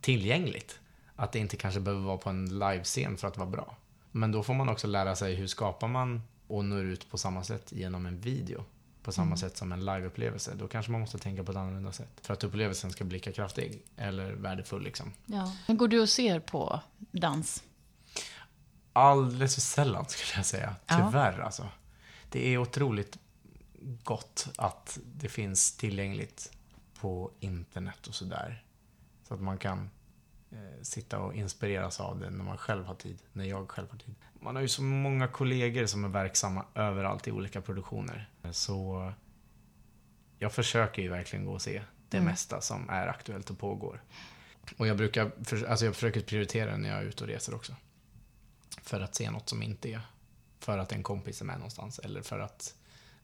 [0.00, 0.80] tillgängligt.
[1.16, 3.76] Att det inte kanske behöver vara på en livescen för att vara bra.
[4.10, 7.44] Men då får man också lära sig hur skapar man och når ut på samma
[7.44, 8.64] sätt genom en video.
[9.02, 10.54] På samma sätt som en liveupplevelse.
[10.54, 12.20] Då kanske man måste tänka på ett annorlunda sätt.
[12.22, 15.12] För att upplevelsen ska bli lika kraftig eller värdefull liksom.
[15.26, 15.52] Ja.
[15.66, 17.62] Men går du och ser på dans?
[18.92, 20.74] Alldeles för sällan skulle jag säga.
[20.86, 20.96] Ja.
[20.96, 21.68] Tyvärr alltså.
[22.30, 23.18] Det är otroligt
[23.80, 26.52] gott att det finns tillgängligt
[27.00, 28.64] på internet och sådär.
[29.28, 29.90] Så att man kan
[30.50, 33.18] eh, sitta och inspireras av det när man själv har tid.
[33.32, 34.14] När jag själv har tid.
[34.40, 38.30] Man har ju så många kollegor som är verksamma överallt i olika produktioner.
[38.50, 39.12] Så
[40.38, 44.02] jag försöker ju verkligen gå och se det mesta som är aktuellt och pågår.
[44.76, 45.30] Och jag brukar,
[45.68, 47.76] alltså jag försöker prioritera när jag är ute och reser också.
[48.82, 50.00] För att se något som inte är
[50.58, 52.74] för att en kompis är med någonstans eller för att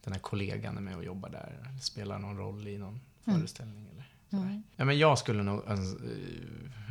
[0.05, 4.05] den här kollegan är med och jobbar där spelar någon roll i någon föreställning eller
[4.30, 4.62] sådär.
[4.76, 5.78] Ja, men jag skulle nog eh,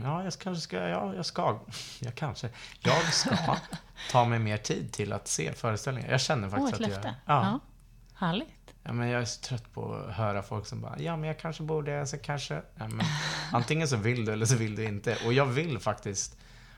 [0.03, 1.59] Ja, jag kanske ska, ja, jag ska,
[1.99, 2.49] jag kanske,
[2.79, 3.57] jag ska
[4.11, 6.11] ta mig mer tid till att se föreställningar.
[6.11, 7.13] Jag känner faktiskt ett att jag, Ja.
[7.25, 7.59] ja,
[8.13, 8.47] Härligt.
[8.83, 11.39] Ja, men jag är så trött på att höra folk som bara, ja men jag
[11.39, 12.61] kanske borde, så kanske.
[12.75, 13.05] Ja, men,
[13.51, 15.17] antingen så vill du eller så vill du inte.
[15.25, 16.37] Och jag vill faktiskt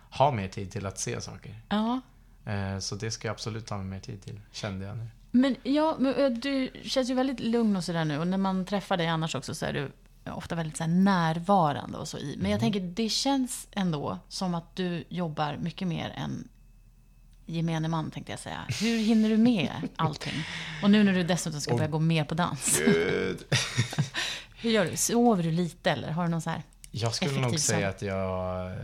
[0.09, 1.59] ha mer tid till att se saker.
[1.69, 2.01] Ja.
[2.45, 5.07] Eh, Så det ska jag absolut ta mig mer tid till, kände jag nu.
[5.35, 8.17] Men ja, men, eh, du känns ju väldigt lugn och sådär nu.
[8.19, 9.91] Och när man träffar dig annars också så är du
[10.31, 12.35] ofta väldigt så närvarande och så i.
[12.39, 16.47] Men jag tänker, det känns ändå som att du jobbar mycket mer än
[17.45, 18.65] gemene man, tänkte jag säga.
[18.81, 20.33] Hur hinner du med allting?
[20.83, 22.81] Och nu när du dessutom ska börja gå mer på dans.
[24.55, 24.97] Hur gör du?
[24.97, 26.63] Sover du lite eller har du någon så här...
[26.91, 28.65] Jag skulle nog säga att jag...
[28.71, 28.77] eh,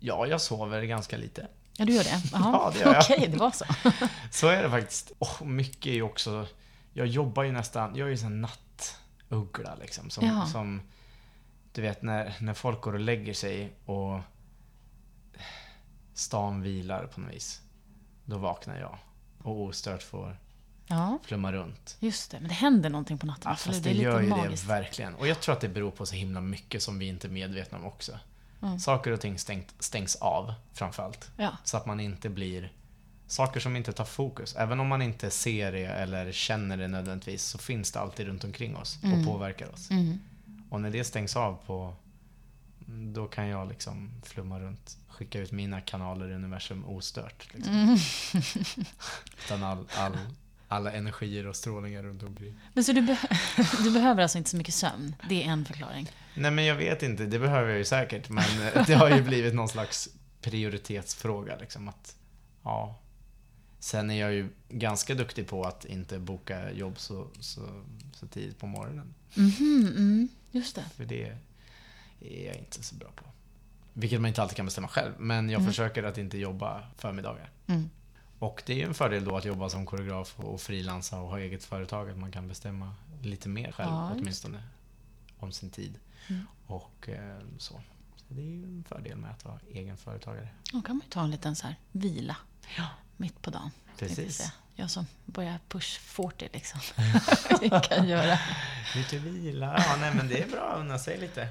[0.00, 1.46] Ja, jag sover ganska lite.
[1.78, 2.22] Ja, du gör det?
[2.32, 2.50] Jaha.
[2.52, 3.02] Ja, det gör jag.
[3.02, 3.64] Okej, det var så.
[4.30, 5.12] Så är det faktiskt.
[5.18, 6.46] Och mycket är ju också...
[6.92, 7.96] Jag jobbar ju nästan...
[7.96, 10.10] Jag är ju sån nattuggla liksom.
[10.10, 10.80] Som, som...
[11.72, 14.20] Du vet när, när folk går och lägger sig och
[16.14, 17.60] stan vilar på något vis.
[18.24, 18.98] Då vaknar jag.
[19.42, 20.36] Och ostört får
[20.86, 21.96] Ja, flumma runt.
[22.00, 22.40] just det.
[22.40, 23.42] Men det händer någonting på natten.
[23.44, 23.76] Ja, absolut.
[23.76, 24.62] fast det det, gör ju magiskt.
[24.62, 25.14] det verkligen.
[25.14, 27.78] Och jag tror att det beror på så himla mycket som vi inte är medvetna
[27.78, 28.18] om också.
[28.62, 28.78] Mm.
[28.78, 31.30] Saker och ting stängt, stängs av framförallt.
[31.36, 31.56] Ja.
[31.64, 32.72] Så att man inte blir...
[33.26, 34.56] Saker som inte tar fokus.
[34.56, 38.44] Även om man inte ser det eller känner det nödvändigtvis så finns det alltid runt
[38.44, 39.90] omkring oss och påverkar oss.
[39.90, 40.18] Mm.
[40.70, 41.94] Och när det stängs av på...
[43.14, 44.96] Då kan jag liksom flumma runt.
[45.08, 47.54] Skicka ut mina kanaler i universum ostört.
[47.54, 47.74] Liksom.
[47.74, 47.98] Mm.
[49.44, 50.16] Utan all, all,
[50.68, 52.54] alla energier och strålningar runt omkring.
[52.74, 53.18] Men så du, be-
[53.84, 55.14] du behöver alltså inte så mycket sömn?
[55.28, 56.10] Det är en förklaring.
[56.34, 58.28] Nej men jag vet inte, det behöver jag ju säkert.
[58.28, 60.08] Men eh, det har ju blivit någon slags
[60.40, 62.16] prioritetsfråga liksom att,
[62.62, 62.98] ja.
[63.80, 67.60] Sen är jag ju ganska duktig på att inte boka jobb så, så,
[68.14, 69.14] så tidigt på morgonen.
[69.34, 70.84] Mhm, mm, just det.
[70.96, 71.32] För det
[72.20, 73.24] är jag inte så bra på.
[73.92, 75.12] Vilket man inte alltid kan bestämma själv.
[75.18, 77.50] Men jag försöker att inte jobba förmiddagar.
[77.66, 77.90] Mm.
[78.38, 81.38] Och det är ju en fördel då att jobba som koreograf och frilansa och ha
[81.38, 82.10] eget företag.
[82.10, 84.62] Att man kan bestämma lite mer själv Ja, åtminstone.
[85.38, 85.98] Om sin tid.
[86.28, 86.46] Mm.
[86.66, 87.74] Och eh, så.
[88.16, 88.24] så.
[88.28, 90.48] Det är ju en fördel med att vara egen företagare.
[90.72, 92.36] Då kan man ju ta en liten så här vila
[92.76, 92.84] Ja.
[93.16, 93.70] mitt på dagen.
[93.98, 94.52] Precis.
[94.74, 96.80] Jag som börjar push 40 liksom.
[97.60, 98.38] Vi kan göra.
[98.96, 99.84] Lite vila.
[99.88, 101.48] Ja, nej men det är bra att unna sig lite.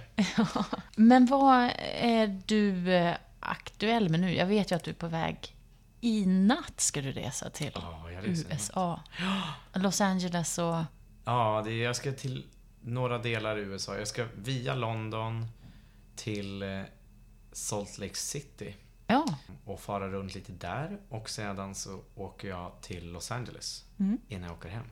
[0.95, 4.33] Men vad är du eh, aktuell med nu?
[4.35, 5.55] Jag vet ju att du är på väg
[6.01, 8.09] i natt ska du resa till Ja.
[8.23, 8.99] USA.
[9.73, 10.83] Los Angeles och...
[11.25, 12.45] Ja, det jag ska till
[12.81, 13.97] några delar i USA.
[13.97, 15.45] Jag ska via London
[16.15, 16.81] till eh,
[17.51, 18.75] Salt Lake City
[19.07, 19.25] Ja.
[19.65, 20.99] och fara runt lite där.
[21.09, 24.17] Och sedan så åker jag till Los Angeles Mm.
[24.27, 24.85] innan jag åker hem.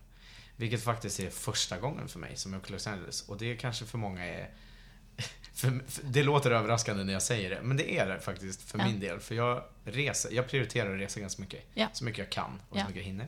[0.55, 3.29] Vilket faktiskt är första gången för mig som jag åker till Los Angeles.
[3.29, 4.49] Och det kanske för många är
[5.55, 8.79] För, för, det låter överraskande när jag säger det, men det är det faktiskt för
[8.79, 8.85] Ja.
[8.85, 9.19] min del.
[9.19, 11.65] För jag reser, jag prioriterar att resa ganska mycket.
[11.73, 11.87] Ja.
[11.93, 13.27] Så mycket jag kan och så mycket jag hinner.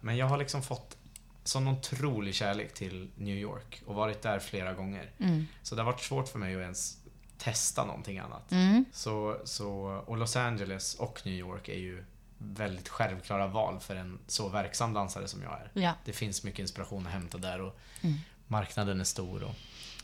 [0.00, 0.96] Men jag har liksom fått
[1.44, 5.10] sån otrolig kärlek till New York och varit där flera gånger.
[5.18, 5.46] Mm.
[5.62, 6.98] Så det har varit svårt för mig att ens
[7.38, 8.52] testa någonting annat.
[8.52, 8.84] Mm.
[8.92, 9.70] Så, så,
[10.06, 12.04] och Los Angeles och New York är ju
[12.38, 15.70] väldigt självklara val för en så verksam dansare som jag är.
[15.82, 15.92] Ja.
[16.04, 18.16] Det finns mycket inspiration att hämta där och Mm.
[18.46, 19.42] marknaden är stor.
[19.42, 19.54] Och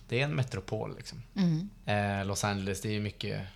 [0.08, 1.22] det är en metropol liksom.
[1.36, 1.68] Mm.
[1.86, 3.46] Eh, Los Angeles, det är ju mycket...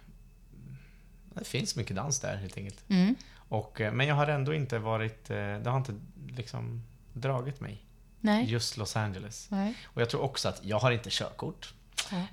[1.34, 2.84] Det finns mycket dans där helt enkelt.
[2.88, 3.14] Mm.
[3.34, 5.30] Och, eh, men jag har ändå inte varit...
[5.30, 5.94] eh, Det har inte
[6.28, 7.84] liksom dragit mig.
[8.20, 8.50] Nej.
[8.50, 9.46] Just Los Angeles.
[9.50, 9.74] Nej.
[9.84, 11.74] Och jag tror också att jag har inte körkort.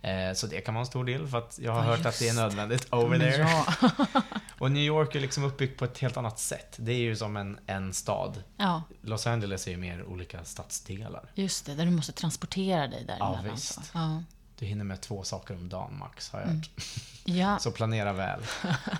[0.01, 2.19] Eh, Så det kan vara en stor del för att jag har Ja, hört att
[2.19, 3.37] det är nödvändigt over there.
[3.37, 3.65] Ja.
[4.59, 6.75] Och New York är liksom uppbyggt på ett helt annat sätt.
[6.77, 8.43] Det är ju som en, en stad.
[8.57, 11.29] ja, Los Angeles är ju mer olika stadsdelar.
[11.35, 11.75] just det.
[11.75, 13.53] Där du måste transportera dig Ja, däremellan.
[13.55, 13.73] visst.
[13.73, 13.81] så.
[13.93, 14.23] Ja.
[14.59, 16.57] Du hinner med två saker om dagen max, har jag Mm.
[16.61, 16.69] hört.
[17.23, 17.59] Ja.
[17.59, 18.39] Så planera väl.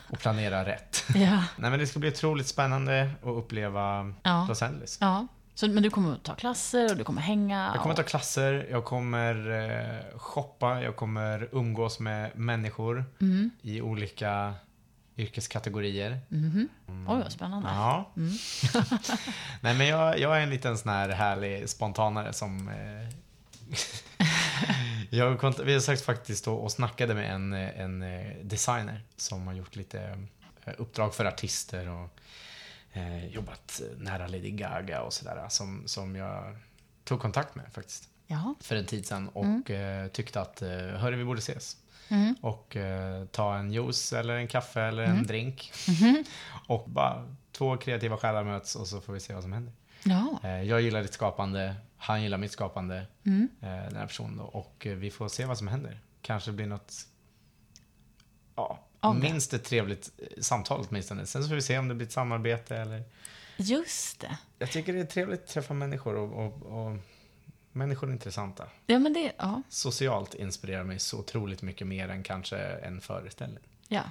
[0.09, 1.03] Och planera rätt.
[1.15, 1.43] Ja.
[1.57, 4.45] Nej men det ska bli otroligt spännande att uppleva Ja.
[4.49, 4.97] Los Angeles.
[5.01, 5.27] ja.
[5.55, 7.71] Så, men du kommer ta klasser och du kommer hänga?
[7.73, 13.49] Jag kommer ta klasser, jag kommer eh, shoppa, jag kommer umgås med människor Mm.
[13.61, 14.53] i olika
[15.17, 16.19] yrkeskategorier.
[16.29, 16.69] Mhm.
[16.87, 17.69] Oj, vad spännande.
[17.69, 18.11] Ja.
[18.17, 18.33] Mm.
[19.61, 22.67] Nej men jag, jag är en liten sån här härlig spontanare som...
[22.69, 23.15] Eh,
[25.09, 29.75] jag vi har sagt faktiskt och, snackade med en, en eh, designer som har gjort
[29.75, 30.19] lite
[30.65, 32.19] eh, uppdrag för artister och
[32.95, 35.45] eh, jobbat nära Lady Gaga och sådär.
[35.49, 36.55] Som, som jag
[37.03, 38.55] tog kontakt med faktiskt Ja.
[38.61, 41.77] för en tid sedan och eh, tyckte att eh, hörru, vi borde ses.
[42.09, 42.35] Mm.
[42.41, 45.71] Och eh, ta en juice eller en kaffe eller en drink.
[45.87, 46.23] Mhm.
[46.67, 49.73] Och bara två kreativa själar möts och så får vi se vad som händer.
[50.03, 50.39] Ja.
[50.43, 53.49] Eh, jag gillar ditt skapande, han gillar mitt skapande, Mm.
[53.61, 54.43] eh, den här personen då.
[54.43, 55.99] Och eh, vi får se vad som händer.
[56.21, 56.93] Kanske blir något,
[58.55, 58.79] ja,
[59.13, 59.19] Det.
[59.31, 61.25] minst ett trevligt eh, samtal åtminstone.
[61.25, 63.03] Sen så får vi se om det blir ett samarbete eller...
[63.57, 64.37] Just det.
[64.59, 66.97] Jag tycker det är trevligt att träffa människor och, och, och
[67.71, 68.67] människor är intressanta.
[68.85, 69.31] Ja, men det...
[69.37, 69.61] Ja.
[69.69, 73.63] Socialt inspirerar mig så otroligt mycket mer än kanske en föreställning.
[73.87, 74.01] Ja.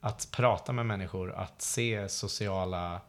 [0.00, 3.00] Att prata med människor, att se sociala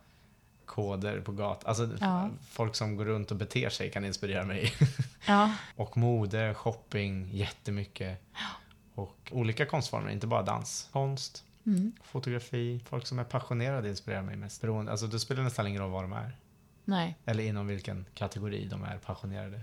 [0.66, 1.70] koder på gatan.
[1.70, 2.30] Alltså Ja.
[2.50, 4.74] folk som går runt och beter sig kan inspirera mig.
[5.28, 5.52] Ja.
[5.76, 8.22] och mode, shopping, jättemycket.
[8.96, 10.90] Och olika konstformer, inte bara dans.
[10.92, 11.92] Konst, Mm.
[12.04, 12.82] fotografi.
[12.86, 14.62] Folk som är passionerade inspirerar mig mest.
[14.62, 16.38] Beroende, alltså det spelar nästan ingen roll vad de är.
[16.86, 17.16] Nej.
[17.26, 19.62] Eller inom vilken kategori de är passionerade.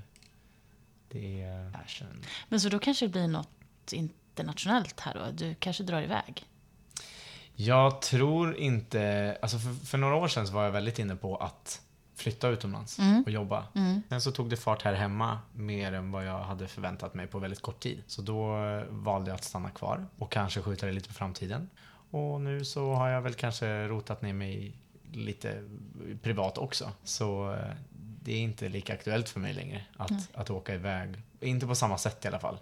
[1.09, 2.24] Det är passion.
[2.48, 5.30] Men så då kanske det blir något internationellt här då?
[5.32, 6.46] Du kanske drar iväg?
[7.54, 11.80] Jag tror inte, alltså för, för några år sedan var jag väldigt inne på att
[12.23, 13.23] flytta utomlands Mm.
[13.23, 13.65] och jobba.
[13.74, 14.03] Mm.
[14.09, 17.39] Sen så tog det fart här hemma mer än vad jag hade förväntat mig på
[17.39, 18.03] väldigt kort tid.
[18.07, 21.70] Så då eh, valde jag att stanna kvar och kanske skjuta det lite på framtiden.
[22.11, 24.77] Och nu så har jag väl kanske rotat ner mig
[25.12, 25.69] lite
[26.23, 26.90] privat också.
[27.05, 27.59] Så eh,
[28.24, 31.15] det är inte lika aktuellt för mig längre att, att åka iväg.
[31.40, 32.59] Inte på samma sätt i alla fall.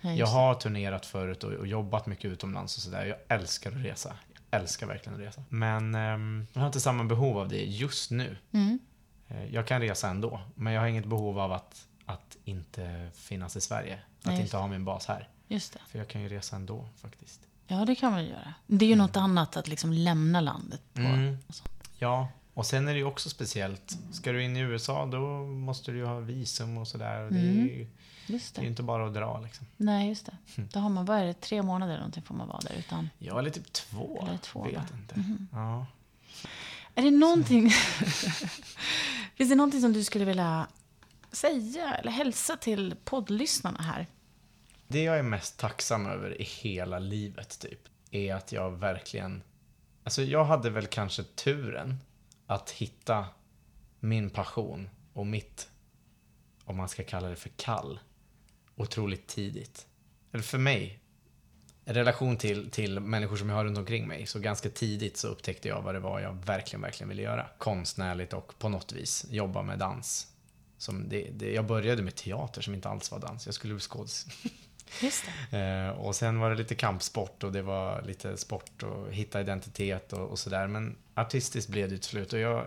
[0.00, 3.06] Nej, Jag har turnerat förut och, och jobbat mycket utomlands och sådär.
[3.06, 4.12] Jag älskar att resa.
[4.50, 5.42] Jag älskar verkligen att resa.
[5.48, 8.36] Men ehm, jag har inte samma behov av det just nu.
[8.52, 8.78] Mm.
[9.28, 13.56] Eh, Jag kan resa ändå, men jag har inget behov av att, att inte finnas
[13.56, 13.94] i Sverige.
[13.94, 15.28] Att Nej, just inte ha min bas här.
[15.48, 15.78] Just det.
[15.88, 17.40] För jag kan ju resa ändå faktiskt.
[17.66, 18.54] Ja, det kan man göra.
[18.66, 21.00] Det är ju något annat att liksom lämna landet på.
[21.00, 21.38] Mm.
[21.98, 23.98] Ja, och sen är det ju också speciellt.
[24.12, 27.20] Ska du in i USA då måste du ju ha visum och sådär.
[27.24, 27.66] Och Det är Mm.
[27.66, 27.86] ju
[28.26, 28.70] Just det är ju det.
[28.70, 29.66] inte bara att dra liksom.
[29.76, 30.36] Nej, just det.
[30.72, 33.10] Då har man, vad är det, tre månader någonting får man vara där utan.
[33.18, 34.24] Ja, eller typ två.
[34.28, 34.82] Eller två, vet va?
[34.92, 35.24] inte.
[35.52, 35.86] Ja.
[36.98, 37.70] Är det någonting...
[39.34, 40.68] Finns det någonting som du skulle vilja
[41.32, 44.06] säga eller hälsa till poddlyssnarna här?
[44.88, 47.80] Det jag är mest tacksam över i hela livet, typ,
[48.10, 49.42] är att jag verkligen...
[50.04, 51.96] Alltså, jag hade väl kanske turen
[52.46, 53.26] att hitta
[54.00, 55.68] min passion och mitt,
[56.64, 58.00] om man ska kalla det för kall,
[58.76, 59.86] otroligt tidigt.
[60.32, 61.00] Eller för mig,
[61.94, 65.68] relation till, till människor som jag har runt omkring mig, så ganska tidigt så upptäckte
[65.68, 67.46] jag vad det var jag verkligen, verkligen ville göra.
[67.58, 70.26] Konstnärligt och på något vis jobba med dans.
[70.78, 73.46] Som det, det, jag började med teater som inte alls var dans.
[73.46, 74.26] Jag skulle bli skådis.
[75.02, 75.58] Just det.
[75.58, 80.12] Eh, och sen var det lite kampsport och det var lite sport och hitta identitet
[80.12, 80.66] och, och sådär.
[80.66, 82.66] Men artistiskt blev det till slut och jag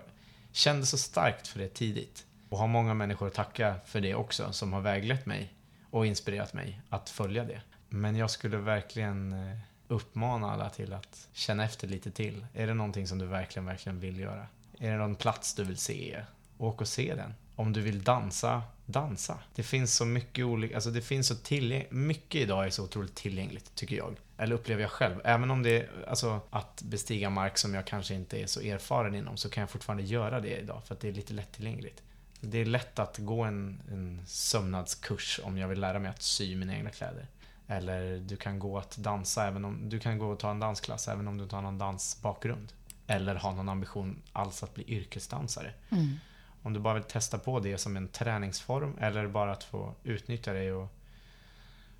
[0.52, 2.26] kände så starkt för det tidigt.
[2.50, 5.54] Och har många människor att tacka för det också som har väglett mig
[5.90, 7.62] och inspirerat mig att följa det.
[7.94, 9.58] Men jag skulle verkligen eh,
[9.88, 12.46] uppmana alla till att känna efter lite till.
[12.54, 14.48] Är det någonting som du verkligen, verkligen vill göra?
[14.80, 16.24] Är det någon plats du vill se?
[16.62, 17.34] åk och se den.
[17.56, 19.40] Om du vill dansa, dansa.
[19.56, 23.16] Det finns så mycket olika, alltså det finns så tillgängligt, mycket idag är så otroligt
[23.16, 24.16] tillgängligt, tycker jag.
[24.38, 25.22] Eller upplever jag själv.
[25.24, 29.16] Även om det är, alltså att bestiga mark som jag kanske inte är så erfaren
[29.16, 32.04] inom, så kan jag fortfarande göra det idag, för att det är lite lättillgängligt.
[32.40, 36.56] Det är lätt att gå en, en sömnadskurs om jag vill lära mig att sy
[36.56, 37.28] mina egna kläder.
[37.72, 41.08] Eller du kan gå att dansa, även om, du kan gå och ta en dansklass
[41.08, 42.74] även om du inte har någon dansbakgrund.
[43.08, 45.74] Eller har någon ambition alls att bli yrkesdansare.
[45.90, 46.16] Mm.
[46.64, 50.54] Om du bara vill testa på det som en träningsform eller bara att få utnyttja
[50.54, 50.88] det och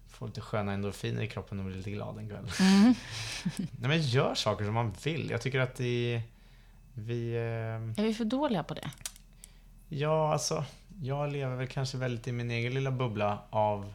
[0.08, 2.52] få lite sköna endorfiner i kroppen och bli lite glad en kväll.
[2.60, 2.94] Mm.
[3.72, 5.30] Nej men gör saker som man vill.
[5.30, 6.22] Jag tycker att det,
[6.94, 7.34] vi...
[7.34, 8.92] Eh, Är vi för dåliga på det?
[9.90, 10.66] ja, alltså.
[11.02, 13.94] Jag lever väl kanske väldigt i min egen lilla bubbla av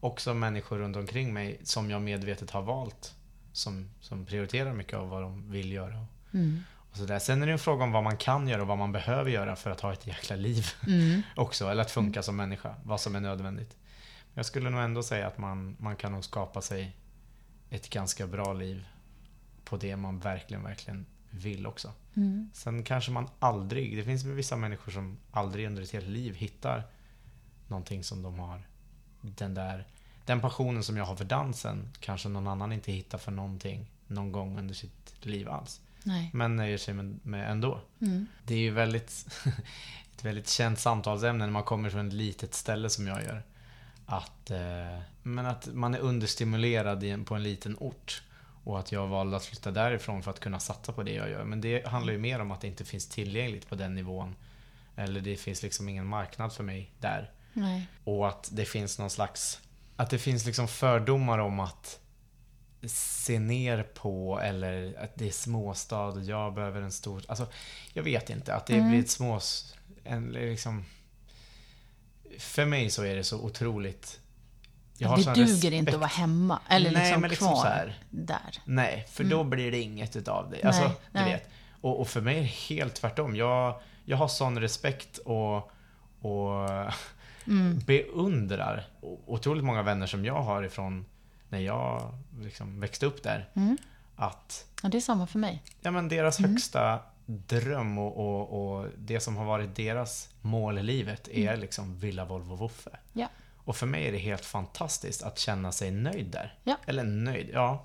[0.00, 3.14] också människor runt omkring mig som jag medvetet har valt.
[3.52, 6.06] Som, som prioriterar mycket av vad de vill göra.
[6.34, 6.60] Mm.
[6.90, 7.18] Och så där.
[7.18, 9.56] Sen är det en fråga om vad man kan göra och vad man behöver göra
[9.56, 11.22] för att ha ett jäkla liv Mm.
[11.36, 11.68] också.
[11.68, 12.74] Eller att funka som människa.
[12.84, 13.76] Vad som är nödvändigt.
[14.34, 16.96] Jag skulle nog ändå säga att man, man kan nog skapa sig
[17.70, 18.86] ett ganska bra liv
[19.64, 21.92] på det man verkligen, verkligen vill också.
[22.14, 22.50] Mm.
[22.54, 26.82] Sen kanske man aldrig, det finns vissa människor som aldrig under ett helt liv hittar
[27.66, 28.62] någonting som de har.
[29.20, 29.84] Den där,
[30.24, 34.32] den passionen som jag har för dansen kanske någon annan inte hittar för någonting någon
[34.32, 35.80] gång under sitt liv alls.
[36.02, 36.30] Nej.
[36.32, 37.80] Men nöjer sig med, med ändå.
[38.00, 38.26] Mm.
[38.44, 39.26] Det är ju väldigt,
[40.14, 43.42] ett väldigt känt samtalsämne när man kommer från ett litet ställe som jag gör.
[44.06, 48.22] Att, eh, men att man är understimulerad i på en liten ort.
[48.64, 51.44] Och att jag valde att flytta därifrån för att kunna satsa på det jag gör.
[51.44, 54.34] Men det handlar ju mer om att det inte finns tillgängligt på den nivån.
[54.96, 57.30] Eller det finns liksom ingen marknad för mig där.
[57.60, 57.86] Nej.
[58.04, 59.60] Och att det finns någon slags...
[59.96, 62.00] Att det finns liksom fördomar om att
[62.86, 67.22] se ner på eller att det är småstad och jag behöver en stor...
[67.28, 67.46] Alltså,
[67.92, 68.54] jag vet inte.
[68.54, 68.88] Att det Mm.
[68.90, 69.40] blir ett små...
[70.04, 70.84] En, liksom,
[72.38, 74.20] för mig så är det så otroligt...
[75.00, 75.72] Jag har det duger respekt.
[75.74, 76.60] inte att vara hemma.
[76.68, 78.02] Eller Nej, liksom men liksom kvar så här.
[78.10, 78.58] där.
[78.64, 80.62] Nej, för då blir det inget utav det.
[80.64, 80.92] Alltså, Mm.
[81.12, 81.32] Nej, du nej.
[81.32, 81.48] vet.
[81.80, 83.36] Och, och för mig är det helt tvärtom.
[83.36, 85.56] Jag, jag har sån respekt och,
[86.20, 86.68] och
[87.48, 87.78] Mm.
[87.86, 88.86] beundrar
[89.26, 91.04] otroligt många vänner som jag har ifrån
[91.48, 93.48] när jag liksom växte upp där.
[93.54, 93.76] Mm.
[94.16, 95.62] Att Ja, det är samma för mig.
[95.80, 96.50] ja, men deras Mm.
[96.50, 101.98] högsta dröm och, och, och det som har varit deras mål i livet är liksom
[101.98, 102.90] Villa Volvo Woffe.
[102.90, 103.00] Mm.
[103.12, 103.28] Ja.
[103.56, 106.54] Och för mig är det helt fantastiskt att känna sig nöjd där.
[106.64, 106.76] Ja.
[106.86, 107.84] Eller nöjd, ja.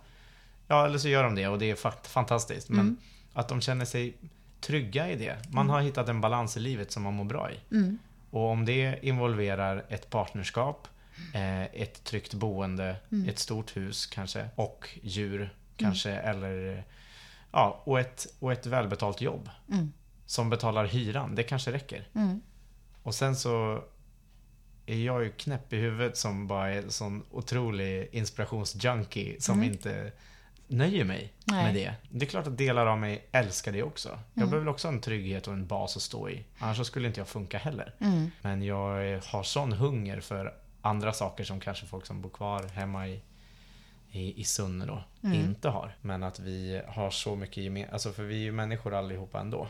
[0.67, 2.69] Ja, eller så gör de det och det är fa- fantastiskt.
[2.69, 2.97] Men Mm.
[3.33, 4.13] att de känner sig
[4.61, 5.37] trygga i det.
[5.49, 7.59] Man har hittat en balans i livet som man mår bra i.
[7.71, 7.97] Mm.
[8.33, 10.87] Och om det involverar ett partnerskap,
[11.33, 13.29] eh, ett tryggt boende, Mm.
[13.29, 16.83] ett stort hus kanske och djur kanske eller
[17.51, 19.93] ja, och ett, och ett välbetalt jobb Mm.
[20.25, 21.35] som betalar hyran.
[21.35, 22.07] Det kanske räcker.
[22.15, 22.41] Mm.
[23.03, 23.83] Och sen så
[24.85, 29.71] är jag ju knäpp i huvudet som bara är en sån otrolig inspirationsjunkie som Mm.
[29.73, 30.11] inte
[30.73, 31.63] nöjer mig Nej.
[31.65, 31.93] med det.
[32.09, 34.09] Det är klart att delar av mig älskar det också.
[34.33, 34.49] Jag Mm.
[34.49, 36.45] behöver också en trygghet och en bas att stå i.
[36.59, 37.95] Annars skulle inte jag funka heller.
[37.99, 38.31] Mm.
[38.41, 43.07] Men jag har sån hunger för andra saker som kanske folk som bor kvar hemma
[43.07, 43.21] i,
[44.11, 45.39] i, i Sunne då Mm.
[45.39, 45.95] inte har.
[46.01, 49.67] Men att vi har så mycket gemensamt, alltså för vi är ju människor allihopa ändå.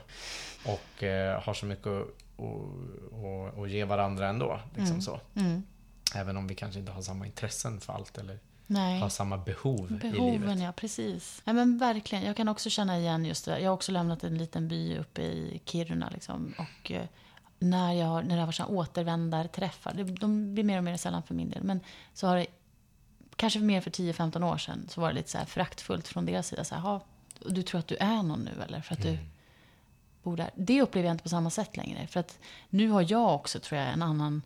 [0.66, 2.02] Och eh, har så mycket att,
[2.38, 4.60] att, att, att ge varandra ändå.
[4.70, 5.02] Liksom Mm.
[5.02, 5.20] så.
[5.36, 5.64] Mm.
[6.16, 9.00] Även om vi kanske inte har samma intressen för allt eller Nej.
[9.00, 10.60] har samma behov i Behoven, livet.
[10.60, 11.42] ja precis.
[11.46, 12.24] Ja, men verkligen.
[12.24, 13.58] Jag kan också känna igen just det där.
[13.60, 16.10] Jag har också lämnat en liten by uppe i Kiruna.
[16.10, 17.06] Liksom, och eh,
[17.60, 20.98] när, jag, när det har varit så här återvändarträffar, det- de blir mer och mer
[20.98, 21.80] sällan för min del, men
[22.14, 22.46] så har det,
[23.36, 26.48] kanske mer för 10-15 år sedan, så var det lite så här föraktfullt från deras
[26.48, 26.64] sida.
[26.64, 27.02] Så här, "Ha,
[27.46, 28.82] du tror att du är någon nu eller?
[28.82, 29.14] För att Mm.
[29.16, 29.20] du
[30.24, 30.52] bor där.
[30.56, 32.08] Det upplever jag inte på samma sätt längre.
[32.08, 34.42] För att nu har jag också, tror jag, en annan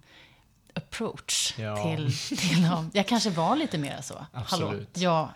[0.78, 1.84] approach Ja.
[1.84, 2.92] till, till dem.
[2.94, 4.14] Jag kanske var lite mer så.
[4.14, 4.98] Hallå, Absolut.
[4.98, 5.30] jag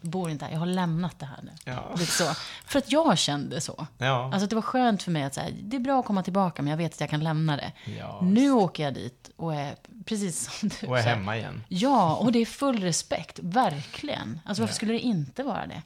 [0.00, 1.50] bor inte här, jag har lämnat det här nu.
[1.64, 1.94] Ja.
[1.98, 2.34] Lite så.
[2.66, 3.86] För att jag kände så.
[3.98, 4.30] Ja.
[4.32, 6.70] Alltså det var skönt för mig att säga, det är bra att komma tillbaka men
[6.70, 7.72] jag vet att jag kan lämna det.
[7.98, 11.08] Ja, nu åker jag dit och är precis som du och är sa.
[11.08, 11.64] hemma igen.
[11.68, 14.40] Ja, och det är full respekt, verkligen.
[14.44, 15.82] Alltså varför skulle det inte vara det?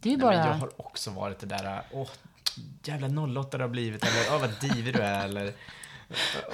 [0.00, 0.34] Det är ju Nej, bara...
[0.34, 2.08] jag har också varit det där, åh,
[2.84, 5.52] jävla 08 det har blivit, eller åh vad divig du är, eller...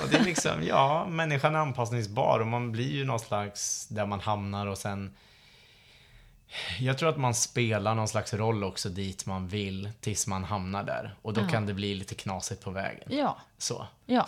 [0.02, 4.06] Och det är liksom, ja, människan är anpassningsbar och man blir ju någon slags där
[4.06, 5.14] man hamnar och sen...
[6.80, 10.82] Jag tror att man spelar någon slags roll också dit man vill tills man hamnar
[10.84, 11.14] där.
[11.22, 11.48] Och då Ja.
[11.48, 13.08] kan det bli lite knasigt på vägen.
[13.10, 13.86] Ja, Så.
[14.06, 14.26] ja.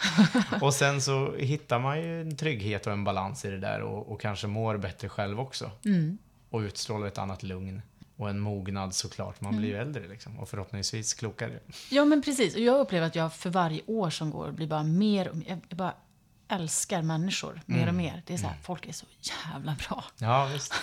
[0.60, 4.12] Och sen så hittar man ju en trygghet och en balans i det där och,
[4.12, 5.70] och kanske mår bättre själv också.
[5.84, 6.18] Mm.
[6.50, 7.82] Och utstrålar ett annat lugn.
[8.16, 9.40] Och en mognad såklart.
[9.40, 11.60] Man blir ju äldre liksom, och förhoppningsvis klokare.
[11.90, 12.54] Ja, men precis.
[12.54, 15.60] Och jag upplever att jag för varje år som går blir bara mer och mer.
[15.68, 15.94] Jag bara
[16.48, 18.22] älskar människor mer och mer.
[18.26, 20.04] Det är så här, folk är så jävla bra.
[20.18, 20.74] Ja, visst.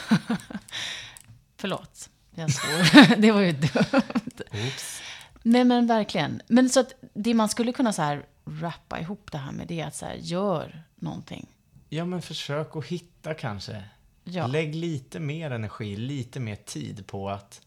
[1.57, 3.15] Förlåt, jag svor.
[3.21, 4.41] det var ju dumt.
[4.51, 5.01] Oops.
[5.43, 6.41] Nej, men verkligen.
[6.47, 9.81] Men så att det man skulle kunna så här rappa ihop det här med det
[9.81, 11.47] är att så här, gör någonting.
[11.89, 13.83] Ja, men försök att hitta kanske.
[14.23, 14.47] Ja.
[14.47, 17.61] Lägg lite mer energi, lite mer tid på att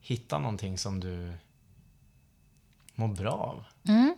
[0.00, 1.32] hitta någonting som du
[2.94, 3.64] mår bra av.
[3.88, 4.16] Mm.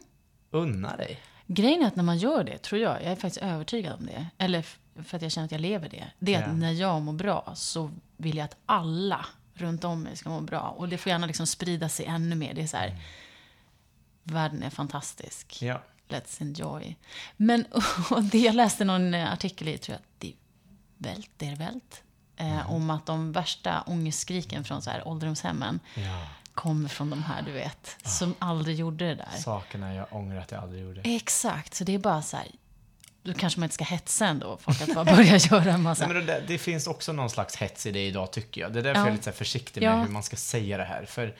[0.50, 1.20] Unna dig.
[1.46, 4.26] Grejen är att när man gör det, tror jag, jag är faktiskt övertygad om det,
[4.38, 4.62] eller
[5.02, 6.46] för att jag känner att jag lever det, det är Ja.
[6.46, 10.40] att när jag mår bra så vill jag att alla runt om mig ska må
[10.40, 10.60] bra.
[10.60, 12.54] Och det får gärna liksom sprida sig ännu mer.
[12.54, 12.96] Det är så här,
[14.22, 15.62] världen är fantastisk.
[15.62, 15.82] Ja.
[16.08, 16.96] Let's enjoy.
[17.36, 17.64] Men
[18.10, 20.34] och det jag läste någon artikel i, tror jag, det
[21.02, 22.02] Welt, der Welt,
[22.36, 26.26] eh, om att de värsta ångestskriken från så här ålderdomshemmen ja.
[26.54, 29.38] kommer från de här, du vet, som aldrig gjorde det där.
[29.38, 31.00] Sakerna jag ångrar att jag aldrig gjorde.
[31.04, 32.46] Exakt, så det är bara så här,
[33.22, 36.06] då kanske man inte ska hetsa ändå, folk att bara börja göra en massa...
[36.06, 38.72] Nej, men det, det finns också någon slags hets i det idag tycker jag.
[38.72, 39.06] Det är därför Ja.
[39.06, 40.02] jag är lite försiktig med Ja.
[40.02, 41.04] hur man ska säga det här.
[41.06, 41.36] För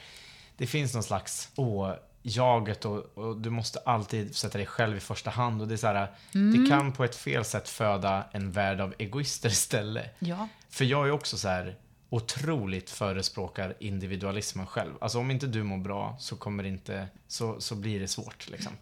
[0.57, 4.99] det finns någon slags, åh, jaget och, och du måste alltid sätta dig själv i
[4.99, 5.61] första hand.
[5.61, 6.63] Och det är så här, Mm.
[6.63, 10.15] det kan på ett fel sätt föda en värld av egoister istället.
[10.19, 11.75] Ja, För jag är också så här
[12.09, 14.93] otroligt förespråkar individualismen själv.
[15.01, 18.73] Alltså om inte du mår bra så kommer inte, så, så blir det svårt liksom.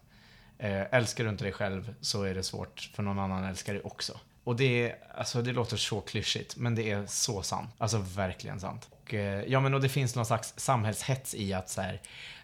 [0.58, 3.82] Eh, älskar du inte dig själv så är det svårt för någon annan älskar dig
[3.82, 4.20] också.
[4.44, 7.70] Och det är, alltså det låter så klyschigt, men det är så sant.
[7.78, 8.88] Alltså verkligen sant.
[8.90, 12.00] Och, eh, ja men och det finns någon slags samhällshets i att så här,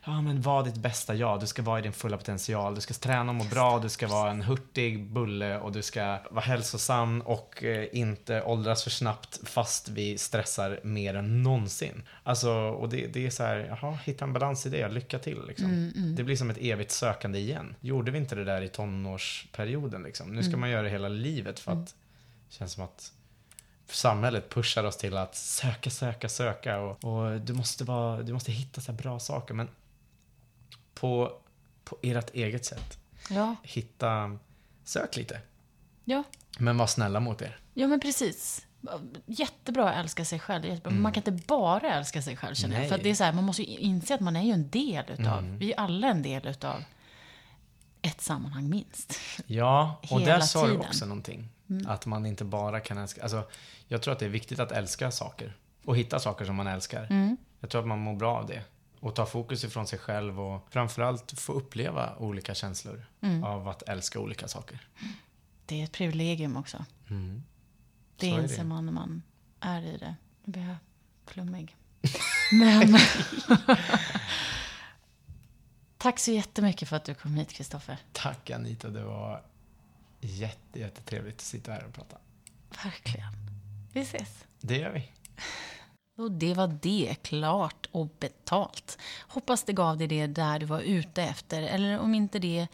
[0.09, 2.94] ja men var ditt bästa jag, du ska vara i din fulla potential, du ska
[2.94, 7.20] träna och må bra, du ska vara en hurtig bulle och du ska vara hälsosam
[7.20, 12.02] och eh, inte åldras för snabbt fast vi stressar mer än någonsin.
[12.22, 15.47] Alltså, och det, det är så här, jaha, hitta en balans i det, lycka till
[15.47, 15.93] liksom.
[16.16, 17.74] Det blir som ett evigt sökande igen.
[17.80, 20.35] Gjorde vi inte det där i tonårsperioden liksom?
[20.35, 23.12] Nu ska man göra det hela livet för att det känns som att
[23.86, 28.52] samhället pushar oss till att söka, söka, söka och, och du, måste vara, du måste
[28.52, 29.55] hitta så bra saker.
[29.55, 29.68] Men
[31.00, 31.32] på,
[31.84, 32.98] på ert eget sätt.
[33.30, 34.38] ja, Hitta,
[34.84, 35.40] sök lite.
[36.04, 36.22] ja.
[36.58, 37.58] Men var snälla mot er.
[37.74, 38.66] Ja, men precis.
[39.26, 40.64] Jättebra att älska sig själv.
[40.64, 40.90] Jättebra.
[40.92, 42.88] Men Man kan inte bara älska sig själv, känner jag.
[42.88, 45.04] För det är så här, man måste ju inse att man är ju en del
[45.10, 45.58] utav, Mm.
[45.58, 46.82] vi är ju alla en del utav
[48.02, 49.14] ett sammanhang minst.
[49.46, 51.48] Ja, och Hela där sa du också någonting.
[51.86, 53.22] Att man inte bara kan älska.
[53.22, 53.48] Alltså,
[53.88, 55.56] jag tror att det är viktigt att älska saker.
[55.84, 57.36] Och hitta saker som man älskar.
[57.60, 58.62] Jag tror att man mår bra av det.
[59.00, 63.06] Och ta fokus ifrån sig själv och framförallt få uppleva olika känslor
[63.44, 64.80] av att älska olika saker.
[65.66, 66.84] Det är ett privilegium också.
[67.10, 67.42] Mm.
[68.16, 69.22] Det inser man när man
[69.60, 70.14] är i det.
[70.44, 70.76] Nu blir jag
[71.26, 71.76] flummig.
[72.52, 72.98] Men...
[75.98, 77.98] Tack så jättemycket för att du kom hit, Kristoffer.
[78.12, 79.42] Tack Anita, det var
[80.20, 82.18] jätte, jättetrevligt att sitta här och prata.
[82.84, 83.32] Verkligen.
[83.92, 84.44] Vi ses.
[84.60, 85.12] Det gör vi.
[86.19, 88.99] Och det var det, klart och betalt.
[89.28, 92.66] Hoppas det gav dig det där du var ute efter, eller om inte det,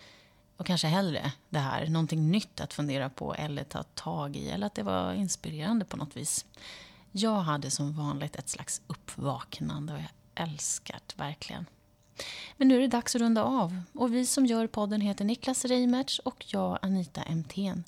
[0.57, 4.67] och kanske hellre det här, någonting nytt att fundera på eller ta tag i, eller
[4.67, 6.47] att det var inspirerande på något vis.
[7.13, 11.67] Jag hade som vanligt ett slags uppvaknande och jag älskar det verkligen.
[12.57, 13.83] Men nu är det dags att runda av.
[13.93, 17.85] Och vi som gör podden heter Niklas Reimertz och jag Anita Emthén.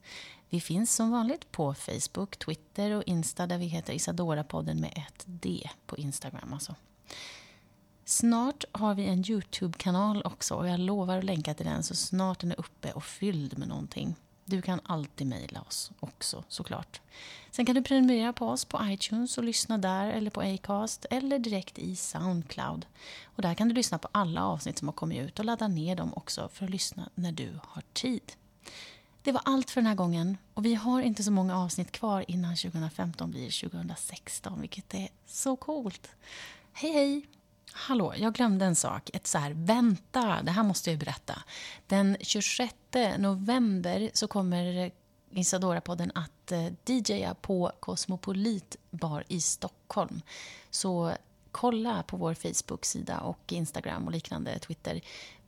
[0.51, 5.25] Vi finns som vanligt på Facebook, Twitter och Insta där vi heter Isadora-podden med ett
[5.27, 6.75] D på Instagram alltså.
[8.05, 12.41] Snart har vi en YouTube-kanal också och jag lovar att länka till den så snart
[12.41, 14.15] den är uppe och fylld med någonting.
[14.45, 17.01] Du kan alltid mejla oss också såklart.
[17.51, 21.39] Sen kan du prenumerera på oss på iTunes och lyssna där eller på Acast eller
[21.39, 22.87] direkt i Soundcloud.
[23.25, 25.97] Och där kan du lyssna på alla avsnitt som har kommit ut och ladda ner
[25.97, 28.33] dem också för att lyssna när du har tid.
[29.27, 32.25] Det var allt för den här gången och vi har inte så många avsnitt kvar
[32.29, 36.09] innan 2015 blir 2016, vilket är så coolt.
[36.73, 37.27] Hej hej!
[37.73, 39.11] Hallå, jag glömde en sak.
[39.13, 41.43] Ett så här, vänta, det här måste jag berätta.
[41.87, 42.75] Den 26
[43.19, 44.91] november så kommer
[45.31, 50.21] Isadora-podden att eh, DJa på Cosmopolit bar i Stockholm.
[50.71, 51.13] Så
[51.51, 55.01] kolla på vår Facebook-sida och Instagram och liknande, Twitter,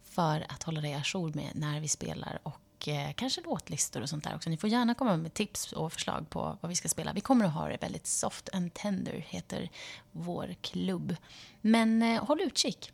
[0.02, 2.38] för att hålla dig ajour med när vi spelar
[2.78, 4.50] och eh, kanske låtlistor och sånt där också.
[4.50, 7.12] Ni får gärna komma med tips och förslag på vad vi ska spela.
[7.12, 9.70] Vi kommer att ha det väldigt soft and tender, heter
[10.12, 11.16] vår klubb.
[11.60, 12.92] Men eh, håll utkik.